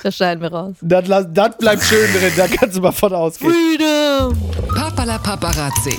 Das 0.03 0.15
schneiden 0.15 0.41
wir 0.41 0.51
raus. 0.51 0.75
Das, 0.81 1.05
das 1.33 1.57
bleibt 1.57 1.83
schön 1.83 2.11
drin, 2.13 2.31
da 2.35 2.47
kannst 2.47 2.75
du 2.77 2.81
mal 2.81 2.91
von 2.91 3.13
ausgehen. 3.13 3.51
Freedom! 3.53 4.37
Papala 4.75 5.17
Paparazzi. 5.17 5.97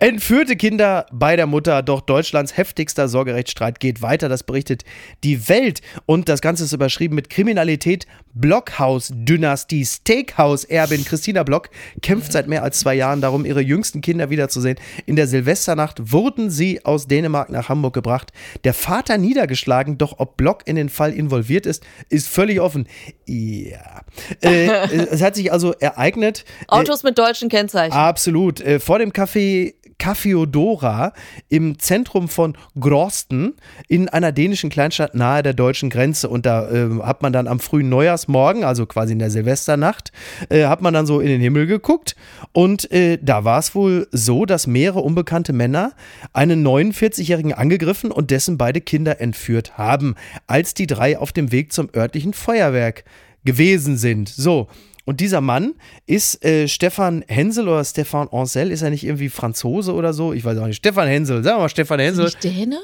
Entführte 0.00 0.54
Kinder 0.54 1.06
bei 1.12 1.34
der 1.34 1.46
Mutter, 1.46 1.82
doch 1.82 2.00
Deutschlands 2.00 2.56
heftigster 2.56 3.08
Sorgerechtsstreit 3.08 3.80
geht 3.80 4.00
weiter. 4.00 4.28
Das 4.28 4.44
berichtet 4.44 4.84
die 5.24 5.48
Welt. 5.48 5.80
Und 6.06 6.28
das 6.28 6.40
Ganze 6.40 6.64
ist 6.64 6.72
überschrieben 6.72 7.16
mit 7.16 7.30
Kriminalität. 7.30 8.06
Blockhaus-Dynastie, 8.34 9.84
Steakhouse-Erbin 9.84 11.04
Christina 11.04 11.42
Block 11.42 11.70
kämpft 12.00 12.30
seit 12.30 12.46
mehr 12.46 12.62
als 12.62 12.78
zwei 12.78 12.94
Jahren 12.94 13.20
darum, 13.20 13.44
ihre 13.44 13.60
jüngsten 13.60 14.00
Kinder 14.00 14.30
wiederzusehen. 14.30 14.78
In 15.06 15.16
der 15.16 15.26
Silvesternacht 15.26 16.12
wurden 16.12 16.48
sie 16.48 16.84
aus 16.84 17.08
Dänemark 17.08 17.50
nach 17.50 17.68
Hamburg 17.68 17.94
gebracht. 17.94 18.30
Der 18.62 18.74
Vater 18.74 19.18
niedergeschlagen, 19.18 19.98
doch 19.98 20.20
ob 20.20 20.36
Block 20.36 20.62
in 20.66 20.76
den 20.76 20.90
Fall 20.90 21.12
involviert 21.12 21.66
ist, 21.66 21.84
ist 22.08 22.28
völlig 22.28 22.60
offen. 22.60 22.86
Ja. 23.26 24.02
Äh, 24.42 24.68
es 25.10 25.22
hat 25.22 25.34
sich 25.34 25.52
also 25.52 25.72
ereignet. 25.72 26.44
Äh, 26.62 26.66
Autos 26.68 27.02
mit 27.02 27.18
deutschen 27.18 27.48
Kennzeichen. 27.48 27.92
Absolut. 27.92 28.60
Äh, 28.60 28.78
vor 28.78 29.00
dem 29.00 29.10
Café 29.10 29.74
Cafeodora 29.98 31.12
im 31.48 31.78
Zentrum 31.78 32.28
von 32.28 32.56
Grosten 32.78 33.54
in 33.88 34.08
einer 34.08 34.32
dänischen 34.32 34.70
Kleinstadt 34.70 35.14
nahe 35.14 35.42
der 35.42 35.54
deutschen 35.54 35.90
Grenze. 35.90 36.28
Und 36.28 36.46
da 36.46 36.70
äh, 36.70 37.02
hat 37.02 37.22
man 37.22 37.32
dann 37.32 37.48
am 37.48 37.60
frühen 37.60 37.88
Neujahrsmorgen, 37.88 38.64
also 38.64 38.86
quasi 38.86 39.12
in 39.12 39.18
der 39.18 39.30
Silvesternacht, 39.30 40.12
äh, 40.48 40.66
hat 40.66 40.82
man 40.82 40.94
dann 40.94 41.06
so 41.06 41.20
in 41.20 41.28
den 41.28 41.40
Himmel 41.40 41.66
geguckt. 41.66 42.16
Und 42.52 42.90
äh, 42.92 43.18
da 43.20 43.44
war 43.44 43.58
es 43.58 43.74
wohl 43.74 44.08
so, 44.12 44.44
dass 44.44 44.66
mehrere 44.66 45.00
unbekannte 45.00 45.52
Männer 45.52 45.92
einen 46.32 46.66
49-Jährigen 46.66 47.52
angegriffen 47.52 48.10
und 48.10 48.30
dessen 48.30 48.58
beide 48.58 48.80
Kinder 48.80 49.20
entführt 49.20 49.76
haben, 49.78 50.14
als 50.46 50.74
die 50.74 50.86
drei 50.86 51.18
auf 51.18 51.32
dem 51.32 51.52
Weg 51.52 51.72
zum 51.72 51.88
örtlichen 51.94 52.32
Feuerwerk 52.32 53.04
gewesen 53.44 53.96
sind. 53.96 54.28
So. 54.28 54.68
Und 55.08 55.20
dieser 55.20 55.40
Mann 55.40 55.72
ist 56.04 56.44
äh, 56.44 56.68
Stefan 56.68 57.24
Hensel 57.28 57.66
oder 57.66 57.82
Stefan 57.82 58.28
Ancel, 58.28 58.70
ist 58.70 58.82
er 58.82 58.90
nicht 58.90 59.04
irgendwie 59.04 59.30
Franzose 59.30 59.94
oder 59.94 60.12
so? 60.12 60.34
Ich 60.34 60.44
weiß 60.44 60.58
auch 60.58 60.66
nicht. 60.66 60.76
Stefan 60.76 61.08
Hensel, 61.08 61.42
sagen 61.42 61.56
wir 61.56 61.62
mal 61.62 61.68
Stefan 61.70 61.98
Hensel. 61.98 62.26
Nicht 62.26 62.44
Däne? 62.44 62.78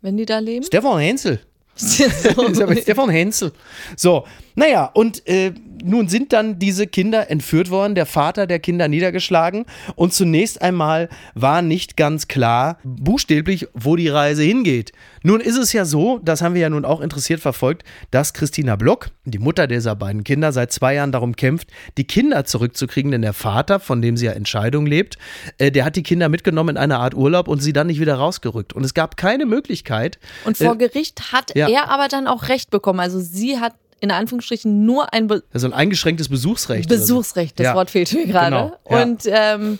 Wenn 0.00 0.16
die 0.16 0.26
da 0.26 0.38
leben? 0.38 0.64
Stefan 0.64 1.00
Hensel. 1.00 1.40
So. 1.74 2.54
Stefan 2.54 3.08
Hensel. 3.10 3.52
So, 3.96 4.26
naja, 4.60 4.90
und 4.92 5.26
äh, 5.26 5.54
nun 5.82 6.08
sind 6.08 6.34
dann 6.34 6.58
diese 6.58 6.86
Kinder 6.86 7.30
entführt 7.30 7.70
worden, 7.70 7.94
der 7.94 8.04
Vater 8.04 8.46
der 8.46 8.58
Kinder 8.58 8.88
niedergeschlagen. 8.88 9.64
Und 9.96 10.12
zunächst 10.12 10.60
einmal 10.60 11.08
war 11.34 11.62
nicht 11.62 11.96
ganz 11.96 12.28
klar, 12.28 12.76
buchstäblich, 12.84 13.68
wo 13.72 13.96
die 13.96 14.08
Reise 14.08 14.42
hingeht. 14.42 14.92
Nun 15.22 15.40
ist 15.40 15.56
es 15.56 15.72
ja 15.72 15.86
so, 15.86 16.18
das 16.18 16.42
haben 16.42 16.54
wir 16.54 16.60
ja 16.60 16.68
nun 16.68 16.84
auch 16.84 17.00
interessiert 17.00 17.40
verfolgt, 17.40 17.84
dass 18.10 18.34
Christina 18.34 18.76
Block, 18.76 19.08
die 19.24 19.38
Mutter 19.38 19.66
dieser 19.66 19.96
beiden 19.96 20.24
Kinder, 20.24 20.52
seit 20.52 20.72
zwei 20.72 20.92
Jahren 20.94 21.10
darum 21.10 21.36
kämpft, 21.36 21.68
die 21.96 22.04
Kinder 22.04 22.44
zurückzukriegen, 22.44 23.12
denn 23.12 23.22
der 23.22 23.32
Vater, 23.32 23.80
von 23.80 24.02
dem 24.02 24.18
sie 24.18 24.26
ja 24.26 24.32
Entscheidung 24.32 24.84
lebt, 24.84 25.16
äh, 25.56 25.70
der 25.70 25.86
hat 25.86 25.96
die 25.96 26.02
Kinder 26.02 26.28
mitgenommen 26.28 26.76
in 26.76 26.82
eine 26.82 26.98
Art 26.98 27.14
Urlaub 27.14 27.48
und 27.48 27.60
sie 27.60 27.72
dann 27.72 27.86
nicht 27.86 27.98
wieder 27.98 28.16
rausgerückt. 28.16 28.74
Und 28.74 28.84
es 28.84 28.92
gab 28.92 29.16
keine 29.16 29.46
Möglichkeit. 29.46 30.18
Und 30.44 30.58
vor 30.58 30.74
äh, 30.74 30.76
Gericht 30.76 31.32
hat 31.32 31.56
ja. 31.56 31.66
er 31.66 31.88
aber 31.90 32.08
dann 32.08 32.26
auch 32.26 32.48
Recht 32.48 32.68
bekommen. 32.68 33.00
Also 33.00 33.20
sie 33.20 33.58
hat 33.58 33.72
in 34.00 34.10
Anführungsstrichen 34.10 34.84
nur 34.84 35.12
ein 35.12 35.26
Be 35.26 35.42
Also 35.52 35.66
ein 35.66 35.72
eingeschränktes 35.72 36.28
Besuchsrecht. 36.28 36.88
Besuchsrecht, 36.88 37.58
das 37.58 37.64
Ja. 37.66 37.74
Wort 37.74 37.90
fehlt 37.90 38.12
mir 38.12 38.26
gerade. 38.26 38.56
Genau, 38.56 38.76
ja. 38.90 39.02
Und 39.02 39.22
ähm, 39.26 39.78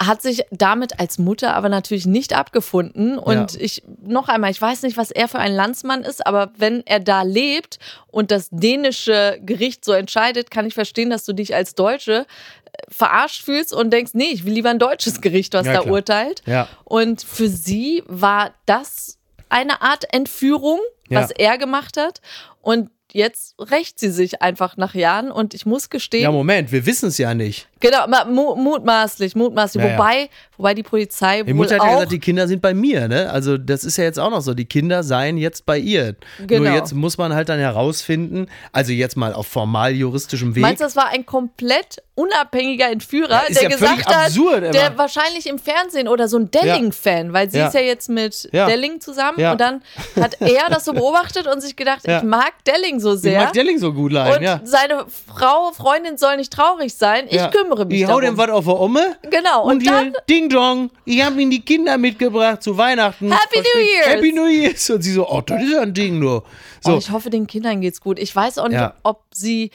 hat 0.00 0.22
sich 0.22 0.44
damit 0.52 1.00
als 1.00 1.18
Mutter 1.18 1.54
aber 1.56 1.68
natürlich 1.68 2.06
nicht 2.06 2.32
abgefunden. 2.32 3.18
Und 3.18 3.54
Ja. 3.54 3.60
ich, 3.60 3.82
noch 4.00 4.28
einmal, 4.28 4.50
ich 4.52 4.62
weiß 4.62 4.82
nicht, 4.82 4.96
was 4.96 5.10
er 5.10 5.26
für 5.26 5.40
ein 5.40 5.52
Landsmann 5.52 6.02
ist, 6.02 6.24
aber 6.24 6.52
wenn 6.56 6.86
er 6.86 7.00
da 7.00 7.22
lebt 7.22 7.80
und 8.06 8.30
das 8.30 8.48
dänische 8.52 9.38
Gericht 9.42 9.84
so 9.84 9.92
entscheidet, 9.92 10.50
kann 10.52 10.66
ich 10.66 10.74
verstehen, 10.74 11.10
dass 11.10 11.24
du 11.24 11.32
dich 11.32 11.52
als 11.54 11.74
Deutsche 11.74 12.26
äh, 12.64 12.78
verarscht 12.88 13.42
fühlst 13.42 13.74
und 13.74 13.92
denkst, 13.92 14.12
nee, 14.14 14.30
ich 14.32 14.44
will 14.44 14.52
lieber 14.52 14.70
ein 14.70 14.78
deutsches 14.78 15.20
Gericht, 15.20 15.52
was 15.54 15.66
Ja, 15.66 15.72
da 15.74 15.80
klar. 15.80 15.92
urteilt. 15.92 16.42
Ja. 16.46 16.68
Und 16.84 17.22
für 17.22 17.48
sie 17.48 18.04
war 18.06 18.52
das 18.66 19.18
eine 19.48 19.82
Art 19.82 20.04
Entführung, 20.14 20.78
was 21.10 21.30
er 21.32 21.58
gemacht 21.58 21.96
hat. 21.96 22.20
Und 22.60 22.90
jetzt 23.12 23.54
rächt 23.58 23.98
sie 23.98 24.10
sich 24.10 24.42
einfach 24.42 24.76
nach 24.76 24.94
Jahren. 24.94 25.30
Und 25.30 25.54
ich 25.54 25.66
muss 25.66 25.90
gestehen, 25.90 26.22
Ja, 26.22 26.32
Moment, 26.32 26.72
wir 26.72 26.86
wissen 26.86 27.08
es 27.08 27.18
ja 27.18 27.34
nicht. 27.34 27.68
Genau, 27.80 28.06
mu 28.26 28.56
mutmaßlich, 28.56 29.36
mutmaßlich. 29.36 29.82
Ja, 29.82 29.90
ja. 29.90 29.98
wobei, 29.98 30.30
wobei 30.56 30.74
die 30.74 30.82
Polizei 30.82 31.42
Die 31.42 31.54
Mutter 31.54 31.76
hat 31.76 31.84
ja 31.84 31.94
gesagt, 31.94 32.12
die 32.12 32.18
Kinder 32.18 32.48
sind 32.48 32.60
bei 32.60 32.74
mir, 32.74 33.08
ne? 33.08 33.30
Also 33.30 33.56
das 33.56 33.84
ist 33.84 33.96
ja 33.96 34.04
jetzt 34.04 34.18
auch 34.18 34.30
noch 34.30 34.40
so. 34.40 34.54
Die 34.54 34.64
Kinder 34.64 35.02
seien 35.02 35.38
jetzt 35.38 35.64
bei 35.64 35.78
ihr. 35.78 36.16
Genau. 36.46 36.64
Nur 36.64 36.72
jetzt 36.72 36.94
muss 36.94 37.18
man 37.18 37.34
halt 37.34 37.48
dann 37.48 37.60
herausfinden, 37.60 38.48
also 38.72 38.92
jetzt 38.92 39.16
mal 39.16 39.32
auf 39.32 39.46
formal 39.46 39.94
juristischem 39.94 40.54
Weg. 40.54 40.62
Meinst 40.62 40.80
du, 40.80 40.84
das 40.84 40.96
war 40.96 41.08
ein 41.08 41.24
komplett 41.24 42.02
unabhängiger 42.18 42.90
Entführer, 42.90 43.42
Ja, 43.48 43.54
der 43.54 43.62
ja 43.62 43.68
gesagt 43.68 44.06
hat, 44.06 44.26
absurd, 44.26 44.74
der 44.74 44.98
wahrscheinlich 44.98 45.46
im 45.46 45.58
Fernsehen 45.58 46.08
oder 46.08 46.28
so 46.28 46.36
ein 46.38 46.50
Delling-Fan, 46.50 47.32
weil 47.32 47.50
sie 47.50 47.60
ist 47.60 47.74
ja 47.74 47.80
jetzt 47.80 48.08
mit. 48.08 48.48
Delling 48.52 49.00
zusammen 49.00 49.38
und 49.44 49.60
dann 49.60 49.82
hat 50.20 50.40
er 50.40 50.68
das 50.68 50.84
so 50.84 50.92
beobachtet 50.92 51.46
und 51.46 51.60
sich 51.60 51.76
gedacht, 51.76 52.00
ich 52.06 52.22
mag 52.22 52.52
Delling 52.64 53.00
so 53.00 53.14
ich 53.14 53.20
sehr. 53.20 53.40
mag 53.40 53.52
Delling 53.52 53.78
so 53.78 53.92
gut 53.92 54.12
leiden, 54.12 54.38
und 54.38 54.42
ja. 54.42 54.60
seine 54.64 55.06
Frau, 55.26 55.72
Freundin 55.72 56.18
soll 56.18 56.36
nicht 56.36 56.52
traurig 56.52 56.94
sein. 56.94 57.26
Ich 57.28 57.50
kümmere 57.50 57.84
mich 57.86 58.02
Ich 58.02 58.06
hau 58.08 58.20
dem 58.20 58.36
was 58.36 58.50
auf 58.50 58.64
die 58.64 58.70
Umme. 58.70 59.16
Genau, 59.30 59.62
Und, 59.64 59.78
und 59.78 59.86
dann- 59.86 60.12
Ding 60.28 60.48
Dong, 60.48 60.90
ich 61.04 61.22
habe 61.24 61.40
ihnen 61.40 61.50
die 61.50 61.60
Kinder 61.62 61.96
mitgebracht 61.98 62.62
zu 62.62 62.76
Weihnachten. 62.76 63.30
Happy 63.32 63.60
New? 63.60 63.80
Year's. 63.80 64.06
Happy 64.08 64.32
New 64.32 64.46
Year's. 64.46 64.90
Und 64.90 65.02
sie 65.02 65.12
so, 65.12 65.28
oh, 65.28 65.40
das 65.40 65.62
ist 65.62 65.72
ja 65.72 65.80
ein 65.82 65.94
Ding 65.94 66.18
nur. 66.18 66.42
So, 66.80 66.92
Oh, 66.94 66.98
ich 66.98 67.10
hoffe, 67.10 67.30
den 67.30 67.46
Kindern 67.46 67.80
geht's 67.80 68.00
gut. 68.00 68.18
Ich 68.18 68.34
weiß 68.34 68.58
auch 68.58 68.68
nicht, 68.68 68.80
ob 69.02 69.22
sie 69.32 69.70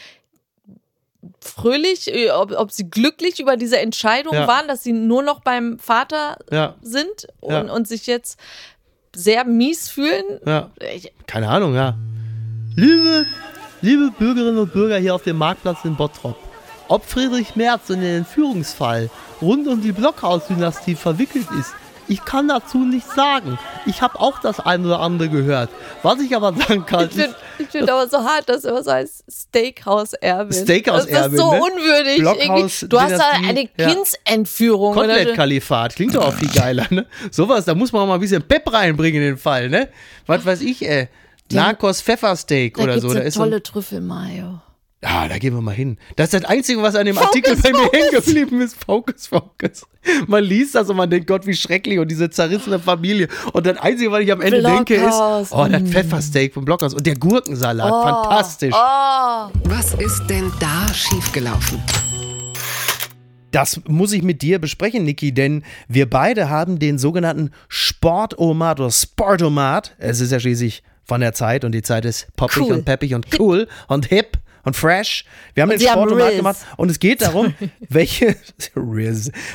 fröhlich, 1.41 2.13
äh, 2.13 2.29
ob, 2.31 2.51
ob 2.51 2.71
sie 2.71 2.89
glücklich 2.89 3.39
über 3.39 3.57
diese 3.57 3.79
Entscheidung 3.79 4.33
Ja. 4.33 4.47
waren, 4.47 4.67
dass 4.67 4.83
sie 4.83 4.93
nur 4.93 5.23
noch 5.23 5.41
beim 5.41 5.79
Vater 5.79 6.37
Ja. 6.51 6.75
sind 6.81 7.27
und, 7.39 7.51
Ja. 7.53 7.61
und 7.73 7.87
sich 7.87 8.07
jetzt 8.07 8.39
sehr 9.15 9.45
mies 9.45 9.89
fühlen. 9.89 10.23
Keine 11.27 11.49
Ahnung, 11.49 11.75
ja. 11.75 11.95
Liebe, 12.75 13.25
liebe 13.81 14.11
Bürgerinnen 14.17 14.57
und 14.57 14.73
Bürger 14.73 14.97
hier 14.97 15.13
auf 15.13 15.23
dem 15.23 15.37
Marktplatz 15.37 15.79
in 15.85 15.95
Bottrop. 15.95 16.35
Ob 16.87 17.05
Friedrich 17.05 17.55
Merz 17.55 17.89
in 17.89 18.01
den 18.01 18.17
Entführungsfall 18.17 19.09
rund 19.41 19.67
um 19.67 19.81
die 19.81 19.91
Blockhaus-Dynastie 19.91 20.95
verwickelt 20.95 21.47
ist, 21.59 21.73
Ich 22.07 22.25
kann 22.25 22.47
dazu 22.47 22.79
nichts 22.79 23.15
sagen. 23.15 23.57
Ich 23.85 24.01
habe 24.01 24.19
auch 24.19 24.39
das 24.39 24.59
eine 24.59 24.85
oder 24.85 24.99
andere 24.99 25.29
gehört. 25.29 25.69
Was 26.01 26.19
ich 26.19 26.35
aber 26.35 26.53
sagen 26.53 26.85
kann, 26.85 27.09
Ich 27.09 27.15
finde 27.15 27.35
find 27.69 27.89
aber 27.89 28.07
so 28.07 28.17
hart, 28.17 28.49
dass 28.49 28.65
immer 28.65 28.83
so 28.83 28.91
als 28.91 29.23
Steakhouse-Erbin. 29.29 30.63
Steakhouse-Erbin, 30.63 31.13
Das 31.13 31.27
ist 31.33 31.37
so 31.37 31.51
ne? 31.53 31.61
unwürdig. 31.61 32.19
Blockhaus-. 32.19 32.85
Du 32.87 32.99
hast 32.99 33.17
da 33.17 33.31
eine 33.47 33.69
ja. 33.77 33.89
Kindsentführung. 33.89 34.93
so. 34.93 34.99
Kotelett-Kalifat. 35.01 35.95
Klingt 35.95 36.15
doch 36.15 36.27
auch 36.27 36.33
viel 36.33 36.49
geiler, 36.49 36.85
ne? 36.89 37.05
Sowas, 37.31 37.65
da 37.65 37.73
muss 37.75 37.91
man 37.91 38.03
auch 38.03 38.07
mal 38.07 38.15
ein 38.15 38.19
bisschen 38.19 38.43
Pep 38.43 38.71
reinbringen 38.71 39.21
in 39.21 39.29
den 39.29 39.37
Fall, 39.37 39.69
ne? 39.69 39.89
Was 40.25 40.45
weiß 40.45 40.61
ich, 40.61 40.87
ey. 40.87 41.09
Narcos 41.51 42.01
Pfeffersteak 42.01 42.77
Da 42.77 42.83
oder 42.83 42.99
so. 42.99 43.09
Da 43.09 43.19
eine 43.19 43.27
ist 43.27 43.35
so 43.35 43.41
ein, 43.41 43.49
tolle 43.49 43.63
Trüffelmayo. 43.63 44.61
Ja, 45.03 45.27
da 45.27 45.37
gehen 45.37 45.53
wir 45.53 45.61
mal 45.61 45.75
hin. 45.75 45.97
Das 46.15 46.33
ist 46.33 46.41
das 46.43 46.49
Einzige, 46.49 46.81
was 46.81 46.95
an 46.95 47.05
dem 47.05 47.15
Focus, 47.15 47.27
Artikel 47.27 47.55
bei 47.57 47.71
mir 47.71 47.89
hängen 47.91 48.11
geblieben 48.11 48.61
ist. 48.61 48.75
Focus, 48.85 49.27
Focus. 49.27 49.85
Man 50.27 50.43
liest 50.43 50.75
das 50.75 50.89
und 50.89 50.95
man 50.97 51.09
denkt, 51.09 51.27
Gott, 51.27 51.45
wie 51.45 51.53
schrecklich 51.53 51.99
und 51.99 52.09
diese 52.09 52.29
zerrissene 52.29 52.79
Familie. 52.79 53.27
Und 53.51 53.65
das 53.65 53.77
Einzige, 53.77 54.11
was 54.11 54.21
ich 54.21 54.31
am 54.31 54.41
Ende 54.41 54.61
denke, 54.63 54.95
ist, 54.95 55.01
Blockhaus. 55.01 55.51
oh, 55.51 55.67
das 55.69 55.83
Pfeffersteak 55.83 56.53
vom 56.53 56.63
Blockhaus 56.65 56.93
und 56.93 57.05
der 57.05 57.15
Gurkensalat. 57.15 57.89
Fantastisch. 57.89 58.73
Oh, 58.73 59.49
Was 59.65 59.93
ist 59.95 60.25
denn 60.27 60.51
da 60.59 60.87
schiefgelaufen? 60.93 61.81
Das 63.51 63.81
muss 63.87 64.13
ich 64.13 64.23
mit 64.23 64.41
dir 64.41 64.57
besprechen, 64.59 65.03
Niki, 65.03 65.31
denn 65.31 65.63
wir 65.87 66.09
beide 66.09 66.49
haben 66.49 66.79
den 66.79 66.97
sogenannten 66.97 67.51
Sportomat 67.67 68.79
oder 68.79 68.89
Sportomat. 68.89 69.95
Es 69.99 70.21
ist 70.21 70.31
ja 70.31 70.39
schließlich 70.39 70.81
von 71.03 71.21
der 71.21 71.33
Zeit 71.33 71.63
und 71.63 71.73
die 71.73 71.83
Zeit 71.83 72.05
ist 72.05 72.27
poppig 72.35 72.63
Cool. 72.63 72.71
und 72.71 72.85
peppig 72.85 73.13
und 73.13 73.27
cool 73.39 73.67
und 73.87 74.07
hip 74.07 74.37
und 74.63 74.75
fresh. 74.75 75.25
Wir 75.53 75.63
haben 75.63 75.69
den 75.69 75.79
haben 75.79 75.93
Sportomat 75.93 76.29
Riz. 76.29 76.37
gemacht 76.37 76.57
und 76.77 76.89
es 76.89 76.99
geht 76.99 77.21
darum, 77.21 77.53
welche, 77.89 78.35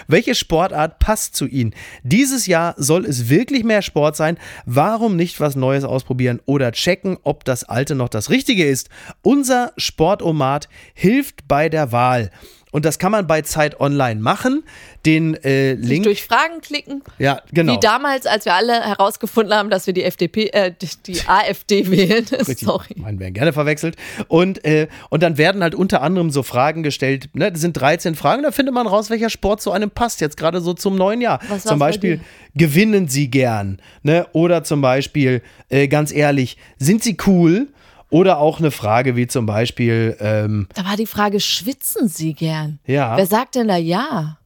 welche 0.06 0.34
Sportart 0.34 0.98
passt 0.98 1.36
zu 1.36 1.46
ihnen. 1.46 1.74
Dieses 2.02 2.46
Jahr 2.46 2.74
soll 2.76 3.04
es 3.04 3.28
wirklich 3.28 3.64
mehr 3.64 3.82
Sport 3.82 4.16
sein. 4.16 4.38
Warum 4.66 5.16
nicht 5.16 5.40
was 5.40 5.56
Neues 5.56 5.84
ausprobieren 5.84 6.40
oder 6.46 6.72
checken, 6.72 7.16
ob 7.22 7.44
das 7.44 7.64
Alte 7.64 7.94
noch 7.94 8.08
das 8.08 8.30
Richtige 8.30 8.66
ist? 8.66 8.88
Unser 9.22 9.72
Sportomat 9.76 10.68
hilft 10.94 11.48
bei 11.48 11.68
der 11.68 11.92
Wahl. 11.92 12.30
Und 12.70 12.84
das 12.84 12.98
kann 12.98 13.12
man 13.12 13.26
bei 13.26 13.42
Zeit 13.42 13.80
Online 13.80 14.20
machen. 14.20 14.62
Den 15.06 15.34
äh, 15.42 15.74
Link. 15.74 16.04
durch 16.04 16.24
Fragen 16.24 16.60
klicken. 16.60 17.02
ja, 17.18 17.40
genau. 17.52 17.74
Wie 17.74 17.80
damals, 17.80 18.26
als 18.26 18.44
wir 18.44 18.54
alle 18.54 18.82
herausgefunden 18.82 19.54
haben, 19.54 19.70
dass 19.70 19.86
wir 19.86 19.94
die 19.94 20.04
FDP, 20.04 20.48
äh, 20.48 20.72
die, 21.06 21.20
AfD 21.26 21.90
wählen. 21.90 22.26
Sorry. 22.56 22.94
Man 22.96 23.18
werden 23.18 23.34
gerne 23.34 23.52
verwechselt. 23.52 23.96
Und, 24.28 24.64
äh, 24.64 24.88
und 25.08 25.22
dann 25.22 25.38
werden 25.38 25.62
halt 25.62 25.74
unter 25.74 26.02
anderem 26.02 26.30
so 26.30 26.42
Fragen 26.42 26.82
gestellt. 26.82 27.30
Ne? 27.34 27.50
Das 27.50 27.60
sind 27.60 27.74
13 27.74 28.14
Fragen, 28.14 28.42
da 28.42 28.50
findet 28.50 28.74
man 28.74 28.86
raus, 28.86 29.08
welcher 29.10 29.30
Sport 29.30 29.62
zu 29.62 29.72
einem 29.72 29.90
passt. 29.90 30.20
Jetzt 30.20 30.36
gerade 30.36 30.60
so 30.60 30.74
zum 30.74 30.96
neuen 30.96 31.20
Jahr. 31.20 31.40
Was 31.48 31.64
zum 31.64 31.78
bei 31.78 31.86
Beispiel, 31.86 32.18
dir? 32.18 32.24
gewinnen 32.54 33.08
Sie 33.08 33.30
gern? 33.30 33.80
Ne? 34.02 34.26
Oder 34.32 34.64
zum 34.64 34.80
Beispiel, 34.80 35.42
äh, 35.68 35.88
ganz 35.88 36.12
ehrlich, 36.12 36.58
sind 36.78 37.02
Sie 37.02 37.16
cool? 37.26 37.68
Oder 38.10 38.38
auch 38.38 38.58
eine 38.58 38.70
Frage 38.70 39.16
wie 39.16 39.26
zum 39.26 39.46
Beispiel, 39.46 40.16
ähm, 40.20 40.66
Da 40.74 40.84
war 40.84 40.96
die 40.96 41.06
Frage, 41.06 41.40
schwitzen 41.40 42.08
Sie 42.08 42.34
gern? 42.34 42.78
Ja. 42.86 43.16
Wer 43.16 43.26
sagt 43.26 43.54
denn 43.54 43.68
da 43.68 43.76
ja? 43.76 44.38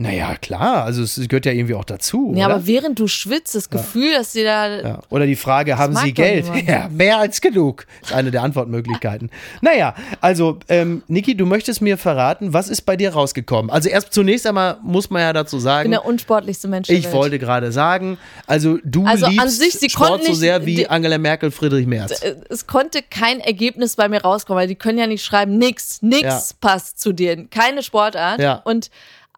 Naja, 0.00 0.34
klar, 0.40 0.84
also 0.84 1.02
es 1.02 1.16
gehört 1.28 1.44
ja 1.46 1.52
irgendwie 1.52 1.74
auch 1.74 1.84
dazu. 1.84 2.32
Ja, 2.34 2.46
oder? 2.46 2.54
aber 2.56 2.66
während 2.66 2.98
du 2.98 3.06
schwitzt, 3.06 3.54
das 3.54 3.68
Gefühl, 3.68 4.12
dass 4.14 4.32
sie 4.32 4.42
da. 4.44 4.80
Ja. 4.80 5.00
Oder 5.10 5.26
die 5.26 5.36
Frage, 5.36 5.76
haben 5.78 5.94
Sie 5.96 6.12
Geld? 6.12 6.46
Ja, 6.66 6.88
mehr 6.88 7.18
als 7.18 7.40
genug. 7.40 7.86
Ist 8.02 8.12
eine 8.12 8.30
der 8.30 8.42
Antwortmöglichkeiten. 8.42 9.30
naja, 9.60 9.94
also, 10.20 10.58
ähm, 10.68 11.02
Niki, 11.08 11.36
du 11.36 11.44
möchtest 11.46 11.82
mir 11.82 11.98
verraten, 11.98 12.52
was 12.52 12.68
ist 12.68 12.82
bei 12.82 12.96
dir 12.96 13.12
rausgekommen? 13.12 13.70
Also 13.70 13.88
erst 13.88 14.12
zunächst 14.12 14.46
einmal 14.46 14.78
muss 14.82 15.10
man 15.10 15.22
ja 15.22 15.32
dazu 15.32 15.56
Ich 15.58 15.62
bin 15.62 15.64
sagen, 15.64 15.90
der 15.90 16.04
unsportlichste 16.04 16.68
Mensch 16.68 16.86
der 16.88 16.96
ich 16.96 17.04
Welt. 17.04 17.14
wollte 17.14 17.38
gerade 17.38 17.70
sagen, 17.72 18.16
also 18.46 18.78
du 18.84 19.04
Also 19.06 19.26
an 19.26 19.32
liebst 19.32 19.58
sich, 19.60 19.74
sie 19.74 19.90
Sport 19.90 20.24
so 20.24 20.32
sehr 20.34 20.64
wie 20.66 20.76
die- 20.76 20.88
Angela 20.90 21.18
Merkel, 21.18 21.50
Friedrich 21.50 21.86
Merz. 21.86 22.22
Äh, 22.22 22.36
Es 22.48 22.66
konnte 22.66 23.02
kein 23.02 23.40
Ergebnis 23.40 23.96
bei 23.96 24.08
mir 24.08 24.22
rauskommen, 24.22 24.60
weil 24.60 24.68
die 24.68 24.74
können 24.76 24.98
ja 24.98 25.06
nicht 25.06 25.24
schreiben, 25.24 25.58
nix, 25.58 26.00
nix 26.02 26.22
Ja. 26.22 26.40
passt 26.60 27.00
zu 27.00 27.12
dir. 27.12 27.46
Keine 27.48 27.82
Sportart. 27.82 28.40
Ja. 28.40 28.54
Und 28.64 28.90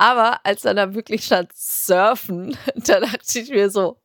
aber 0.02 0.40
als 0.44 0.62
dann 0.62 0.76
da 0.76 0.94
wirklich 0.94 1.24
stand 1.24 1.50
Surfen, 1.54 2.56
da 2.74 3.00
dachte 3.00 3.38
ich 3.38 3.50
mir 3.50 3.70
so, 3.70 3.98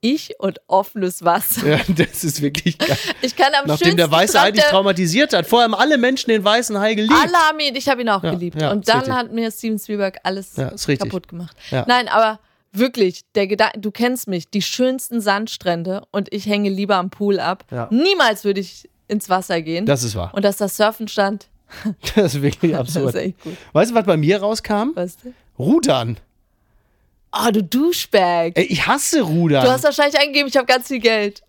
ich 0.00 0.34
und 0.38 0.60
offenes 0.68 1.24
Wasser. 1.24 1.66
Ja, 1.66 1.80
das 1.88 2.22
ist 2.24 2.40
wirklich 2.42 2.78
geil. 2.78 2.96
Ich 3.22 3.34
kann 3.34 3.52
am 3.54 3.66
Nachdem 3.66 3.96
der 3.96 4.10
weiße 4.10 4.40
Hai 4.40 4.52
dich 4.52 4.62
traumatisiert 4.64 5.32
hat. 5.32 5.46
Vorher 5.46 5.64
haben 5.64 5.74
alle 5.74 5.98
Menschen 5.98 6.30
den 6.30 6.44
weißen 6.44 6.78
Hai 6.78 6.94
geliebt. 6.94 7.14
Alle 7.20 7.36
haben 7.48 7.58
ihn, 7.58 7.74
ich 7.74 7.88
habe 7.88 8.00
ihn 8.02 8.08
auch 8.08 8.22
Ja, 8.22 8.30
geliebt. 8.30 8.60
ja, 8.60 8.70
und 8.70 8.88
dann 8.88 9.12
hat 9.14 9.32
mir 9.32 9.50
Steven 9.50 9.78
Spielberg 9.78 10.18
alles 10.22 10.54
kaputt 10.98 11.28
gemacht. 11.28 11.56
Nein, 11.70 12.08
aber 12.08 12.38
wirklich, 12.72 13.22
der 13.34 13.46
Gedanke, 13.48 13.80
du 13.80 13.90
kennst 13.90 14.28
mich, 14.28 14.48
die 14.50 14.62
schönsten 14.62 15.20
Sandstrände 15.20 16.02
und 16.12 16.32
ich 16.32 16.46
hänge 16.46 16.70
lieber 16.70 16.96
am 16.96 17.10
Pool 17.10 17.40
ab. 17.40 17.64
Niemals 17.90 18.44
würde 18.44 18.60
ich 18.60 18.88
ins 19.08 19.28
Wasser 19.28 19.62
gehen. 19.62 19.86
Das 19.86 20.02
ist 20.04 20.14
wahr. 20.14 20.30
und 20.34 20.44
dass 20.44 20.58
das 20.58 20.76
Surfen 20.76 21.08
stand, 21.08 21.48
Das 22.14 22.34
ist 22.34 22.42
wirklich 22.42 22.72
das 22.72 22.88
ist 22.88 22.96
absurd. 22.96 23.14
echt 23.16 23.42
gut. 23.42 23.56
Weißt 23.72 23.90
du, 23.90 23.94
was 23.94 24.04
bei 24.04 24.16
mir 24.16 24.40
rauskam? 24.40 24.90
Weißt 24.94 25.20
du? 25.24 25.32
Rudern. 25.58 26.18
Oh, 27.32 27.50
du 27.52 27.62
Douchebag. 27.62 28.52
Ey, 28.54 28.64
ich 28.64 28.86
hasse 28.86 29.20
Rudern. 29.20 29.64
Du 29.64 29.70
hast 29.70 29.84
wahrscheinlich 29.84 30.18
eingegeben, 30.18 30.48
ich 30.48 30.56
habe 30.56 30.66
ganz 30.66 30.88
viel 30.88 31.00
Geld. 31.00 31.42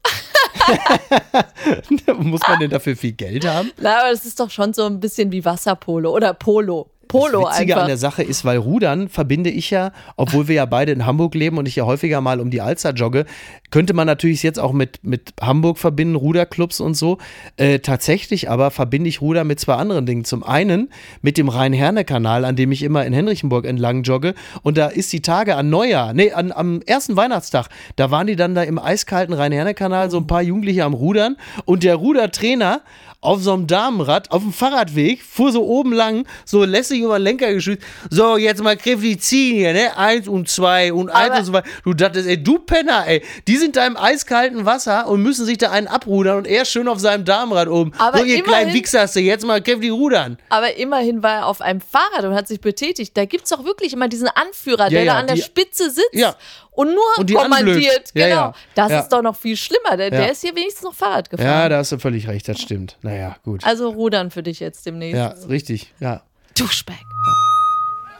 Muss 2.18 2.42
man 2.48 2.60
denn 2.60 2.70
dafür 2.70 2.96
viel 2.96 3.14
Geld 3.14 3.46
haben? 3.48 3.72
Na, 3.78 4.02
aber 4.02 4.10
das 4.12 4.26
ist 4.26 4.40
doch 4.40 4.50
schon 4.50 4.74
so 4.74 4.86
ein 4.86 5.00
bisschen 5.00 5.32
wie 5.32 5.44
Wasserpolo 5.46 6.14
oder 6.14 6.34
Polo. 6.34 6.90
Polo 7.10 7.42
das 7.42 7.56
Witzige 7.56 7.74
einfach. 7.74 7.82
an 7.82 7.88
der 7.88 7.98
Sache 7.98 8.22
ist, 8.22 8.46
weil 8.46 8.58
Rudern 8.58 9.10
verbinde 9.10 9.50
ich 9.50 9.72
ja, 9.72 9.92
obwohl 10.16 10.48
wir 10.48 10.56
ja 10.56 10.66
beide 10.66 10.92
in 10.92 11.08
Hamburg 11.08 11.34
leben 11.34 11.58
und 11.58 11.68
ich 11.68 11.76
ja 11.76 11.86
häufiger 11.86 12.22
mal 12.22 12.40
um 12.40 12.52
die 12.52 12.62
Alster 12.62 12.94
jogge, 12.94 13.26
könnte 13.72 13.94
man 13.96 14.06
natürlich 14.06 14.44
jetzt 14.44 14.60
auch 14.60 14.74
mit, 14.74 15.00
mit 15.04 15.34
Hamburg 15.42 15.80
verbinden, 15.80 16.16
Ruderclubs 16.16 16.80
und 16.80 16.94
so. 16.94 17.18
Äh, 17.58 17.80
tatsächlich 17.80 18.50
aber 18.50 18.70
verbinde 18.70 19.10
ich 19.10 19.22
Ruder 19.22 19.44
mit 19.44 19.60
zwei 19.60 19.74
anderen 19.74 20.06
Dingen. 20.06 20.24
Zum 20.24 20.44
einen 20.44 20.90
mit 21.24 21.38
dem 21.38 21.50
Rhein-Herne-Kanal, 21.50 22.46
an 22.46 22.56
dem 22.56 22.72
ich 22.72 22.84
immer 22.84 23.04
in 23.04 23.14
Henrichenburg 23.14 23.66
entlang 23.66 24.04
jogge. 24.04 24.36
Und 24.62 24.78
da 24.78 24.86
ist 24.88 25.12
die 25.12 25.22
Tage 25.22 25.56
an 25.56 25.72
Neujahr, 25.72 26.14
nee, 26.14 26.32
an, 26.32 26.52
am 26.52 26.82
ersten 26.86 27.18
Weihnachtstag, 27.18 27.70
da 27.96 28.12
waren 28.12 28.28
die 28.28 28.36
dann 28.36 28.54
da 28.54 28.62
im 28.62 28.78
eiskalten 28.78 29.34
Rhein-Herne-Kanal, 29.34 30.12
so 30.12 30.18
ein 30.18 30.28
paar 30.28 30.44
Jugendliche 30.44 30.84
am 30.84 30.94
Rudern. 30.94 31.38
Und 31.66 31.84
der 31.84 31.96
Rudertrainer 31.96 32.82
auf 33.22 33.42
so 33.44 33.52
einem 33.52 33.68
Damenrad, 33.68 34.32
auf 34.32 34.42
dem 34.44 34.54
Fahrradweg, 34.54 35.22
fuhr 35.22 35.52
so 35.52 35.66
oben 35.66 35.92
lang, 35.92 36.26
so 36.46 36.64
lässig 36.64 37.02
über 37.02 37.20
den 37.20 37.24
Lenker 37.24 37.54
geschützt. 37.54 37.84
So, 38.10 38.38
jetzt 38.38 38.64
mal 38.64 38.78
kräftig 38.78 39.22
ziehen 39.22 39.56
hier, 39.58 39.74
ne? 39.74 39.98
Eins 39.98 40.30
und 40.30 40.48
zwei 40.48 40.94
und 40.94 41.10
eins 41.10 41.30
Aber- 41.32 41.38
und 41.40 41.46
zwei. 41.46 41.64
Du 41.84 41.94
dachtest, 41.94 42.30
ey, 42.30 42.42
du 42.42 42.60
Penner, 42.60 43.06
ey, 43.08 43.22
die 43.48 43.58
sind 43.58 43.76
da 43.76 43.86
im 43.86 43.98
eiskalten 43.98 44.66
Wasser 44.66 45.08
und 45.10 45.22
müssen 45.22 45.46
sich 45.46 45.58
da 45.58 45.70
einen 45.72 45.88
abrudern 45.88 46.38
und 46.38 46.48
er 46.48 46.64
schön 46.64 46.88
auf 46.88 47.00
seinem 47.00 47.26
Damenrad 47.26 47.68
oben. 47.68 47.92
Aber 47.98 48.20
so, 48.20 48.24
ihr 48.24 48.42
kleinen 48.42 48.62
immerhin- 48.70 48.74
Wichser, 48.82 49.02
hast 49.02 49.18
du 49.18 49.20
jetzt 49.20 49.46
mal 49.46 49.62
kräftig 49.62 49.92
rudern. 49.92 50.38
Aber 50.48 50.78
immerhin 50.78 51.22
war 51.22 51.34
er 51.40 51.48
auf 51.48 51.60
einem 51.60 51.82
Fahrrad 51.82 52.24
und 52.24 52.34
hat 52.36 52.48
sich 52.48 52.62
betätigt. 52.62 53.18
Da 53.18 53.26
gibt 53.26 53.44
es 53.44 53.50
doch 53.50 53.66
wirklich 53.66 53.92
immer 53.92 54.08
diesen 54.08 54.30
Anführer, 54.30 54.84
Ja, 54.86 54.90
der 54.92 55.04
ja, 55.04 55.14
da 55.16 55.20
an 55.20 55.28
der 55.28 55.36
Spitze 55.36 55.90
sitzt 55.90 56.08
Ja. 56.14 56.36
Und 56.80 56.94
nur 56.96 57.04
Und 57.18 57.30
die 57.30 57.34
kommandiert. 57.34 58.12
Ja, 58.14 58.28
genau. 58.28 58.36
ja. 58.42 58.54
Das 58.74 58.90
Ja. 58.92 59.00
ist 59.00 59.10
doch 59.10 59.22
noch 59.22 59.36
viel 59.36 59.58
schlimmer. 59.58 59.98
Der, 59.98 60.06
Ja. 60.08 60.12
der 60.22 60.32
ist 60.32 60.42
hier 60.42 60.56
wenigstens 60.56 60.84
noch 60.84 60.94
Fahrrad 60.94 61.30
gefahren. 61.30 61.46
Ja, 61.48 61.68
da 61.70 61.78
hast 61.80 61.92
du 61.92 62.00
völlig 62.00 62.28
recht, 62.30 62.48
das 62.48 62.60
stimmt. 62.62 62.98
Naja, 63.02 63.36
gut. 63.44 63.66
also 63.66 63.90
rudern 63.90 64.32
für 64.32 64.44
dich 64.44 64.60
jetzt 64.62 64.86
demnächst. 64.86 65.18
Ja, 65.18 65.34
richtig, 65.50 65.94
ja. 66.00 66.22
Douchebag. 66.58 66.96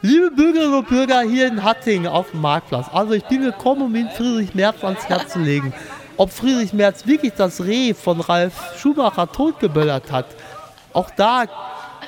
Liebe 0.02 0.30
Bürgerinnen 0.30 0.74
und 0.74 0.88
Bürger 0.88 1.20
hier 1.22 1.46
in 1.46 1.62
Hattingen 1.62 2.06
auf 2.06 2.30
dem 2.30 2.40
Marktplatz. 2.40 2.86
Also 2.92 3.12
ich 3.14 3.24
bin 3.24 3.42
gekommen, 3.42 3.82
um 3.82 3.94
Ihnen 3.94 4.08
Friedrich 4.10 4.54
Merz 4.54 4.82
ans 4.82 5.06
Herz 5.08 5.32
zu 5.34 5.38
legen. 5.40 5.72
Ob 6.16 6.30
Friedrich 6.30 6.72
Merz 6.72 7.06
wirklich 7.06 7.32
das 7.36 7.62
Reh 7.64 7.92
von 7.94 8.20
Ralf 8.20 8.54
Schumacher 8.78 9.30
totgeböllert 9.30 10.10
hat, 10.12 10.26
auch 10.92 11.10
da, 11.16 11.44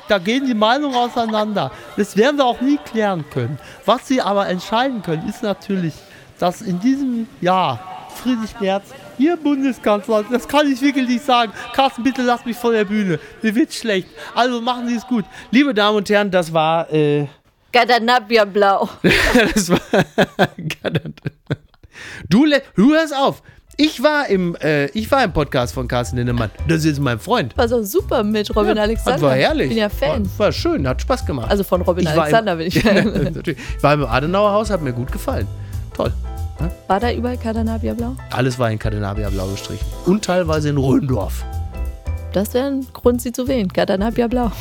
da 0.09 0.19
gehen 0.19 0.47
die 0.47 0.55
Meinungen 0.55 0.95
auseinander. 0.95 1.71
Das 1.97 2.17
werden 2.17 2.37
wir 2.39 2.45
auch 2.47 2.61
nie 2.61 2.79
klären 2.79 3.25
können. 3.31 3.59
Was 3.85 4.09
Sie 4.09 4.21
aber 4.21 4.49
entscheiden 4.49 5.03
können, 5.03 5.29
ist 5.29 5.43
natürlich, 5.43 5.95
dass 6.43 6.61
in 6.61 6.81
diesem 6.81 7.29
Jahr 7.41 7.79
Friedrich 8.17 8.59
Merz 8.61 8.87
Ihr 9.17 9.37
Bundeskanzler, 9.37 10.25
das 10.29 10.49
kann 10.49 10.67
ich 10.67 10.83
wirklich 10.83 11.07
nicht 11.07 11.25
sagen. 11.25 11.53
Carsten, 11.73 12.03
bitte 12.03 12.23
lass 12.23 12.45
mich 12.45 12.57
von 12.57 12.73
der 12.73 12.85
Bühne. 12.85 13.21
Mir 13.43 13.55
wird 13.55 13.73
schlecht. 13.73 14.09
Also 14.35 14.61
machen 14.61 14.89
Sie 14.89 14.97
es 14.97 15.07
gut. 15.07 15.25
Liebe 15.53 15.73
Damen 15.73 15.99
und 15.99 16.11
Herren, 16.11 16.33
das 16.33 16.53
war, 16.53 16.93
äh, 16.93 17.29
Gadanabia 17.73 18.45
Blau. 18.45 18.89
das 19.55 19.71
war, 19.71 19.79
du, 22.29 22.47
du 22.75 22.93
hörst 22.93 23.15
auf. 23.17 23.43
Ich 23.77 24.03
war 24.03 24.27
im, 24.27 24.57
äh, 24.57 24.87
ich 24.87 25.11
war 25.13 25.23
im 25.23 25.33
Podcast 25.33 25.73
von 25.73 25.87
Carsten 25.87 26.17
Lindemann. 26.17 26.51
Das 26.67 26.85
ist 26.85 26.99
mein 26.99 27.21
Freund. 27.21 27.57
War 27.57 27.69
so 27.69 27.85
super 27.85 28.25
mit 28.25 28.55
Robin 28.55 28.79
Alexander. 28.79 29.13
Das 29.13 29.23
war 29.23 29.35
herrlich. 29.37 29.69
Bin 29.69 29.79
ja 29.79 29.89
Fan. 29.89 30.25
War, 30.25 30.47
war 30.47 30.53
schön, 30.53 30.89
hat 30.89 31.01
Spaß 31.01 31.25
gemacht. 31.25 31.51
Also 31.51 31.63
von 31.63 31.83
Robin 31.83 32.03
Ich 32.03 32.11
Alexander 32.11 32.53
im, 32.53 32.59
bin 32.59 32.67
ich 32.67 32.83
Fan. 32.83 33.05
Natürlich. 33.33 33.61
Ich 33.77 33.83
war 33.83 33.95
im 33.95 34.05
Adenauer 34.05 34.51
Haus, 34.51 34.71
hat 34.71 34.83
mir 34.83 34.93
gut 34.93 35.13
gefallen. 35.13 35.47
Toll. 35.95 36.13
War 36.87 37.01
da 37.01 37.13
überall 37.13 37.37
Gadanabia 37.37 37.95
Blau? 37.95 38.15
Alles 38.31 38.59
war 38.59 38.71
in 38.71 38.79
Cadenabia 38.79 39.31
blau 39.31 39.47
gestrichen. 39.49 39.85
Und 40.07 40.25
teilweise 40.25 40.69
in 40.69 40.77
Röndorf. 40.77 41.45
Das 42.33 42.55
wäre 42.55 42.67
ein 42.67 42.87
Grund, 42.93 43.21
sie 43.21 43.33
zu 43.33 43.49
wählen. 43.49 43.69
Gadanabia 43.69 44.29
Blau. 44.29 44.53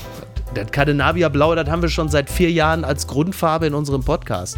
Das 0.54 0.70
Cadenabia 0.72 1.30
blau, 1.30 1.56
das 1.56 1.70
haben 1.70 1.82
wir 1.82 1.90
schon 1.90 2.10
seit 2.10 2.30
vier 2.30 2.52
Jahren 2.52 2.84
als 2.84 3.08
Grundfarbe 3.08 3.68
in 3.68 3.74
unserem 3.74 4.04
Podcast. 4.04 4.58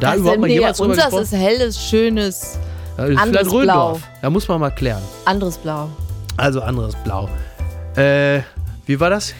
Da 0.00 0.10
Das 0.10 0.20
überhaupt 0.20 0.40
mal 0.40 0.50
jemals 0.50 0.76
drüber 0.78 0.90
Unseres 0.90 1.06
gesprochen? 1.10 1.22
ist 1.24 1.32
helles, 1.32 1.82
schönes, 1.82 2.58
Ja, 2.98 3.04
ist 3.06 3.18
anderes 3.18 3.48
vielleicht 3.48 3.52
Röndorf. 3.54 4.02
Da 4.20 4.28
muss 4.30 4.46
man 4.48 4.60
mal 4.60 4.70
klären. 4.70 5.02
anderes 5.24 5.56
Blau. 5.56 5.88
Also 6.36 6.60
anderes 6.60 6.94
Blau. 6.96 7.28
Äh, 7.94 8.40
wie 8.84 9.00
war 9.00 9.08
das? 9.08 9.32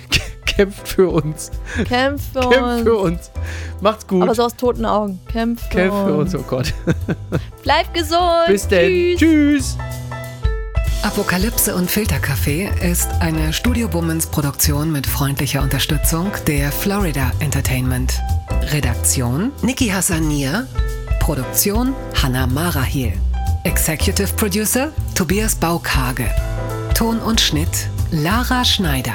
Kämpft 0.57 0.89
für 0.89 1.11
uns. 1.11 1.51
Kämpf 1.87 2.33
für 2.33 2.41
Kämpft 2.41 2.63
uns. 2.63 2.83
für 2.83 2.97
uns. 2.97 3.31
Macht's 3.83 4.07
gut. 4.07 4.23
Aber 4.23 4.35
so 4.35 4.45
aus 4.45 4.57
toten 4.57 4.87
Augen. 4.87 5.21
Kämpf 5.31 5.63
für, 5.65 5.69
Kämpft 5.69 5.99
für 5.99 6.15
uns. 6.15 6.35
uns, 6.35 6.43
oh 6.43 6.47
Gott. 6.49 6.73
Bleib 7.63 7.93
gesund. 7.93 8.47
Bis 8.49 8.67
denn. 8.67 9.17
Tschüss. 9.17 9.77
Tschüss. 9.77 9.79
Apokalypse 11.03 11.75
und 11.75 11.91
Filterkaffee 11.91 12.71
ist 12.83 13.09
eine 13.21 13.53
Studio 13.53 13.87
Bummens 13.87 14.27
Produktion 14.27 14.91
mit 14.91 15.07
freundlicher 15.07 15.63
Unterstützung 15.63 16.33
der 16.47 16.73
Florida 16.73 17.31
Entertainment. 17.41 18.15
Redaktion 18.73 19.53
Niki 19.63 19.89
Hassanier. 19.89 20.67
Produktion 21.21 21.95
Hanna 22.23 22.47
Marahiel. 22.47 23.13
Executive 23.65 24.33
Producer 24.37 24.91
Tobias 25.15 25.55
Baukage. 25.55 26.31
Ton 26.95 27.19
und 27.19 27.41
Schnitt 27.41 27.89
Lara 28.11 28.65
Schneider. 28.65 29.15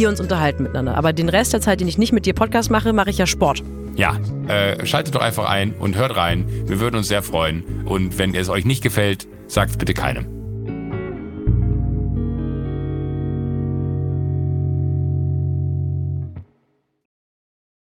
uns 0.09 0.19
unterhalten 0.19 0.63
miteinander. 0.63 0.95
Aber 0.95 1.13
den 1.13 1.29
Rest 1.29 1.53
der 1.53 1.61
Zeit, 1.61 1.79
den 1.81 1.87
ich 1.87 1.97
nicht 1.97 2.13
mit 2.13 2.25
dir 2.25 2.33
Podcast 2.33 2.71
mache, 2.71 2.93
mache 2.93 3.09
ich 3.09 3.17
ja 3.17 3.27
Sport. 3.27 3.63
Ja, 3.95 4.17
äh, 4.47 4.85
schaltet 4.85 5.15
doch 5.15 5.21
einfach 5.21 5.49
ein 5.49 5.73
und 5.73 5.95
hört 5.95 6.15
rein. 6.15 6.45
Wir 6.65 6.79
würden 6.79 6.95
uns 6.95 7.07
sehr 7.07 7.23
freuen. 7.23 7.63
Und 7.85 8.17
wenn 8.17 8.33
es 8.33 8.49
euch 8.49 8.65
nicht 8.65 8.81
gefällt, 8.81 9.27
sagt 9.47 9.71
es 9.71 9.77
bitte 9.77 9.93
keinem. 9.93 10.40